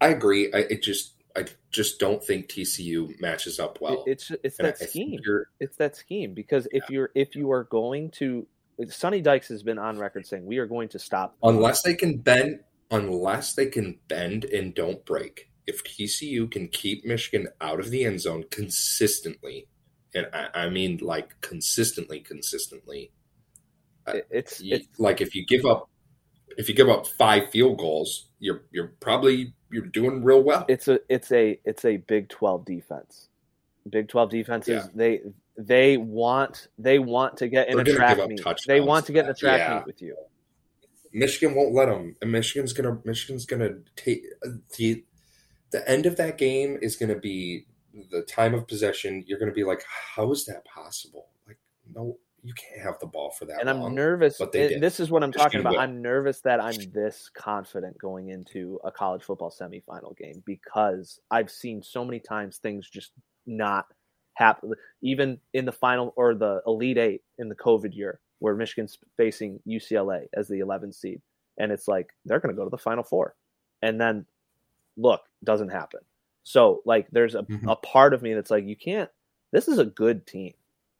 I 0.00 0.08
agree. 0.08 0.52
I 0.52 0.58
it 0.58 0.82
just 0.82 1.14
I 1.36 1.46
just 1.70 1.98
don't 1.98 2.22
think 2.22 2.48
TCU 2.48 3.20
matches 3.20 3.58
up 3.58 3.80
well. 3.80 4.04
It's 4.06 4.30
it's 4.42 4.56
that 4.58 4.76
I, 4.80 4.84
scheme. 4.84 5.20
I 5.26 5.38
it's 5.60 5.76
that 5.76 5.96
scheme 5.96 6.34
because 6.34 6.66
if 6.70 6.84
yeah. 6.88 6.94
you're 6.94 7.10
if 7.14 7.34
you 7.34 7.50
are 7.50 7.64
going 7.64 8.10
to 8.12 8.46
Sonny 8.88 9.20
Dykes 9.20 9.48
has 9.48 9.62
been 9.62 9.78
on 9.78 9.98
record 9.98 10.26
saying 10.26 10.44
we 10.44 10.58
are 10.58 10.66
going 10.66 10.88
to 10.90 10.98
stop 10.98 11.36
unless 11.42 11.82
they 11.82 11.94
can 11.94 12.18
bend 12.18 12.60
unless 12.90 13.54
they 13.54 13.66
can 13.66 13.98
bend 14.08 14.44
and 14.44 14.74
don't 14.74 15.04
break. 15.04 15.50
If 15.66 15.82
TCU 15.84 16.50
can 16.50 16.68
keep 16.68 17.04
Michigan 17.04 17.48
out 17.60 17.80
of 17.80 17.90
the 17.90 18.04
end 18.04 18.20
zone 18.20 18.44
consistently, 18.50 19.66
and 20.14 20.28
I, 20.32 20.48
I 20.54 20.68
mean 20.68 20.98
like 21.00 21.40
consistently, 21.40 22.20
consistently, 22.20 23.12
uh, 24.06 24.14
it's, 24.30 24.60
you, 24.60 24.76
it's 24.76 24.88
like 24.98 25.20
if 25.20 25.34
you 25.34 25.46
give 25.46 25.64
up 25.64 25.88
if 26.56 26.68
you 26.68 26.74
give 26.74 26.88
up 26.88 27.06
five 27.06 27.50
field 27.50 27.78
goals, 27.78 28.28
you're 28.38 28.62
you're 28.70 28.92
probably 29.00 29.54
you're 29.70 29.86
doing 29.86 30.22
real 30.22 30.42
well. 30.42 30.64
It's 30.68 30.88
a 30.88 31.00
it's 31.08 31.32
a 31.32 31.58
it's 31.64 31.84
a 31.84 31.96
Big 31.96 32.28
Twelve 32.28 32.64
defense. 32.64 33.28
Big 33.88 34.08
Twelve 34.08 34.30
defenses 34.30 34.84
yeah. 34.84 34.90
they 34.94 35.20
they 35.56 35.96
want 35.96 36.68
they 36.78 36.98
want 36.98 37.36
to 37.38 37.48
get 37.48 37.68
in 37.68 37.76
They're 37.76 37.94
a 37.94 37.96
track 37.96 38.28
meet. 38.28 38.40
They 38.66 38.80
want 38.80 39.06
to 39.06 39.12
get 39.12 39.24
in 39.24 39.30
a 39.30 39.34
track 39.34 39.58
yeah. 39.58 39.76
meet 39.76 39.86
with 39.86 40.02
you. 40.02 40.16
Michigan 41.12 41.54
won't 41.54 41.72
let 41.72 41.86
them, 41.86 42.16
and 42.20 42.32
Michigan's 42.32 42.72
gonna 42.72 42.98
Michigan's 43.04 43.46
gonna 43.46 43.74
take 43.96 44.24
the 44.76 45.04
the 45.74 45.88
end 45.90 46.06
of 46.06 46.16
that 46.16 46.38
game 46.38 46.78
is 46.80 46.94
gonna 46.94 47.18
be 47.18 47.66
the 48.12 48.22
time 48.22 48.54
of 48.54 48.68
possession. 48.68 49.24
You're 49.26 49.40
gonna 49.40 49.50
be 49.50 49.64
like, 49.64 49.82
how 50.14 50.30
is 50.30 50.44
that 50.46 50.64
possible? 50.64 51.26
Like, 51.48 51.58
no, 51.92 52.16
you 52.44 52.54
can't 52.54 52.80
have 52.80 53.00
the 53.00 53.06
ball 53.06 53.32
for 53.32 53.44
that. 53.46 53.58
And 53.58 53.66
long, 53.66 53.90
I'm 53.90 53.94
nervous. 53.96 54.36
But 54.38 54.52
they 54.52 54.78
this 54.78 55.00
is 55.00 55.10
what 55.10 55.24
I'm 55.24 55.32
talking 55.32 55.58
about. 55.58 55.76
I'm 55.76 56.00
nervous 56.00 56.42
that 56.42 56.62
I'm 56.62 56.76
this 56.92 57.28
confident 57.36 57.98
going 57.98 58.28
into 58.28 58.78
a 58.84 58.92
college 58.92 59.24
football 59.24 59.50
semifinal 59.50 60.16
game 60.16 60.44
because 60.46 61.18
I've 61.32 61.50
seen 61.50 61.82
so 61.82 62.04
many 62.04 62.20
times 62.20 62.58
things 62.58 62.88
just 62.88 63.10
not 63.44 63.86
happen. 64.34 64.74
Even 65.02 65.40
in 65.54 65.64
the 65.64 65.72
final 65.72 66.14
or 66.16 66.36
the 66.36 66.62
Elite 66.68 66.98
Eight 66.98 67.22
in 67.38 67.48
the 67.48 67.56
COVID 67.56 67.96
year, 67.96 68.20
where 68.38 68.54
Michigan's 68.54 68.96
facing 69.16 69.58
UCLA 69.66 70.26
as 70.36 70.46
the 70.46 70.60
11th 70.60 70.94
seed, 70.94 71.20
and 71.58 71.72
it's 71.72 71.88
like 71.88 72.10
they're 72.24 72.38
going 72.38 72.54
to 72.54 72.56
go 72.56 72.64
to 72.64 72.70
the 72.70 72.78
Final 72.78 73.02
Four, 73.02 73.34
and 73.82 74.00
then 74.00 74.26
look, 74.96 75.20
doesn't 75.42 75.70
happen. 75.70 76.00
So 76.42 76.82
like, 76.84 77.06
there's 77.10 77.34
a, 77.34 77.42
mm-hmm. 77.42 77.68
a 77.68 77.76
part 77.76 78.14
of 78.14 78.22
me 78.22 78.34
that's 78.34 78.50
like, 78.50 78.66
you 78.66 78.76
can't. 78.76 79.10
This 79.52 79.68
is 79.68 79.78
a 79.78 79.84
good 79.84 80.26
team. 80.26 80.54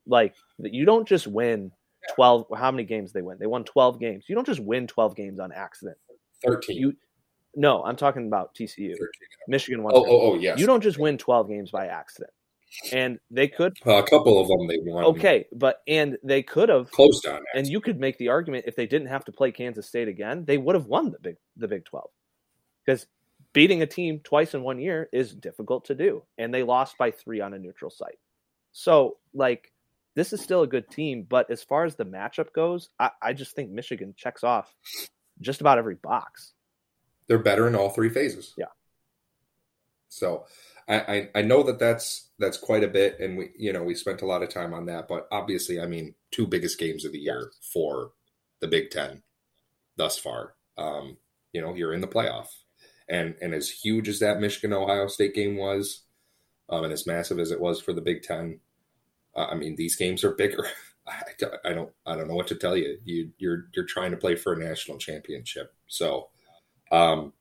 Like 0.06 0.34
you 0.58 0.84
don't 0.84 1.08
just 1.08 1.26
win 1.26 1.72
12 2.14 2.46
how 2.56 2.70
many 2.70 2.84
games 2.84 3.12
they 3.12 3.22
win? 3.22 3.38
They 3.40 3.46
won 3.46 3.64
12 3.64 3.98
games. 3.98 4.24
You 4.28 4.34
don't 4.34 4.46
just 4.46 4.60
win 4.60 4.86
12 4.86 5.16
games 5.16 5.40
on 5.40 5.52
accident. 5.52 5.96
13 6.44 6.76
you 6.76 6.96
no 7.56 7.84
i'm 7.84 7.96
talking 7.96 8.26
about 8.26 8.54
tcu 8.54 8.88
13. 8.88 8.98
michigan 9.48 9.82
won 9.82 9.92
oh, 9.94 10.04
oh, 10.06 10.20
oh 10.32 10.34
yes. 10.34 10.58
You 10.58 10.66
don't 10.66 10.82
just 10.82 10.98
win 10.98 11.18
12 11.18 11.48
games 11.48 11.70
by 11.70 11.86
accident. 11.86 12.32
And 12.92 13.20
they 13.30 13.46
could 13.46 13.76
uh, 13.86 13.94
a 13.94 14.02
couple 14.02 14.40
of 14.40 14.48
them 14.48 14.66
they 14.66 14.78
won. 14.82 15.04
Okay 15.04 15.46
but 15.52 15.80
and 15.86 16.18
they 16.24 16.42
could 16.42 16.68
have 16.68 16.90
closed 16.90 17.26
on 17.26 17.40
and 17.54 17.66
you 17.66 17.80
could 17.80 18.00
make 18.00 18.18
the 18.18 18.28
argument 18.28 18.64
if 18.66 18.74
they 18.74 18.86
didn't 18.86 19.08
have 19.08 19.24
to 19.26 19.32
play 19.32 19.52
kansas 19.52 19.86
state 19.86 20.08
again 20.08 20.44
they 20.44 20.58
would 20.58 20.74
have 20.74 20.86
won 20.86 21.12
the 21.12 21.18
big 21.20 21.36
the 21.56 21.68
big 21.68 21.84
12 21.84 22.10
because 22.84 23.06
beating 23.54 23.80
a 23.80 23.86
team 23.86 24.20
twice 24.22 24.52
in 24.52 24.62
one 24.62 24.78
year 24.78 25.08
is 25.12 25.34
difficult 25.34 25.86
to 25.86 25.94
do 25.94 26.22
and 26.36 26.52
they 26.52 26.62
lost 26.62 26.98
by 26.98 27.10
three 27.10 27.40
on 27.40 27.54
a 27.54 27.58
neutral 27.58 27.90
site 27.90 28.18
so 28.72 29.16
like 29.32 29.72
this 30.14 30.32
is 30.32 30.40
still 30.40 30.62
a 30.62 30.66
good 30.66 30.88
team. 30.90 31.26
But 31.28 31.50
as 31.50 31.62
far 31.62 31.84
as 31.84 31.96
the 31.96 32.04
matchup 32.04 32.52
goes, 32.52 32.90
I, 32.98 33.10
I 33.22 33.32
just 33.32 33.54
think 33.54 33.70
Michigan 33.70 34.14
checks 34.16 34.44
off 34.44 34.72
just 35.40 35.60
about 35.60 35.78
every 35.78 35.96
box. 35.96 36.52
They're 37.26 37.38
better 37.38 37.66
in 37.66 37.74
all 37.74 37.90
three 37.90 38.10
phases. 38.10 38.54
Yeah. 38.56 38.66
So 40.08 40.46
I, 40.88 40.98
I, 40.98 41.28
I 41.36 41.42
know 41.42 41.62
that 41.64 41.78
that's 41.78 42.30
that's 42.38 42.58
quite 42.58 42.84
a 42.84 42.88
bit, 42.88 43.18
and 43.18 43.36
we 43.36 43.50
you 43.58 43.72
know 43.72 43.82
we 43.82 43.94
spent 43.94 44.22
a 44.22 44.26
lot 44.26 44.42
of 44.42 44.50
time 44.50 44.72
on 44.72 44.86
that. 44.86 45.08
But 45.08 45.26
obviously, 45.32 45.80
I 45.80 45.86
mean, 45.86 46.14
two 46.30 46.46
biggest 46.46 46.78
games 46.78 47.04
of 47.04 47.12
the 47.12 47.18
year 47.18 47.50
yes. 47.52 47.70
for 47.72 48.12
the 48.60 48.68
Big 48.68 48.90
Ten 48.90 49.22
thus 49.96 50.18
far. 50.18 50.54
Um, 50.76 51.16
you 51.52 51.62
know, 51.62 51.74
you're 51.74 51.94
in 51.94 52.00
the 52.00 52.06
playoff, 52.06 52.48
and 53.08 53.34
and 53.40 53.54
as 53.54 53.68
huge 53.68 54.08
as 54.08 54.20
that 54.20 54.40
Michigan 54.40 54.72
Ohio 54.72 55.06
State 55.08 55.34
game 55.34 55.56
was, 55.56 56.02
um, 56.68 56.84
and 56.84 56.92
as 56.92 57.06
massive 57.06 57.38
as 57.38 57.50
it 57.50 57.60
was 57.60 57.80
for 57.80 57.92
the 57.92 58.00
Big 58.00 58.22
Ten, 58.22 58.60
uh, 59.36 59.46
I 59.46 59.54
mean, 59.54 59.76
these 59.76 59.96
games 59.96 60.24
are 60.24 60.34
bigger. 60.34 60.66
I, 61.06 61.22
I, 61.66 61.72
don't 61.74 61.90
I 62.06 62.16
don't 62.16 62.28
know 62.28 62.34
what 62.34 62.46
to 62.46 62.54
tell 62.54 62.76
you. 62.76 62.98
You 63.04 63.30
you're 63.38 63.66
you're 63.74 63.84
trying 63.84 64.12
to 64.12 64.16
play 64.16 64.36
for 64.36 64.54
a 64.54 64.58
national 64.58 64.98
championship. 64.98 65.74
So, 65.86 66.28
um, 66.90 67.34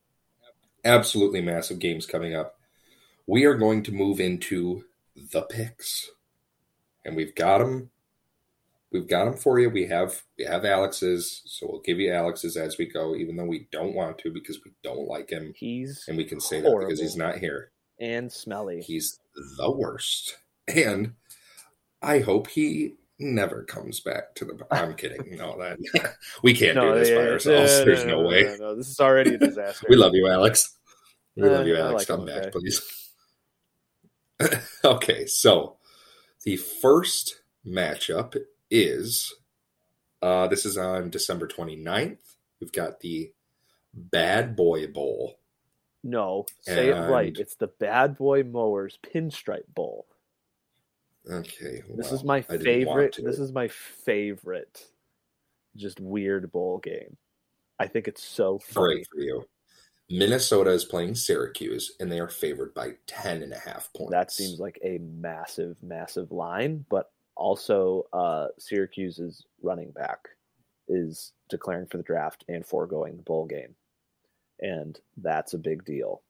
absolutely 0.84 1.40
massive 1.40 1.78
games 1.78 2.04
coming 2.04 2.34
up. 2.34 2.58
We 3.26 3.44
are 3.44 3.54
going 3.54 3.82
to 3.84 3.92
move 3.92 4.20
into 4.20 4.84
the 5.32 5.42
picks, 5.42 6.10
and 7.04 7.16
we've 7.16 7.34
got 7.34 7.58
them. 7.58 7.90
We've 8.94 9.08
got 9.08 9.24
them 9.24 9.36
for 9.36 9.58
you. 9.58 9.70
We 9.70 9.88
have 9.88 10.22
we 10.38 10.44
have 10.44 10.64
Alex's, 10.64 11.42
so 11.46 11.66
we'll 11.68 11.80
give 11.80 11.98
you 11.98 12.12
Alex's 12.12 12.56
as 12.56 12.78
we 12.78 12.86
go, 12.86 13.16
even 13.16 13.34
though 13.34 13.44
we 13.44 13.66
don't 13.72 13.92
want 13.92 14.18
to 14.18 14.30
because 14.30 14.60
we 14.64 14.70
don't 14.84 15.08
like 15.08 15.30
him. 15.30 15.52
He's 15.56 16.04
and 16.06 16.16
we 16.16 16.22
can 16.22 16.38
say 16.38 16.60
that 16.60 16.76
because 16.78 17.00
he's 17.00 17.16
not 17.16 17.38
here 17.38 17.72
and 17.98 18.30
smelly. 18.30 18.82
He's 18.82 19.18
the 19.58 19.68
worst. 19.68 20.36
And 20.68 21.14
I 22.02 22.20
hope 22.20 22.46
he 22.46 22.94
never 23.18 23.64
comes 23.64 23.98
back 23.98 24.36
to 24.36 24.44
the. 24.44 24.64
I'm 24.70 24.94
kidding. 24.96 25.38
No, 25.38 25.58
that 25.58 26.14
we 26.44 26.54
can't 26.54 26.76
no, 26.76 26.92
do 26.92 27.00
this 27.00 27.08
yeah, 27.08 27.16
by 27.16 27.28
ourselves. 27.30 27.72
Yeah, 27.72 27.84
There's 27.84 28.04
no, 28.04 28.22
no, 28.22 28.28
way. 28.28 28.56
No, 28.60 28.76
this 28.76 28.88
is 28.88 29.00
already 29.00 29.34
a 29.34 29.38
disaster. 29.38 29.86
we 29.90 29.96
love 29.96 30.14
you, 30.14 30.28
Alex. 30.28 30.76
We 31.34 31.48
uh, 31.48 31.50
love 31.50 31.66
you, 31.66 31.76
Alex. 31.76 32.08
Like 32.08 32.16
Come 32.16 32.26
back, 32.26 32.36
okay. 32.36 32.50
please. 32.50 33.10
okay, 34.84 35.26
so 35.26 35.78
the 36.44 36.56
first 36.58 37.40
matchup 37.66 38.36
is 38.74 39.32
uh, 40.20 40.48
this 40.48 40.66
is 40.66 40.76
on 40.76 41.10
December 41.10 41.46
29th. 41.46 42.18
We've 42.60 42.72
got 42.72 43.00
the 43.00 43.32
Bad 43.94 44.56
Boy 44.56 44.86
Bowl. 44.88 45.38
No, 46.02 46.46
say 46.62 46.90
and... 46.90 47.04
it 47.04 47.08
right. 47.08 47.36
It's 47.38 47.54
the 47.54 47.68
Bad 47.68 48.18
Boy 48.18 48.42
Mowers 48.42 48.98
Pinstripe 49.02 49.72
Bowl. 49.74 50.06
Okay. 51.30 51.82
Well, 51.86 51.96
this 51.96 52.10
is 52.10 52.24
my 52.24 52.42
favorite. 52.42 53.18
This 53.22 53.38
is 53.38 53.52
my 53.52 53.68
favorite. 53.68 54.86
Just 55.76 56.00
weird 56.00 56.50
bowl 56.52 56.78
game. 56.78 57.16
I 57.78 57.86
think 57.86 58.08
it's 58.08 58.22
so 58.22 58.58
funny. 58.58 58.94
Great 58.94 59.06
for 59.10 59.20
you. 59.20 59.44
Minnesota 60.10 60.70
is 60.70 60.84
playing 60.84 61.14
Syracuse, 61.14 61.94
and 61.98 62.12
they 62.12 62.20
are 62.20 62.28
favored 62.28 62.74
by 62.74 62.92
10 63.06 63.42
and 63.42 63.52
a 63.52 63.58
half 63.58 63.90
points. 63.94 64.12
That 64.12 64.30
seems 64.30 64.60
like 64.60 64.78
a 64.84 64.98
massive, 64.98 65.82
massive 65.82 66.30
line, 66.30 66.84
but 66.90 67.10
also 67.36 68.06
uh, 68.12 68.48
Syracuse's 68.58 69.44
running 69.62 69.90
back 69.90 70.28
is 70.88 71.32
declaring 71.48 71.86
for 71.86 71.96
the 71.96 72.02
draft 72.02 72.44
and 72.48 72.64
foregoing 72.64 73.16
the 73.16 73.22
bowl 73.22 73.46
game. 73.46 73.74
And 74.60 74.98
that's 75.16 75.54
a 75.54 75.58
big 75.58 75.84
deal. 75.84 76.22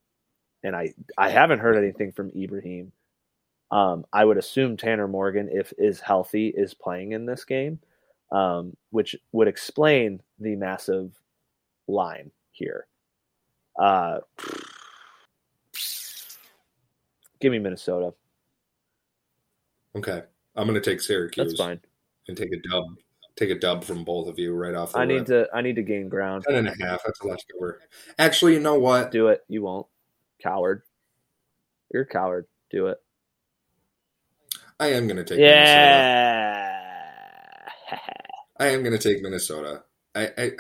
And 0.63 0.75
I, 0.75 0.95
I 1.19 1.29
haven't 1.29 1.59
heard 1.59 1.77
anything 1.77 2.13
from 2.13 2.31
Ibrahim 2.37 2.93
um, 3.75 4.05
I 4.13 4.25
would 4.25 4.39
assume 4.39 4.77
Tanner 4.77 5.09
Morgan, 5.09 5.49
if 5.51 5.73
is 5.79 5.99
healthy, 6.01 6.49
is 6.49 6.75
playing 6.75 7.11
in 7.11 7.27
this 7.27 7.45
game, 7.45 7.81
um, 8.31 8.77
which 8.91 9.17
would 9.33 9.49
explain 9.49 10.23
the 10.39 10.55
massive 10.55 11.13
line 11.89 12.31
here. 12.53 12.87
Uh, 13.77 14.19
give 17.41 17.51
me 17.51 17.59
Minnesota. 17.59 18.15
Okay, 19.97 20.23
I'm 20.57 20.67
going 20.69 20.81
to 20.81 20.91
take 20.91 21.01
Syracuse. 21.01 21.49
That's 21.49 21.59
fine. 21.59 21.81
And 22.29 22.37
take 22.37 22.53
a 22.53 22.69
dub. 22.71 22.85
Take 23.37 23.51
a 23.51 23.59
dub 23.59 23.83
from 23.83 24.05
both 24.05 24.29
of 24.29 24.39
you 24.39 24.55
right 24.55 24.75
off. 24.75 24.93
The 24.93 24.99
I 24.99 25.05
need 25.07 25.27
to. 25.27 25.49
I 25.53 25.61
need 25.61 25.77
to 25.77 25.83
gain 25.83 26.09
ground. 26.09 26.45
ten 26.49 26.55
and 26.55 26.69
a 26.69 26.85
half. 26.87 27.03
That's 27.05 27.21
a 27.21 27.27
lot 27.27 27.39
to 27.39 27.45
cover. 27.53 27.81
Actually, 28.17 28.55
you 28.55 28.61
know 28.61 28.79
what? 28.79 29.11
Do 29.11 29.27
it. 29.29 29.43
You 29.49 29.63
won't. 29.63 29.87
Coward. 30.41 30.83
You're 31.93 32.03
a 32.03 32.07
coward. 32.07 32.47
Do 32.71 32.87
it. 32.87 32.99
I 34.79 34.93
am 34.93 35.09
going 35.09 35.17
to 35.17 35.25
take. 35.25 35.39
Minnesota. 35.39 35.59
Yeah. 35.59 36.81
I 38.61 38.67
am 38.69 38.85
going 38.85 38.97
to 38.97 39.09
take 39.09 39.21
Minnesota. 39.21 39.83
I, 40.15 40.31
I 40.39 40.51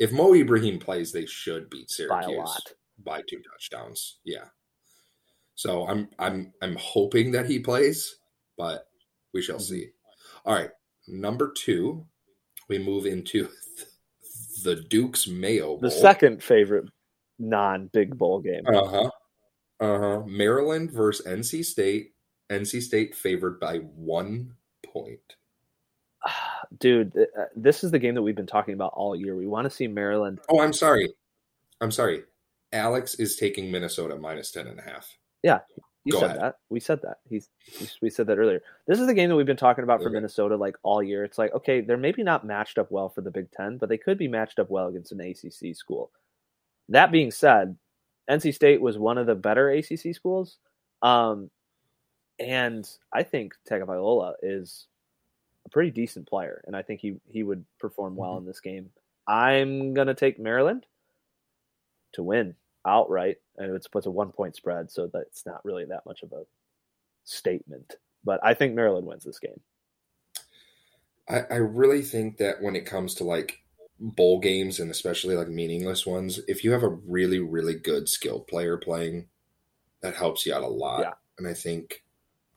if 0.00 0.10
Mo 0.10 0.34
Ibrahim 0.34 0.80
plays, 0.80 1.12
they 1.12 1.26
should 1.26 1.70
beat 1.70 1.88
By 1.88 1.94
Syracuse 1.94 2.36
a 2.36 2.40
lot. 2.40 2.72
by 3.04 3.22
two 3.28 3.40
touchdowns. 3.48 4.18
Yeah. 4.24 4.46
So 5.54 5.86
I'm 5.86 6.08
I'm 6.18 6.52
I'm 6.60 6.76
hoping 6.76 7.30
that 7.32 7.46
he 7.46 7.60
plays, 7.60 8.16
but 8.56 8.87
we 9.34 9.42
shall 9.42 9.58
Mhm. 9.58 9.62
see. 9.68 9.90
All 10.44 10.54
right, 10.54 10.70
number 11.06 11.52
two, 11.52 12.06
we 12.68 12.78
move 12.78 13.06
into 13.06 13.48
the 14.64 14.76
Duke's 14.76 15.26
Mayo 15.26 15.66
Bowl. 15.68 15.78
The 15.78 15.90
second 15.90 16.42
favorite 16.42 16.86
non-big 17.38 18.16
bowl 18.18 18.40
game. 18.40 18.66
Uh 18.66 18.86
huh. 18.86 19.10
Uh 19.80 19.98
huh. 19.98 20.22
Maryland 20.26 20.90
versus 20.90 21.24
NC 21.26 21.64
State. 21.64 22.14
NC 22.50 22.80
State 22.82 23.14
favored 23.14 23.60
by 23.60 23.78
one 23.78 24.56
point. 24.84 25.36
Dude, 26.78 27.16
uh, 27.16 27.44
this 27.54 27.84
is 27.84 27.90
the 27.90 27.98
game 27.98 28.14
that 28.14 28.22
we've 28.22 28.34
been 28.34 28.46
talking 28.46 28.74
about 28.74 28.92
all 28.94 29.14
year. 29.14 29.36
We 29.36 29.46
want 29.46 29.64
to 29.66 29.70
see 29.70 29.86
Maryland. 29.86 30.40
Oh, 30.48 30.60
I'm 30.60 30.72
sorry. 30.72 31.12
I'm 31.80 31.90
sorry. 31.92 32.24
Alex 32.72 33.14
is 33.14 33.36
taking 33.36 33.70
Minnesota 33.70 34.16
minus 34.16 34.50
ten 34.50 34.66
and 34.66 34.78
a 34.78 34.82
half. 34.82 35.16
You 36.04 36.12
Go 36.12 36.20
said 36.20 36.30
ahead. 36.30 36.40
that. 36.40 36.58
We 36.70 36.80
said 36.80 37.02
that. 37.02 37.18
He's 37.28 37.48
we- 38.00 38.08
said 38.10 38.26
that 38.28 38.38
earlier. 38.38 38.62
This 38.86 38.98
is 39.00 39.06
the 39.06 39.14
game 39.14 39.28
that 39.28 39.36
we've 39.36 39.44
been 39.46 39.56
talking 39.56 39.84
about 39.84 40.00
for 40.00 40.06
Okay. 40.06 40.14
Minnesota 40.14 40.56
like 40.56 40.76
all 40.82 41.02
year. 41.02 41.24
It's 41.24 41.36
like, 41.38 41.52
okay, 41.54 41.80
they're 41.82 41.96
maybe 41.96 42.22
not 42.22 42.46
matched 42.46 42.78
up 42.78 42.90
well 42.90 43.08
for 43.08 43.20
the 43.20 43.30
Big 43.30 43.50
Ten, 43.50 43.76
but 43.78 43.88
they 43.88 43.98
could 43.98 44.16
be 44.16 44.28
matched 44.28 44.58
up 44.58 44.70
well 44.70 44.88
against 44.88 45.12
an 45.12 45.20
ACC 45.20 45.74
school. 45.76 46.10
That 46.88 47.12
being 47.12 47.30
said, 47.30 47.76
NC 48.30 48.54
State 48.54 48.80
was 48.80 48.96
one 48.96 49.18
of 49.18 49.26
the 49.26 49.34
better 49.34 49.70
ACC 49.70 50.14
schools. 50.14 50.58
Um, 51.02 51.50
and 52.38 52.88
I 53.12 53.22
think 53.24 53.54
Tagovailoa 53.68 54.34
is 54.42 54.86
a 55.66 55.68
pretty 55.68 55.90
decent 55.90 56.28
player, 56.28 56.62
and 56.66 56.74
I 56.76 56.82
think 56.82 57.00
he 57.00 57.16
he 57.28 57.42
would 57.42 57.64
perform 57.78 58.16
well 58.16 58.30
Mm-hmm. 58.36 58.38
in 58.38 58.46
this 58.46 58.60
game. 58.60 58.90
I'm 59.26 59.92
gonna 59.92 60.14
take 60.14 60.38
Maryland 60.38 60.86
to 62.12 62.22
win 62.22 62.54
outright, 62.88 63.36
and 63.56 63.74
it's 63.74 63.88
puts 63.88 64.06
a 64.06 64.10
one 64.10 64.32
point 64.32 64.56
spread, 64.56 64.90
so 64.90 65.08
that's 65.12 65.44
not 65.46 65.64
really 65.64 65.84
that 65.86 66.06
much 66.06 66.22
of 66.22 66.32
a 66.32 66.44
statement. 67.24 67.96
But 68.24 68.40
I 68.42 68.54
think 68.54 68.74
Maryland 68.74 69.06
wins 69.06 69.24
this 69.24 69.38
game. 69.38 69.60
I, 71.28 71.40
I 71.50 71.56
really 71.56 72.02
think 72.02 72.38
that 72.38 72.62
when 72.62 72.74
it 72.76 72.86
comes 72.86 73.14
to 73.16 73.24
like 73.24 73.62
bowl 74.00 74.38
games 74.40 74.80
and 74.80 74.90
especially 74.90 75.36
like 75.36 75.48
meaningless 75.48 76.06
ones, 76.06 76.40
if 76.48 76.64
you 76.64 76.72
have 76.72 76.82
a 76.82 76.88
really, 76.88 77.38
really 77.38 77.74
good 77.74 78.08
skill 78.08 78.40
player 78.40 78.76
playing, 78.76 79.28
that 80.00 80.14
helps 80.14 80.46
you 80.46 80.54
out 80.54 80.62
a 80.62 80.68
lot. 80.68 81.00
Yeah. 81.00 81.12
And 81.38 81.46
I 81.46 81.54
think 81.54 82.04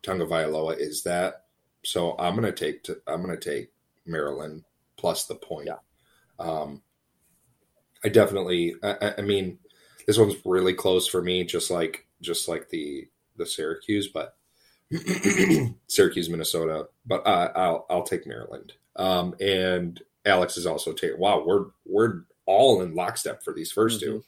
Tagovailoa 0.04 0.78
is 0.80 1.04
that. 1.04 1.46
So 1.84 2.16
I'm 2.18 2.36
gonna 2.36 2.52
take 2.52 2.84
to, 2.84 2.98
I'm 3.08 3.22
gonna 3.22 3.38
take 3.38 3.72
Maryland 4.06 4.64
plus 4.98 5.26
the 5.26 5.36
point. 5.36 5.68
Yeah. 5.68 5.78
Um, 6.40 6.82
I 8.04 8.10
definitely. 8.10 8.76
I, 8.84 8.92
I- 9.02 9.14
I 9.20 9.22
mean, 9.22 9.60
this 10.12 10.18
one's 10.18 10.36
really 10.43 10.74
close 10.74 11.07
for 11.07 11.22
me, 11.22 11.45
just 11.45 11.72
like 11.72 12.05
just 12.22 12.49
like 12.49 12.68
the 12.68 13.07
the 13.38 13.45
Syracuse, 13.45 14.09
but 14.09 14.36
Syracuse, 15.88 16.30
Minnesota. 16.30 16.89
But 17.05 17.26
uh, 17.26 17.53
I'll 17.55 17.86
I'll 17.89 18.03
take 18.03 18.28
Maryland. 18.28 18.74
Um, 18.97 19.34
and 19.39 20.01
Alex 20.26 20.57
is 20.57 20.68
also 20.68 20.91
taking. 20.91 21.18
Wow, 21.18 21.45
we're 21.45 21.68
we're 21.86 22.24
all 22.45 22.82
in 22.82 22.93
lockstep 22.93 23.41
for 23.41 23.53
these 23.53 23.72
1st 23.72 23.99
two. 24.01 24.24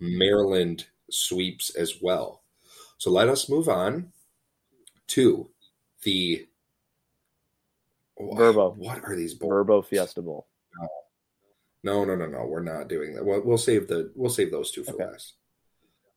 Maryland 0.00 0.86
sweeps 1.08 1.70
as 1.76 2.02
well. 2.02 2.42
So 2.98 3.12
let 3.12 3.28
us 3.28 3.48
move 3.48 3.68
on 3.68 4.08
to 5.06 5.50
the 6.02 6.48
Vrbo. 8.18 8.76
What 8.76 9.04
are 9.04 9.14
these 9.14 9.34
bowls? 9.34 9.52
Vrbo 9.52 9.86
Fiesta 9.86 10.20
Bowl. 10.20 10.48
No, 11.82 12.04
no, 12.04 12.14
no, 12.14 12.26
no. 12.26 12.44
We're 12.46 12.62
not 12.62 12.88
doing 12.88 13.14
that. 13.14 13.24
We'll, 13.24 13.42
we'll 13.42 13.58
save 13.58 13.88
the 13.88 14.12
we'll 14.14 14.30
save 14.30 14.50
those 14.50 14.70
two 14.70 14.84
for 14.84 14.92
Okay. 14.94 15.04
last. 15.04 15.34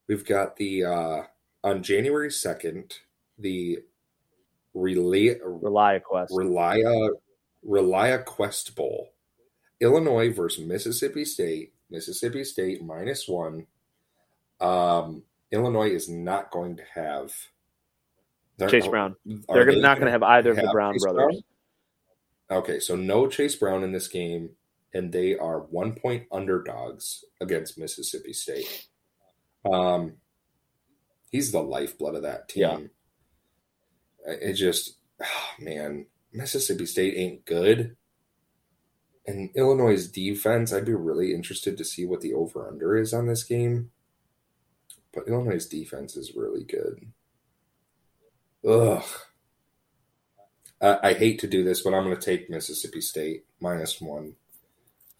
We've 0.08 0.26
got 0.26 0.58
the 0.58 0.84
uh 0.86 1.22
on 1.64 1.82
January 1.84 2.32
second 2.32 2.94
the 3.40 3.80
relay 4.74 5.40
ReliaQuest. 5.40 6.30
Relia 6.32 7.10
ReliaQuest 7.68 8.76
Bowl, 8.76 9.10
Illinois 9.80 10.32
versus 10.32 10.66
Mississippi 10.66 11.26
State. 11.26 11.74
Mississippi 11.90 12.44
State 12.44 12.84
minus 12.84 13.28
one. 13.28 13.66
Um, 14.60 15.24
Illinois 15.52 15.90
is 15.90 16.08
not 16.10 16.52
going 16.52 16.78
to 16.78 16.84
have 16.94 17.34
Chase 18.70 18.88
Brown. 18.88 19.16
They're 19.26 19.66
they 19.66 19.80
not 19.80 19.98
going 19.98 20.06
to 20.06 20.12
have 20.12 20.24
either 20.24 20.52
of 20.52 20.58
the 20.58 20.70
Brown 20.72 20.94
Chase 20.94 21.04
brothers. 21.04 21.42
Brown? 22.50 22.60
Okay, 22.60 22.80
so 22.80 22.96
no 22.96 23.28
Chase 23.28 23.56
Brown 23.56 23.84
in 23.84 23.92
this 23.92 24.08
game, 24.08 24.52
and 24.96 25.12
they 25.12 25.38
are 25.38 25.60
one 25.60 25.94
point 25.94 26.26
underdogs 26.32 27.26
against 27.42 27.78
Mississippi 27.78 28.32
State. 28.32 28.88
Um, 29.70 30.14
he's 31.30 31.52
the 31.52 31.62
lifeblood 31.62 32.16
of 32.16 32.22
that 32.24 32.48
team. 32.48 32.92
It 34.26 34.54
just, 34.54 34.98
oh, 35.22 35.50
man, 35.60 36.06
Mississippi 36.32 36.86
State 36.86 37.16
ain't 37.18 37.46
good. 37.46 37.98
And 39.28 39.50
Illinois' 39.54 40.08
defense, 40.08 40.72
I'd 40.72 40.86
be 40.86 40.94
really 40.94 41.34
interested 41.34 41.78
to 41.78 41.84
see 41.84 42.06
what 42.06 42.22
the 42.22 42.34
over 42.34 42.66
under 42.66 42.96
is 42.96 43.14
on 43.14 43.28
this 43.28 43.44
game. 43.44 43.92
But 45.14 45.28
Illinois' 45.28 45.68
defense 45.68 46.16
is 46.16 46.36
really 46.36 46.64
good. 46.64 47.12
Ugh. 48.66 49.04
I, 50.82 51.10
I 51.10 51.14
hate 51.14 51.40
to 51.40 51.48
do 51.48 51.66
this, 51.66 51.82
but 51.82 51.94
I'm 51.94 52.06
going 52.06 52.16
to 52.16 52.22
take 52.22 52.50
Mississippi 52.50 53.02
State 53.02 53.44
minus 53.60 54.00
one. 54.00 54.36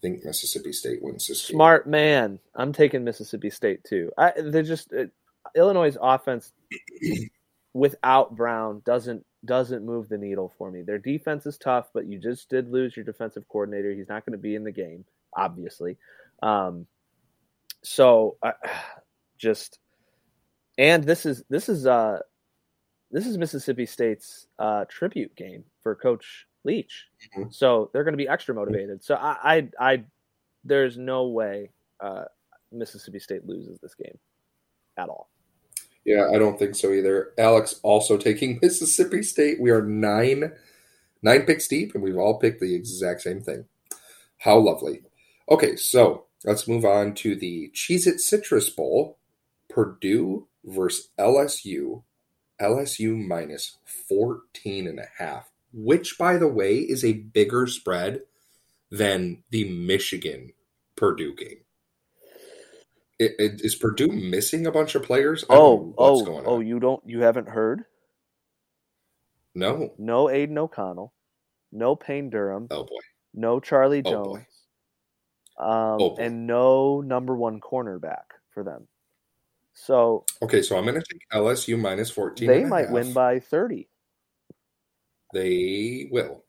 Think 0.06 0.24
Mississippi 0.24 0.72
State 0.72 1.02
wins 1.02 1.26
this 1.26 1.48
game. 1.48 1.56
Smart 1.56 1.88
man. 1.88 2.38
I'm 2.54 2.72
taking 2.72 3.02
Mississippi 3.02 3.50
State 3.50 3.82
too. 3.82 4.12
I, 4.16 4.34
they're 4.36 4.62
just 4.62 4.92
uh, 4.92 5.06
Illinois' 5.56 5.96
offense 6.00 6.52
without 7.74 8.36
Brown 8.36 8.82
doesn't 8.86 9.26
doesn't 9.44 9.84
move 9.84 10.08
the 10.08 10.16
needle 10.16 10.54
for 10.58 10.70
me. 10.70 10.82
Their 10.82 10.98
defense 10.98 11.44
is 11.44 11.58
tough, 11.58 11.88
but 11.92 12.06
you 12.06 12.20
just 12.20 12.48
did 12.48 12.70
lose 12.70 12.94
your 12.94 13.04
defensive 13.04 13.48
coordinator. 13.48 13.92
He's 13.92 14.08
not 14.08 14.24
going 14.24 14.38
to 14.38 14.38
be 14.38 14.54
in 14.54 14.62
the 14.62 14.70
game, 14.70 15.04
obviously. 15.36 15.96
Um, 16.40 16.86
so 17.82 18.36
I 18.44 18.52
just 19.38 19.80
and 20.78 21.02
this 21.02 21.26
is 21.26 21.42
this 21.50 21.68
is 21.68 21.84
uh 21.84 22.20
this 23.10 23.26
is 23.26 23.38
Mississippi 23.38 23.86
State's 23.86 24.46
uh, 24.60 24.84
tribute 24.88 25.34
game 25.34 25.64
for 25.82 25.96
Coach 25.96 26.46
Leach. 26.66 27.06
Mhm. 27.36 27.52
So 27.54 27.90
they're 27.92 28.04
going 28.04 28.12
to 28.12 28.18
be 28.18 28.28
extra 28.28 28.54
motivated. 28.54 29.02
So 29.02 29.14
I, 29.14 29.36
I, 29.56 29.68
I 29.92 30.04
there's 30.64 30.98
no 30.98 31.28
way 31.28 31.70
uh, 32.00 32.24
Mississippi 32.72 33.18
State 33.20 33.46
loses 33.46 33.78
this 33.78 33.94
game 33.94 34.18
at 34.98 35.08
all. 35.08 35.30
Yeah, 36.04 36.28
I 36.32 36.38
don't 36.38 36.58
think 36.58 36.74
so 36.76 36.92
either. 36.92 37.32
Alex 37.38 37.80
also 37.82 38.16
taking 38.16 38.58
Mississippi 38.62 39.22
State. 39.22 39.60
We 39.60 39.70
are 39.70 39.82
nine 39.82 40.52
nine 41.22 41.42
picks 41.46 41.68
deep, 41.68 41.94
and 41.94 42.02
we've 42.02 42.18
all 42.18 42.38
picked 42.38 42.60
the 42.60 42.74
exact 42.74 43.22
same 43.22 43.40
thing. 43.40 43.64
How 44.38 44.58
lovely. 44.58 45.02
Okay, 45.50 45.76
so 45.76 46.26
let's 46.44 46.68
move 46.68 46.84
on 46.84 47.14
to 47.14 47.34
the 47.34 47.70
Cheez 47.74 48.06
It 48.06 48.20
Citrus 48.20 48.68
Bowl. 48.70 49.18
Purdue 49.68 50.46
versus 50.64 51.08
LSU. 51.18 52.02
LSU 52.60 53.16
minus 53.16 53.76
14 54.08 54.86
and 54.86 54.98
a 54.98 55.08
half, 55.18 55.50
which 55.76 56.16
by 56.18 56.38
the 56.38 56.48
way 56.48 56.78
is 56.78 57.04
a 57.04 57.12
bigger 57.12 57.66
spread 57.66 58.22
than 58.90 59.42
the 59.50 59.68
Michigan 59.70 60.52
Purdue 60.96 61.34
game. 61.34 61.58
It, 63.18 63.32
it, 63.38 63.60
is 63.62 63.74
Purdue 63.76 64.08
missing 64.08 64.66
a 64.66 64.72
bunch 64.72 64.94
of 64.94 65.02
players? 65.02 65.44
Oh, 65.48 65.92
what's 65.96 66.28
oh, 66.28 66.42
oh! 66.44 66.60
You 66.60 66.80
don't, 66.80 67.02
you 67.06 67.20
haven't 67.22 67.48
heard? 67.48 67.84
No. 69.54 69.92
No 69.98 70.28
Aidan 70.28 70.58
O'Connell, 70.58 71.12
no 71.72 71.96
Payne 71.96 72.28
Durham, 72.30 72.68
Oh 72.70 72.84
boy. 72.84 72.98
no 73.34 73.58
Charlie 73.60 74.02
Oh, 74.04 74.10
Jones, 74.10 74.46
boy. 75.58 75.64
um, 75.64 76.00
Oh, 76.02 76.16
and 76.18 76.46
no 76.46 77.00
number 77.00 77.34
one 77.34 77.60
cornerback 77.60 78.24
for 78.50 78.62
them. 78.62 78.86
So 79.72 80.24
Okay, 80.42 80.60
so 80.62 80.76
I'm 80.76 80.84
going 80.84 81.00
to 81.00 81.04
take 81.10 81.20
LSU 81.32 81.78
minus 81.78 82.10
14. 82.10 82.46
they 82.46 82.64
might 82.64 82.86
half. 82.86 82.92
win 82.92 83.12
by 83.14 83.40
thirty. 83.40 83.88
They 85.32 86.08
will. 86.10 86.44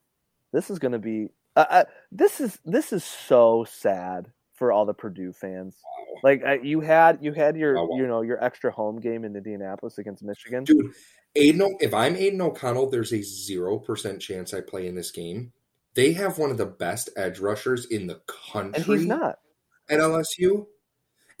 This 0.52 0.70
is 0.70 0.78
going 0.78 0.92
to 0.92 0.98
be. 0.98 1.28
Uh, 1.56 1.64
uh, 1.68 1.84
this 2.12 2.40
is 2.40 2.58
this 2.64 2.92
is 2.92 3.04
so 3.04 3.66
sad 3.68 4.30
for 4.54 4.72
all 4.72 4.86
the 4.86 4.94
Purdue 4.94 5.32
fans. 5.32 5.76
Wow. 5.84 6.20
Like 6.22 6.42
uh, 6.44 6.62
you 6.62 6.80
had 6.80 7.18
you 7.22 7.32
had 7.32 7.56
your 7.56 7.76
Oh, 7.78 7.86
wow. 7.86 7.96
you 7.96 8.06
know 8.06 8.22
your 8.22 8.42
extra 8.42 8.70
home 8.70 9.00
game 9.00 9.24
in 9.24 9.36
Indianapolis 9.36 9.98
against 9.98 10.22
Michigan. 10.22 10.64
Dude, 10.64 10.92
Aidan, 11.36 11.62
O- 11.62 11.76
if 11.80 11.92
I'm 11.94 12.16
Aidan 12.16 12.40
O'Connell, 12.40 12.90
there's 12.90 13.12
a 13.12 13.18
0% 13.18 14.20
chance 14.20 14.54
I 14.54 14.60
play 14.60 14.86
in 14.86 14.94
this 14.94 15.10
game. 15.10 15.52
They 15.94 16.12
have 16.12 16.38
one 16.38 16.50
of 16.50 16.58
the 16.58 16.66
best 16.66 17.10
edge 17.16 17.38
rushers 17.40 17.84
in 17.86 18.06
the 18.06 18.20
country 18.52 18.82
and 18.82 18.84
he's 19.00 19.06
not. 19.06 19.38
at 19.90 19.98
LSU, 20.00 20.66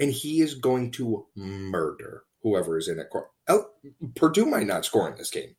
and 0.00 0.10
he 0.10 0.40
is 0.40 0.54
going 0.54 0.90
to 0.92 1.26
murder 1.36 2.24
whoever 2.42 2.76
is 2.78 2.88
in 2.88 2.98
it. 2.98 3.06
L- 3.46 3.70
Purdue 4.16 4.46
might 4.46 4.66
not 4.66 4.84
score 4.84 5.08
in 5.10 5.16
this 5.16 5.30
game. 5.30 5.54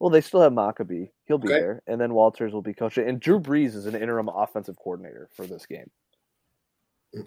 Well, 0.00 0.10
they 0.10 0.22
still 0.22 0.40
have 0.40 0.54
Maccabee. 0.54 1.06
He'll 1.26 1.38
be 1.38 1.48
Okay. 1.48 1.60
there, 1.60 1.82
and 1.86 2.00
then 2.00 2.14
Walters 2.14 2.52
will 2.54 2.62
be 2.62 2.72
coaching. 2.72 3.06
And 3.06 3.20
Drew 3.20 3.38
Brees 3.38 3.74
is 3.76 3.84
an 3.86 3.94
interim 3.94 4.28
offensive 4.28 4.76
coordinator 4.76 5.28
for 5.36 5.46
this 5.46 5.66
game. 5.66 5.90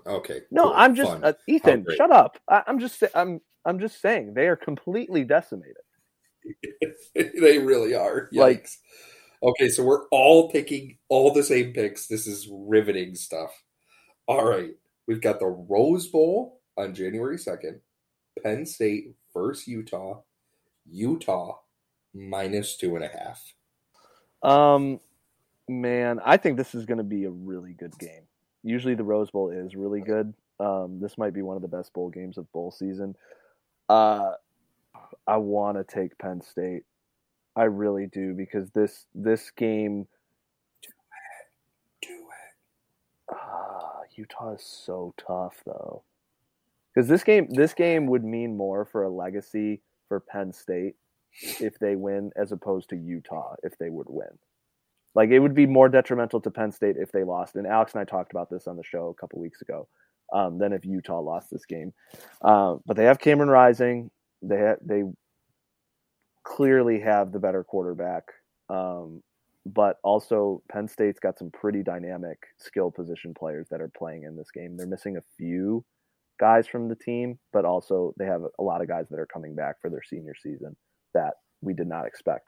Okay. 0.08 0.42
No, 0.50 0.64
cool, 0.64 0.74
I'm 0.76 0.96
just 0.96 1.12
uh, 1.22 1.34
Ethan. 1.48 1.84
great. 1.84 1.98
shut 1.98 2.12
up. 2.12 2.40
I, 2.50 2.64
I'm 2.66 2.80
just 2.80 3.04
I'm 3.14 3.40
I'm 3.66 3.80
just 3.80 4.02
saying 4.02 4.34
they 4.34 4.48
are 4.48 4.56
completely 4.56 5.24
decimated. 5.24 5.76
they 7.16 7.60
really 7.60 7.94
are. 7.94 8.30
Yikes. 8.34 8.38
Like- 8.38 8.70
okay, 9.44 9.70
so 9.70 9.84
we're 9.84 10.08
all 10.10 10.50
picking 10.50 10.98
all 11.10 11.32
the 11.32 11.44
same 11.44 11.74
picks. 11.74 12.08
This 12.08 12.26
is 12.28 12.50
riveting 12.52 13.14
stuff. 13.16 13.52
All 14.28 14.46
right. 14.46 14.72
We've 15.08 15.22
got 15.22 15.40
the 15.40 15.48
Rose 15.48 16.08
Bowl 16.08 16.62
on 16.78 16.96
January 16.96 17.38
2nd. 17.38 17.82
Penn 18.42 18.66
State 18.66 19.14
versus 19.34 19.68
Utah. 19.68 20.22
Utah 20.90 21.58
minus 22.14 22.76
two 22.78 22.96
and 22.96 23.06
a 23.06 23.08
half. 23.08 23.54
Um, 24.44 25.00
man, 25.68 26.20
I 26.24 26.38
think 26.38 26.58
this 26.58 26.76
is 26.76 26.86
going 26.86 26.98
to 26.98 27.04
be 27.04 27.26
a 27.26 27.30
really 27.32 27.74
good 27.74 27.98
game. 27.98 28.24
Usually, 28.64 28.96
the 28.96 29.04
Rose 29.04 29.32
Bowl 29.32 29.50
is 29.50 29.76
really 29.76 30.02
good. 30.02 30.34
Um, 30.60 31.00
this 31.02 31.18
might 31.18 31.34
be 31.34 31.42
one 31.42 31.56
of 31.56 31.62
the 31.62 31.68
best 31.68 31.94
bowl 31.94 32.10
games 32.10 32.38
of 32.38 32.52
bowl 32.52 32.72
season. 32.72 33.16
Uh, 33.90 34.32
I 35.28 35.38
want 35.38 35.78
to 35.78 35.84
take 35.84 36.18
Penn 36.18 36.42
State. 36.42 36.84
I 37.56 37.64
really 37.64 38.08
do 38.08 38.34
because 38.34 38.70
this 38.72 39.06
this 39.14 39.52
game, 39.52 40.08
Do 42.02 42.10
it. 42.10 43.36
ah, 43.36 44.02
Utah 44.16 44.54
is 44.54 44.64
so 44.64 45.14
tough 45.18 45.62
though. 45.66 46.04
Because 46.94 47.08
this 47.08 47.24
game 47.24 47.48
this 47.52 47.74
game 47.74 48.08
would 48.08 48.24
mean 48.24 48.58
more 48.58 48.86
for 48.86 49.04
a 49.04 49.10
legacy 49.10 49.82
for 50.08 50.20
Penn 50.20 50.52
State 50.54 50.96
if 51.42 51.80
they 51.80 51.96
win 51.96 52.32
as 52.36 52.52
opposed 52.52 52.90
to 52.90 52.96
Utah 52.96 53.56
if 53.64 53.78
they 53.78 53.90
would 53.90 54.08
win. 54.10 54.38
Like 55.16 55.30
it 55.30 55.40
would 55.40 55.56
be 55.56 55.68
more 55.68 55.90
detrimental 55.90 56.42
to 56.42 56.52
Penn 56.52 56.72
State 56.72 56.96
if 56.98 57.12
they 57.12 57.24
lost. 57.24 57.56
And 57.56 57.68
Alex 57.68 57.94
and 57.94 58.02
I 58.02 58.06
talked 58.06 58.32
about 58.32 58.50
this 58.50 58.68
on 58.68 58.78
the 58.78 58.84
show 58.84 59.08
a 59.08 59.22
couple 59.22 59.40
weeks 59.40 59.62
ago. 59.62 59.88
Um, 60.34 60.58
than 60.58 60.74
if 60.74 60.84
Utah 60.84 61.20
lost 61.20 61.52
this 61.52 61.66
game. 61.66 61.94
Um, 62.42 62.80
but 62.88 62.98
they 62.98 63.04
have 63.04 63.20
Cameron 63.20 63.50
Rising. 63.50 64.10
They 64.42 64.58
ha- 64.58 64.82
they 64.82 65.04
clearly 66.44 67.00
have 67.02 67.32
the 67.32 67.40
better 67.40 67.64
quarterback. 67.64 68.24
Um, 68.68 69.22
but 69.66 69.98
also 70.04 70.64
Penn 70.72 70.88
State's 70.88 71.20
got 71.20 71.38
some 71.38 71.52
pretty 71.52 71.84
dynamic 71.84 72.40
skill 72.58 72.90
position 72.90 73.36
players 73.38 73.68
that 73.70 73.80
are 73.80 73.92
playing 73.96 74.24
in 74.24 74.36
this 74.36 74.50
game. 74.52 74.76
They're 74.76 74.88
missing 74.88 75.18
a 75.18 75.24
few 75.38 75.86
guys 76.40 76.68
from 76.68 76.90
the 76.90 76.96
team, 76.96 77.38
but 77.52 77.64
also 77.64 78.16
they 78.18 78.26
have 78.26 78.42
a 78.58 78.64
lot 78.64 78.82
of 78.82 78.88
guys 78.88 79.06
that 79.10 79.20
are 79.20 79.28
coming 79.28 79.54
back 79.54 79.80
for 79.82 79.90
their 79.92 80.04
senior 80.04 80.34
season 80.42 80.76
that 81.14 81.36
we 81.62 81.74
did 81.74 81.88
not 81.88 82.06
expect. 82.06 82.48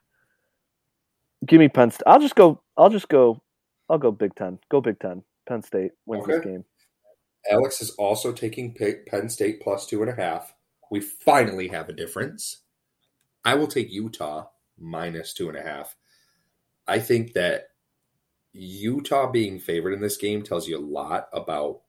Give 1.46 1.60
me 1.60 1.70
Penn 1.70 1.92
State. 1.92 2.04
I'll 2.08 2.20
just 2.20 2.36
go. 2.36 2.62
I'll 2.78 2.90
just 2.90 3.10
go. 3.10 3.42
I'll 3.90 3.98
go 3.98 4.12
Big 4.12 4.36
Ten. 4.36 4.60
Go 4.70 4.82
Big 4.82 5.00
Ten. 5.00 5.24
Penn 5.48 5.62
State 5.62 5.92
wins 6.06 6.26
this 6.26 6.44
game. 6.44 6.66
Alex 7.50 7.82
is 7.82 7.92
also 7.92 8.32
taking 8.32 8.74
Penn 8.74 9.30
State 9.30 9.62
plus 9.62 9.86
two 9.86 10.02
and 10.02 10.10
a 10.10 10.16
half. 10.16 10.54
We 10.90 11.00
finally 11.00 11.68
have 11.68 11.90
a 11.90 11.94
difference. 11.94 12.62
I 13.44 13.56
will 13.56 13.68
take 13.68 13.92
Utah 13.92 14.48
minus 14.80 15.34
two 15.34 15.50
and 15.50 15.58
a 15.58 15.62
half. 15.62 15.96
I 16.88 17.00
think 17.00 17.34
that 17.34 17.70
Utah 18.54 19.30
being 19.30 19.60
favored 19.60 19.94
in 19.94 20.02
this 20.02 20.18
game 20.18 20.42
tells 20.42 20.68
you 20.68 20.78
a 20.78 20.80
lot 20.80 21.28
about 21.34 21.82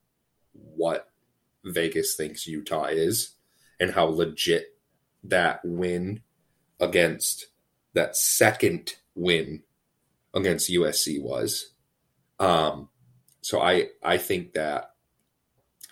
what 0.53 1.11
Vegas 1.65 2.17
thinks 2.17 2.47
Utah 2.47 2.85
is 2.85 3.35
and 3.81 3.93
how 3.93 4.07
legit 4.07 4.77
that 5.25 5.61
win 5.65 6.23
against 6.81 7.47
that 7.95 8.17
second 8.17 8.95
win 9.15 9.63
against 10.35 10.71
USC 10.71 11.21
was. 11.23 11.73
Um, 12.39 12.89
so 13.41 13.61
I 13.61 13.89
I 14.03 14.19
think 14.19 14.53
that 14.55 14.93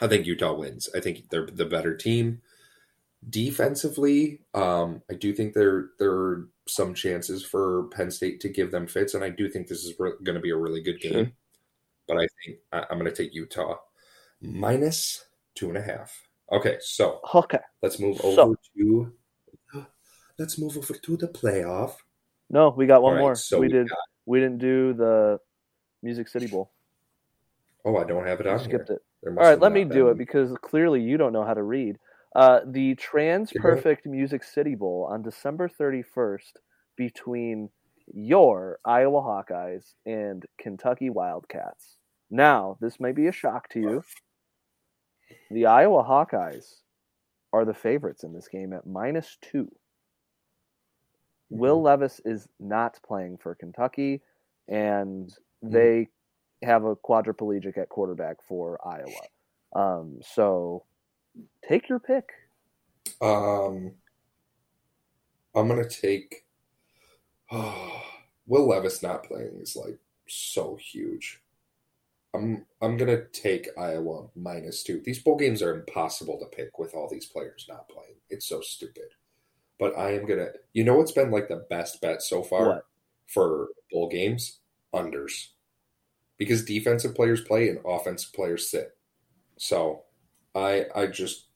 I 0.00 0.08
think 0.08 0.26
Utah 0.26 0.54
wins. 0.54 0.88
I 0.94 1.00
think 1.00 1.30
they're 1.30 1.46
the 1.46 1.64
better 1.64 1.96
team. 1.96 2.42
Defensively, 3.30 4.40
um, 4.52 5.00
I 5.10 5.14
do 5.14 5.32
think 5.32 5.54
there 5.54 5.90
there 5.98 6.12
are 6.12 6.48
some 6.68 6.92
chances 6.92 7.42
for 7.42 7.84
Penn 7.84 8.10
State 8.10 8.40
to 8.40 8.50
give 8.50 8.70
them 8.70 8.86
fits, 8.86 9.14
and 9.14 9.24
I 9.24 9.30
do 9.30 9.48
think 9.48 9.66
this 9.66 9.82
is 9.84 9.94
re- 9.98 10.12
going 10.22 10.34
to 10.36 10.42
be 10.42 10.50
a 10.50 10.56
really 10.56 10.82
good 10.82 11.00
game. 11.00 11.12
Sure. 11.12 11.32
But 12.06 12.18
I 12.18 12.28
think 12.44 12.58
I, 12.70 12.84
I'm 12.90 12.98
going 12.98 13.10
to 13.10 13.16
take 13.16 13.34
Utah 13.34 13.76
minus 14.42 15.24
two 15.54 15.68
and 15.68 15.78
a 15.78 15.82
half. 15.82 16.12
Okay, 16.52 16.76
so 16.80 17.20
Okay. 17.34 17.60
let's 17.82 17.98
move 17.98 18.18
So- 18.18 18.38
over 18.42 18.58
to 18.76 19.12
let's 20.38 20.58
move 20.58 20.76
over 20.76 20.94
to 20.94 21.16
the 21.16 21.28
playoff. 21.28 21.94
No, 22.50 22.70
we 22.76 22.86
got 22.86 23.02
one 23.02 23.14
right, 23.14 23.20
more. 23.20 23.34
so 23.36 23.58
we 23.58 23.66
we 23.68 23.72
did. 23.72 23.88
got- 23.88 23.98
We 24.26 24.40
didn't 24.40 24.58
do 24.58 24.92
the 24.94 25.38
Music 26.02 26.28
City 26.28 26.46
Bowl. 26.46 26.72
Oh, 27.84 27.96
I 27.96 28.04
don't 28.04 28.26
have 28.26 28.40
it 28.40 28.46
on 28.46 28.58
skipped 28.58 28.88
here. 28.88 28.96
it. 29.22 29.28
All 29.28 29.34
right, 29.34 29.58
let 29.58 29.72
me 29.72 29.84
do 29.84 30.08
it 30.08 30.18
because 30.18 30.50
clearly 30.62 31.00
you 31.02 31.16
don't 31.16 31.32
know 31.32 31.44
how 31.44 31.54
to 31.54 31.62
read. 31.62 31.98
Uh, 32.34 32.60
the 32.66 32.94
TransPerfect 32.96 34.06
Music 34.06 34.42
City 34.44 34.74
Bowl 34.74 35.06
on 35.10 35.22
December 35.22 35.68
31st 35.68 36.52
between 36.96 37.68
your 38.12 38.78
Iowa 38.84 39.20
Hawkeyes 39.22 39.92
and 40.04 40.44
Kentucky 40.58 41.10
Wildcats. 41.10 41.96
Now, 42.30 42.76
this 42.80 42.98
may 43.00 43.12
be 43.12 43.28
a 43.28 43.32
shock 43.32 43.68
to 43.70 43.80
you. 43.80 44.02
The 45.50 45.66
Iowa 45.66 46.02
Hawkeyes 46.04 46.80
are 47.52 47.64
the 47.64 47.74
favorites 47.74 48.24
in 48.24 48.32
this 48.34 48.48
game 48.48 48.72
at 48.72 48.86
minus 48.86 49.38
two. 49.40 49.70
Will 51.50 51.82
Levis 51.82 52.20
is 52.24 52.48
not 52.58 52.98
playing 53.06 53.38
for 53.38 53.54
Kentucky, 53.54 54.22
and 54.68 55.32
they 55.62 56.08
have 56.62 56.84
a 56.84 56.96
quadriplegic 56.96 57.78
at 57.78 57.88
quarterback 57.88 58.36
for 58.46 58.80
Iowa. 58.86 59.20
Um, 59.74 60.20
so 60.22 60.84
take 61.68 61.88
your 61.88 61.98
pick. 62.00 62.30
Um, 63.20 63.92
I'm 65.54 65.68
gonna 65.68 65.88
take. 65.88 66.44
Will 68.46 68.68
Levis 68.68 69.02
not 69.02 69.24
playing 69.24 69.58
is 69.60 69.76
like 69.76 69.98
so 70.28 70.76
huge. 70.76 71.40
I'm 72.34 72.66
I'm 72.82 72.96
gonna 72.96 73.24
take 73.26 73.68
Iowa 73.78 74.28
minus 74.34 74.82
two. 74.82 75.00
These 75.04 75.20
bowl 75.20 75.36
games 75.36 75.62
are 75.62 75.74
impossible 75.74 76.38
to 76.40 76.46
pick 76.46 76.78
with 76.78 76.94
all 76.94 77.08
these 77.08 77.26
players 77.26 77.66
not 77.68 77.88
playing. 77.88 78.16
It's 78.28 78.46
so 78.46 78.60
stupid. 78.60 79.14
But 79.78 79.96
I 79.98 80.12
am 80.14 80.26
gonna. 80.26 80.48
You 80.72 80.84
know 80.84 80.96
what's 80.96 81.12
been 81.12 81.30
like 81.30 81.48
the 81.48 81.66
best 81.68 82.00
bet 82.00 82.22
so 82.22 82.42
far 82.42 82.66
What? 82.68 82.86
for 83.26 83.68
bowl 83.90 84.08
games? 84.08 84.60
Unders, 84.94 85.48
because 86.38 86.64
defensive 86.64 87.14
players 87.14 87.40
play 87.40 87.68
and 87.68 87.80
offensive 87.84 88.32
players 88.32 88.70
sit. 88.70 88.96
So, 89.58 90.04
I 90.54 90.86
I 90.94 91.06
just 91.08 91.48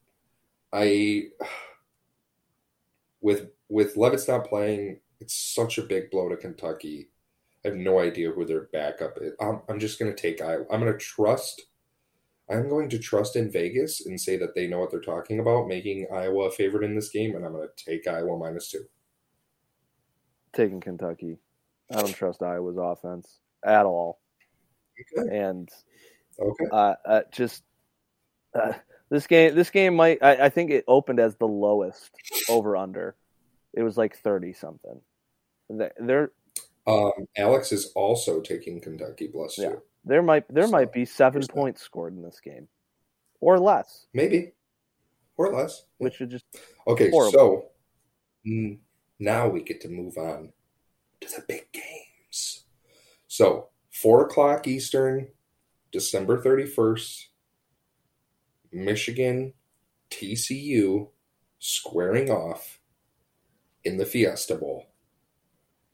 I 0.73 1.29
with 3.21 3.51
with 3.69 3.97
Levis 3.97 4.29
not 4.29 4.47
playing, 4.49 5.01
it's 5.21 5.35
such 5.35 5.79
a 5.79 5.83
big 5.83 6.11
blow 6.11 6.29
to 6.29 6.37
Kentucky. 6.37 7.11
I 7.65 7.69
have 7.69 7.77
no 7.77 7.99
idea 7.99 8.31
who 8.31 8.45
their 8.45 8.69
backup 8.73 9.19
is. 9.21 9.33
I'm, 9.41 9.61
I'm 9.69 9.79
just 9.79 9.99
going 9.99 10.15
to 10.15 10.21
take 10.21 10.41
Iowa. 10.41 10.65
I'm 10.71 10.81
going 10.81 10.93
to 10.93 10.99
trust. 10.99 11.67
I'm 12.51 12.69
going 12.69 12.89
to 12.91 12.99
trust 12.99 13.37
in 13.37 13.51
Vegas 13.51 14.07
and 14.07 14.21
say 14.21 14.37
that 14.39 14.55
they 14.55 14.67
know 14.67 14.79
what 14.81 14.91
they're 14.91 15.01
talking 15.01 15.39
about, 15.41 15.69
making 15.69 16.07
Iowa 16.13 16.45
a 16.47 16.51
favorite 16.51 16.85
in 16.85 16.95
this 16.95 17.11
game, 17.11 17.37
and 17.37 17.45
I'm 17.45 17.53
going 17.53 17.69
to 17.77 17.85
take 17.85 18.07
Iowa 18.07 18.39
minus 18.39 18.71
two. 18.71 18.85
Taking 20.55 20.81
Kentucky. 20.81 21.39
I 21.93 22.01
don't 22.01 22.15
trust 22.15 22.43
Iowa's 22.43 22.77
offense 22.79 23.39
at 23.65 23.85
all. 23.87 24.21
Okay. 25.19 25.37
And 25.39 25.69
Okay. 26.41 26.65
uh, 26.73 26.95
uh, 27.05 27.21
just 27.33 27.65
uh, 28.55 28.73
this 29.11 29.27
game, 29.27 29.55
this 29.55 29.71
game 29.71 29.95
might. 29.97 30.23
I, 30.23 30.47
I 30.47 30.49
think 30.49 30.71
it 30.71 30.85
opened 30.89 31.19
as 31.21 31.35
the 31.37 31.47
lowest 31.49 32.11
over 32.49 32.77
under. 32.77 33.17
It 33.75 33.83
was 33.83 33.97
like 33.97 34.17
thirty 34.19 34.53
something. 34.53 35.01
They- 35.69 35.91
There, 35.99 36.33
Um, 36.87 37.13
Alex 37.37 37.73
is 37.73 37.93
also 37.95 38.41
taking 38.41 38.81
Kentucky 38.81 39.29
plus 39.29 39.57
two. 39.57 39.63
Yeah. 39.63 39.75
There 40.05 40.23
might 40.23 40.45
there 40.53 40.67
So, 40.67 40.73
might 40.73 40.93
be 40.93 41.05
seven 41.05 41.43
points 41.47 41.83
scored 41.83 42.15
in 42.15 42.23
this 42.23 42.41
game, 42.41 42.69
or 43.41 43.59
less, 43.59 44.07
Maybe. 44.15 44.53
Or 45.37 45.53
less. 45.55 45.85
which 45.99 46.19
would 46.21 46.31
just 46.31 46.45
Okay, 46.87 47.11
Horrible. 47.11 47.33
so 47.33 47.65
mm, 48.47 48.79
now 49.19 49.49
we 49.49 49.63
get 49.63 49.81
to 49.83 49.89
move 49.89 50.17
on 50.19 50.53
to 51.21 51.29
the 51.29 51.45
big 51.47 51.71
games. 51.73 52.65
So, 53.29 53.69
4 53.91 54.27
o'clock 54.27 54.67
Eastern, 54.67 55.29
December 55.93 56.41
31st, 56.43 57.25
Michigan, 58.73 59.53
TCU 60.11 61.09
squaring 61.59 62.31
off 62.31 62.81
in 63.85 63.97
the 63.97 64.07
Fiesta 64.07 64.55
Bowl. 64.57 64.87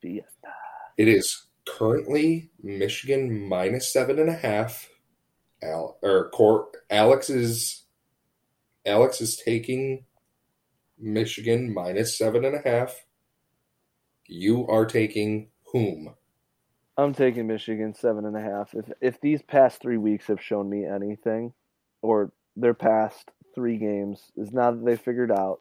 Fiesta. 0.01 0.48
It 0.97 1.09
is 1.09 1.47
currently 1.66 2.51
Michigan 2.62 3.49
minus 3.49 3.93
seven 3.93 4.19
and 4.19 4.28
a 4.28 4.35
half. 4.35 4.89
Al, 5.62 5.99
or 6.03 6.69
Alex 6.91 7.31
is 7.31 7.85
Alex 8.85 9.20
is 9.20 9.36
taking 9.36 10.05
Michigan 10.99 11.73
minus 11.73 12.16
seven 12.16 12.45
and 12.45 12.57
a 12.57 12.69
half. 12.69 13.05
You 14.27 14.66
are 14.69 14.86
taking 14.86 15.49
whom? 15.73 16.15
I'm 16.97 17.15
taking 17.15 17.47
Michigan 17.47 17.95
seven 17.95 18.24
and 18.24 18.36
a 18.36 18.41
half. 18.41 18.74
If 18.74 18.93
if 19.01 19.20
these 19.20 19.43
past 19.43 19.81
three 19.81 19.99
weeks 19.99 20.27
have 20.28 20.43
shown 20.43 20.69
me 20.69 20.85
anything, 20.85 21.53
or 22.03 22.32
their 22.57 22.74
past 22.74 23.31
three 23.55 23.78
games, 23.78 24.31
is 24.36 24.53
now 24.53 24.70
that 24.70 24.85
they 24.85 24.97
figured 24.97 25.32
out 25.32 25.61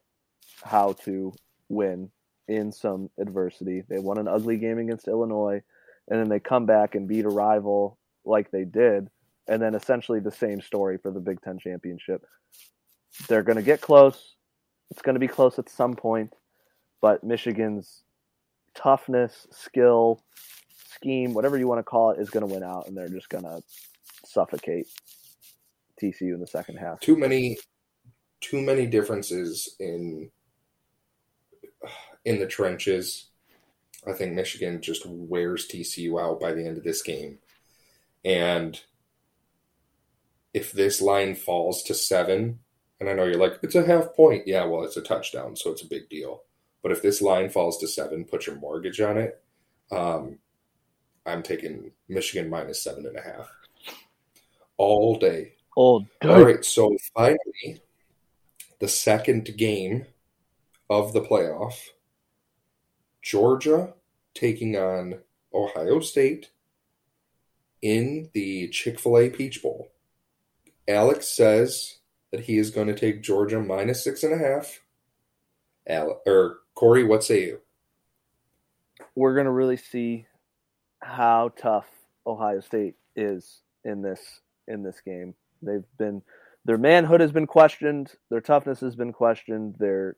how 0.63 0.93
to 1.05 1.34
win 1.69 2.11
in 2.47 2.71
some 2.71 3.09
adversity. 3.17 3.84
They 3.88 3.99
won 3.99 4.17
an 4.17 4.27
ugly 4.27 4.57
game 4.57 4.77
against 4.77 5.07
Illinois, 5.07 5.63
and 6.07 6.19
then 6.19 6.30
they 6.30 6.39
come 6.39 6.65
back 6.65 6.95
and 6.95 7.07
beat 7.07 7.25
a 7.25 7.30
rival 7.30 7.97
like 8.25 8.51
they 8.51 8.65
did, 8.65 9.09
and 9.47 9.61
then 9.61 9.75
essentially 9.75 10.19
the 10.19 10.31
same 10.31 10.61
story 10.61 10.97
for 10.97 11.11
the 11.11 11.19
Big 11.19 11.41
Ten 11.41 11.59
championship. 11.59 12.25
They're 13.27 13.43
going 13.43 13.57
to 13.57 13.63
get 13.63 13.81
close. 13.81 14.35
It's 14.91 15.01
going 15.01 15.15
to 15.15 15.19
be 15.19 15.27
close 15.27 15.59
at 15.59 15.69
some 15.69 15.95
point, 15.95 16.34
but 17.01 17.23
Michigan's 17.23 18.03
toughness, 18.75 19.47
skill, 19.51 20.23
scheme, 20.93 21.34
whatever 21.34 21.57
you 21.57 21.67
want 21.67 21.80
to 21.80 21.84
call 21.84 22.11
it, 22.11 22.19
is 22.19 22.30
going 22.30 22.47
to 22.47 22.53
win 22.53 22.63
out, 22.63 22.88
and 22.88 22.95
they're 22.95 23.09
just 23.09 23.30
going 23.30 23.43
to 23.43 23.61
suffocate 24.25 24.88
TCU 26.01 26.34
in 26.34 26.39
the 26.39 26.47
second 26.47 26.77
half. 26.77 26.99
Too 26.99 27.17
many, 27.17 27.57
too 28.41 28.61
many 28.61 28.85
differences 28.85 29.75
in 29.80 30.30
in 32.25 32.39
the 32.39 32.47
trenches. 32.47 33.30
I 34.07 34.13
think 34.13 34.34
Michigan 34.34 34.81
just 34.81 35.05
wears 35.05 35.67
TCU 35.67 36.21
out 36.21 36.39
by 36.39 36.51
the 36.53 36.65
end 36.65 36.77
of 36.77 36.84
this 36.84 37.01
game, 37.01 37.39
and 38.25 38.80
if 40.53 40.71
this 40.71 41.01
line 41.01 41.35
falls 41.35 41.84
to 41.84 41.93
seven, 41.93 42.59
and 42.99 43.09
I 43.09 43.13
know 43.13 43.25
you're 43.25 43.39
like, 43.39 43.59
it's 43.63 43.75
a 43.75 43.85
half 43.85 44.13
point. 44.13 44.47
Yeah, 44.47 44.65
well, 44.65 44.84
it's 44.84 44.97
a 44.97 45.01
touchdown, 45.01 45.55
so 45.55 45.71
it's 45.71 45.81
a 45.81 45.88
big 45.88 46.09
deal. 46.09 46.43
But 46.81 46.91
if 46.91 47.01
this 47.01 47.21
line 47.21 47.49
falls 47.49 47.80
to 47.80 47.88
seven, 47.88 48.25
put 48.25 48.45
your 48.45 48.57
mortgage 48.57 49.01
on 49.01 49.17
it. 49.17 49.41
Um, 49.91 50.39
I'm 51.25 51.41
taking 51.41 51.91
Michigan 52.07 52.49
minus 52.49 52.84
seven 52.84 53.05
and 53.05 53.17
a 53.17 53.21
half 53.21 53.49
all 54.77 55.17
day. 55.17 55.53
All 55.75 56.01
day. 56.01 56.30
All 56.30 56.43
right, 56.43 56.63
so 56.63 56.95
finally, 57.15 57.81
the 58.80 58.88
second 58.88 59.55
game 59.57 60.05
of 60.89 61.13
the 61.13 61.21
playoff 61.21 61.80
Georgia 63.23 63.93
taking 64.33 64.75
on 64.75 65.19
Ohio 65.53 65.99
State 66.01 66.51
in 67.81 68.29
the 68.33 68.67
Chick 68.69 68.99
fil 68.99 69.17
A 69.17 69.29
Peach 69.29 69.63
Bowl. 69.63 69.91
Alex 70.87 71.29
says 71.29 71.99
that 72.31 72.41
he 72.41 72.57
is 72.57 72.69
going 72.69 72.87
to 72.87 72.95
take 72.95 73.23
Georgia 73.23 73.59
minus 73.59 74.03
six 74.03 74.23
and 74.23 74.33
a 74.33 74.37
half. 74.37 74.81
Ale- 75.87 76.21
or 76.25 76.59
Corey, 76.75 77.03
what 77.03 77.23
say 77.23 77.45
you? 77.45 77.59
We're 79.15 79.33
going 79.33 79.45
to 79.45 79.51
really 79.51 79.77
see 79.77 80.25
how 81.01 81.51
tough 81.57 81.87
Ohio 82.25 82.59
State 82.59 82.95
is 83.15 83.61
in 83.83 84.01
this 84.01 84.41
in 84.67 84.83
this 84.83 84.99
game. 85.01 85.35
They've 85.61 85.83
been 85.97 86.21
their 86.65 86.77
manhood 86.77 87.21
has 87.21 87.31
been 87.31 87.47
questioned, 87.47 88.13
their 88.29 88.41
toughness 88.41 88.79
has 88.79 88.95
been 88.95 89.13
questioned, 89.13 89.75
their 89.79 90.15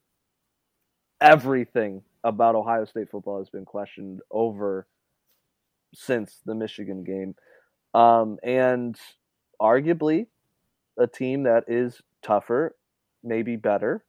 everything 1.20 2.04
about 2.26 2.56
Ohio 2.56 2.86
State 2.86 3.10
football 3.10 3.38
has 3.38 3.50
been 3.50 3.66
questioned 3.66 4.20
over 4.32 4.88
since 5.94 6.42
the 6.46 6.56
Michigan 6.56 7.04
game. 7.04 7.36
Um, 7.94 8.38
and 8.44 8.98
arguably 9.62 10.28
a 11.00 11.08
team 11.08 11.44
that 11.44 11.66
is 11.68 12.02
tougher, 12.22 12.76
maybe 13.24 13.56
better, 13.56 14.04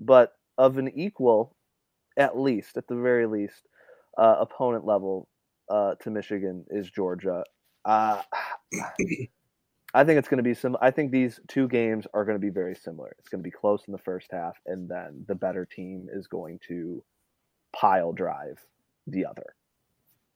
but 0.00 0.34
of 0.58 0.76
an 0.76 0.90
equal, 0.94 1.54
at 2.18 2.36
least, 2.36 2.76
at 2.76 2.88
the 2.88 2.96
very 2.96 3.26
least, 3.26 3.68
uh, 4.18 4.36
opponent 4.40 4.84
level 4.84 5.28
uh, 5.70 5.94
to 6.00 6.10
Michigan 6.10 6.64
is 6.68 6.90
Georgia. 6.90 7.44
Uh, 7.84 8.20
I 9.94 10.04
think 10.04 10.18
it's 10.18 10.28
going 10.28 10.38
to 10.38 10.42
be 10.42 10.54
some. 10.54 10.76
I 10.80 10.90
think 10.90 11.12
these 11.12 11.38
two 11.48 11.68
games 11.68 12.06
are 12.12 12.24
going 12.24 12.36
to 12.36 12.40
be 12.40 12.50
very 12.50 12.74
similar. 12.74 13.14
It's 13.18 13.28
going 13.28 13.42
to 13.42 13.46
be 13.46 13.50
close 13.50 13.84
in 13.86 13.92
the 13.92 13.98
first 13.98 14.28
half, 14.32 14.56
and 14.66 14.88
then 14.88 15.24
the 15.28 15.34
better 15.34 15.64
team 15.64 16.08
is 16.12 16.26
going 16.26 16.58
to 16.68 17.02
pile 17.72 18.12
drive 18.12 18.58
the 19.06 19.26
other. 19.26 19.54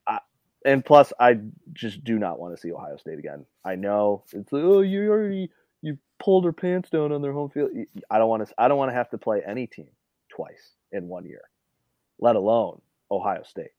I, 0.07 0.21
and 0.65 0.85
plus, 0.85 1.13
I 1.19 1.39
just 1.73 2.05
do 2.05 2.19
not 2.19 2.39
want 2.39 2.55
to 2.55 2.61
see 2.61 2.73
Ohio 2.73 2.97
State 2.97 3.19
again. 3.19 3.47
I 3.65 3.77
know 3.77 4.25
it's 4.33 4.53
like, 4.53 4.65
oh, 4.65 4.81
you 4.81 5.11
already 5.11 5.51
you 5.83 5.99
pulled 6.19 6.45
their 6.45 6.53
pants 6.53 6.91
down 6.91 7.13
on 7.13 7.23
their 7.23 7.33
home 7.33 7.51
field. 7.51 7.71
I 8.11 8.19
don't 8.19 8.29
want 8.29 8.47
to. 8.47 8.55
I 8.59 8.69
don't 8.69 8.79
want 8.79 8.91
to 8.91 8.97
have 8.97 9.11
to 9.11 9.19
play 9.19 9.43
any 9.47 9.67
team 9.67 9.89
twice 10.29 10.75
in 10.93 11.09
one 11.09 11.27
year, 11.27 11.43
let 12.19 12.37
alone 12.37 12.81
Ohio 13.11 13.43
State. 13.43 13.73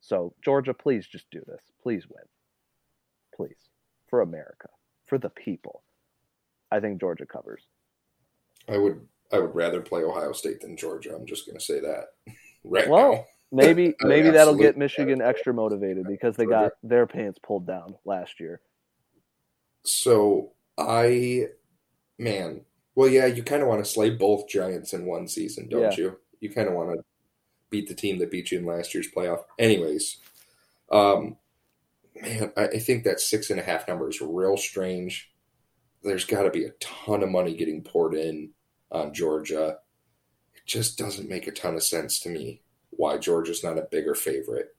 So 0.00 0.34
Georgia, 0.44 0.74
please 0.74 1.06
just 1.06 1.30
do 1.30 1.40
this. 1.46 1.62
Please 1.82 2.06
win. 2.08 2.24
Please 3.34 3.70
for 4.08 4.20
America 4.20 4.68
for 5.06 5.18
the 5.18 5.30
people. 5.30 5.82
I 6.70 6.80
think 6.80 7.00
Georgia 7.00 7.26
covers. 7.26 7.62
I 8.68 8.78
would 8.78 9.00
I 9.32 9.38
would 9.38 9.54
rather 9.54 9.80
play 9.80 10.02
Ohio 10.02 10.32
State 10.32 10.60
than 10.60 10.76
Georgia. 10.76 11.14
I'm 11.14 11.26
just 11.26 11.46
going 11.46 11.58
to 11.58 11.64
say 11.64 11.80
that 11.80 12.06
right 12.66 12.88
well, 12.88 13.12
now. 13.12 13.24
maybe 13.52 13.94
maybe 14.02 14.30
that'll 14.30 14.54
get 14.54 14.76
Michigan 14.76 15.22
extra 15.22 15.54
motivated 15.54 16.06
because 16.06 16.36
they 16.36 16.46
got 16.46 16.72
their 16.82 17.06
pants 17.06 17.38
pulled 17.42 17.66
down 17.66 17.94
last 18.04 18.40
year. 18.40 18.60
So 19.84 20.52
I, 20.76 21.46
man, 22.18 22.62
well, 22.94 23.08
yeah, 23.08 23.26
you 23.26 23.42
kind 23.42 23.62
of 23.62 23.68
want 23.68 23.84
to 23.84 23.90
slay 23.90 24.10
both 24.10 24.48
giants 24.48 24.92
in 24.92 25.06
one 25.06 25.28
season, 25.28 25.68
don't 25.68 25.82
yeah. 25.82 25.96
you? 25.96 26.18
You 26.40 26.50
kind 26.50 26.68
of 26.68 26.74
want 26.74 26.90
to 26.90 27.04
beat 27.70 27.88
the 27.88 27.94
team 27.94 28.18
that 28.18 28.30
beat 28.30 28.50
you 28.50 28.58
in 28.58 28.66
last 28.66 28.94
year's 28.94 29.08
playoff. 29.10 29.44
Anyways, 29.58 30.18
um, 30.90 31.36
man, 32.20 32.52
I, 32.56 32.64
I 32.64 32.78
think 32.78 33.04
that 33.04 33.20
six 33.20 33.50
and 33.50 33.60
a 33.60 33.62
half 33.62 33.86
number 33.86 34.08
is 34.08 34.20
real 34.20 34.56
strange. 34.56 35.30
There's 36.02 36.24
got 36.24 36.42
to 36.42 36.50
be 36.50 36.64
a 36.64 36.70
ton 36.80 37.22
of 37.22 37.30
money 37.30 37.54
getting 37.54 37.82
poured 37.82 38.14
in 38.14 38.50
on 38.90 39.14
Georgia. 39.14 39.78
Just 40.66 40.98
doesn't 40.98 41.28
make 41.28 41.46
a 41.46 41.52
ton 41.52 41.74
of 41.74 41.82
sense 41.82 42.18
to 42.20 42.28
me 42.28 42.60
why 42.90 43.18
Georgia's 43.18 43.64
not 43.64 43.78
a 43.78 43.88
bigger 43.90 44.14
favorite. 44.14 44.74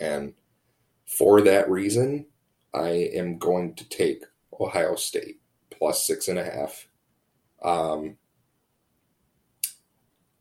And 0.00 0.34
for 1.06 1.40
that 1.42 1.70
reason, 1.70 2.26
I 2.74 2.88
am 3.14 3.38
going 3.38 3.74
to 3.74 3.88
take 3.88 4.24
Ohio 4.58 4.96
State 4.96 5.40
plus 5.70 6.06
six 6.06 6.28
and 6.28 6.38
a 6.38 6.44
half. 6.44 6.88
Um, 7.62 8.16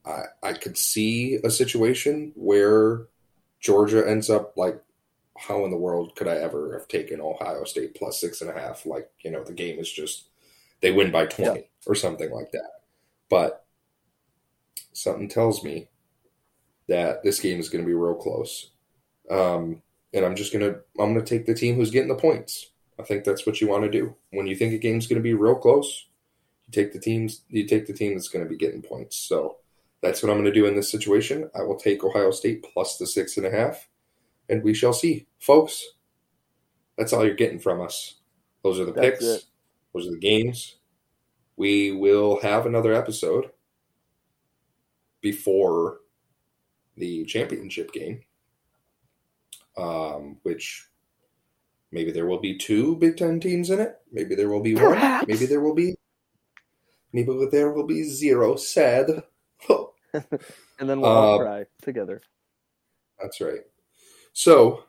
I, 0.06 0.24
I 0.44 0.54
could 0.54 0.78
see 0.78 1.36
a 1.44 1.50
situation 1.50 2.32
where 2.36 3.08
Georgia 3.60 4.08
ends 4.08 4.30
up 4.30 4.56
like 4.56 4.82
how 5.38 5.64
in 5.66 5.72
the 5.72 5.78
world 5.78 6.16
could 6.16 6.28
I 6.28 6.38
ever 6.38 6.78
have 6.78 6.88
taken 6.88 7.22
Ohio 7.22 7.64
State 7.64 7.96
plus 7.96 8.20
six 8.20 8.42
and 8.42 8.50
a 8.50 8.54
half? 8.54 8.86
Like, 8.86 9.10
you 9.22 9.32
know, 9.32 9.44
the 9.44 9.54
game 9.54 9.80
is 9.80 9.92
just 9.92 10.26
they 10.82 10.92
win 10.92 11.12
by 11.12 11.26
20 11.26 11.60
yeah. 11.60 11.66
or 11.86 11.96
something 11.96 12.32
like 12.32 12.52
that. 12.52 12.82
But 13.30 13.66
something 14.98 15.30
tells 15.30 15.64
me 15.64 15.90
that 16.88 17.24
this 17.24 17.40
game 17.40 17.60
is 17.60 17.70
going 17.70 17.84
to 17.84 17.88
be 17.88 17.94
real 17.94 18.16
close. 18.16 18.72
Um, 19.30 19.82
and 20.14 20.26
I'm 20.26 20.36
just 20.36 20.52
going 20.52 20.66
to 20.66 20.80
I'm 21.00 21.14
going 21.14 21.24
to 21.24 21.38
take 21.38 21.46
the 21.46 21.54
team 21.54 21.76
who's 21.76 21.92
getting 21.92 22.08
the 22.08 22.16
points. 22.16 22.72
I 23.00 23.04
think 23.04 23.24
that's 23.24 23.46
what 23.46 23.62
you 23.62 23.68
want 23.68 23.84
to 23.84 23.92
do. 23.92 24.16
When 24.32 24.48
you 24.48 24.56
think 24.56 24.74
a 24.74 24.78
game's 24.78 25.06
going 25.06 25.20
to 25.20 25.24
be 25.24 25.34
real 25.34 25.56
close, 25.56 26.08
you 26.66 26.72
take 26.72 26.94
the 26.94 27.00
teams 27.00 27.42
you 27.50 27.68
take 27.68 27.86
the 27.86 27.94
team 27.94 28.14
that's 28.14 28.30
going 28.30 28.44
to 28.44 28.50
be 28.50 28.58
getting 28.58 28.82
points. 28.82 29.18
So 29.18 29.58
that's 30.02 30.24
what 30.24 30.32
I'm 30.32 30.38
going 30.38 30.52
to 30.52 30.60
do 30.60 30.66
in 30.66 30.76
this 30.76 30.92
situation. 30.92 31.50
I 31.56 31.62
will 31.64 31.78
take 31.78 32.04
Ohio 32.04 32.32
State 32.32 32.66
plus 32.74 32.98
the 32.98 33.06
six 33.06 33.38
and 33.38 33.46
a 33.46 33.52
half 33.52 33.88
and 34.50 34.64
we 34.64 34.74
shall 34.74 34.94
see, 34.94 35.28
folks. 35.40 35.84
That's 36.98 37.14
all 37.14 37.26
you're 37.26 37.36
getting 37.36 37.60
from 37.60 37.82
us. 37.82 38.16
Those 38.64 38.80
are 38.80 38.86
the 38.86 38.94
that's 38.94 39.20
picks. 39.20 39.24
It. 39.24 39.44
Those 39.94 40.08
are 40.08 40.12
the 40.12 40.18
games. 40.18 40.78
We 41.56 41.92
will 41.92 42.40
have 42.42 42.66
another 42.66 42.94
episode 42.94 43.52
before 45.22 46.00
the 46.96 47.26
championship 47.26 47.92
game, 47.94 48.22
um, 49.78 50.38
which 50.44 50.88
maybe 51.92 52.12
there 52.12 52.26
will 52.26 52.40
be 52.40 52.58
two 52.58 52.96
Big 52.98 53.18
Ten 53.18 53.40
teams 53.40 53.70
in 53.70 53.80
it. 53.80 53.98
Maybe 54.12 54.36
there 54.36 54.50
will 54.50 54.62
be 54.62 54.76
Perhaps. 54.76 55.28
one. 55.28 55.34
Maybe 55.34 55.46
there 55.46 55.62
will 55.62 55.76
be. 55.76 55.96
Maybe 57.14 57.48
there 57.52 57.72
will 57.72 57.86
be 57.86 58.04
zero. 58.04 58.56
Sad. 58.56 59.24
and 59.70 60.90
then 60.90 61.02
we'll 61.02 61.06
all 61.06 61.40
uh, 61.40 61.44
cry 61.44 61.66
together. 61.82 62.22
That's 63.22 63.42
right. 63.42 63.62
So, 64.34 64.84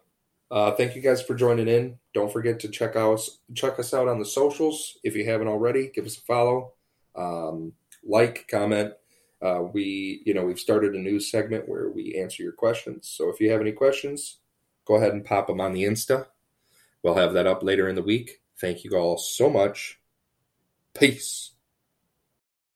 uh, 0.51 0.73
thank 0.73 0.95
you 0.95 1.03
guys 1.03 1.23
for 1.23 1.35
joining 1.35 1.69
in. 1.69 1.99
Don't 2.15 2.33
forget 2.33 2.61
to 2.61 2.69
check 2.69 2.97
us 2.97 3.39
check 3.55 3.79
us 3.79 3.95
out 3.95 4.09
on 4.09 4.19
the 4.19 4.25
socials 4.25 4.99
if 5.05 5.15
you 5.15 5.25
haven't 5.25 5.49
already. 5.49 5.91
Give 5.95 6.07
us 6.07 6.19
a 6.19 6.23
follow. 6.23 6.73
Um, 7.15 7.73
like, 8.05 8.47
comment. 8.51 8.93
Uh, 9.41 9.63
we, 9.73 10.23
you 10.27 10.35
know, 10.35 10.45
we've 10.45 10.59
started 10.59 10.95
a 10.95 10.99
news 10.99 11.31
segment 11.31 11.69
where 11.69 11.89
we 11.91 12.15
answer 12.15 12.43
your 12.43 12.53
questions. 12.53 13.09
So 13.09 13.29
if 13.29 13.41
you 13.41 13.51
have 13.51 13.61
any 13.61 13.73
questions, 13.73 14.39
go 14.87 14.97
ahead 14.97 15.13
and 15.13 15.25
pop 15.25 15.47
them 15.47 15.61
on 15.61 15.73
the 15.73 15.85
Insta. 15.85 16.27
We'll 17.03 17.15
have 17.15 17.33
that 17.35 17.47
up 17.47 17.63
later 17.63 17.89
in 17.89 17.95
the 17.95 18.03
week. 18.03 18.41
Thank 18.61 18.83
you 18.83 18.97
all 18.97 19.17
so 19.17 19.49
much. 19.49 20.01
Peace. 20.95 21.53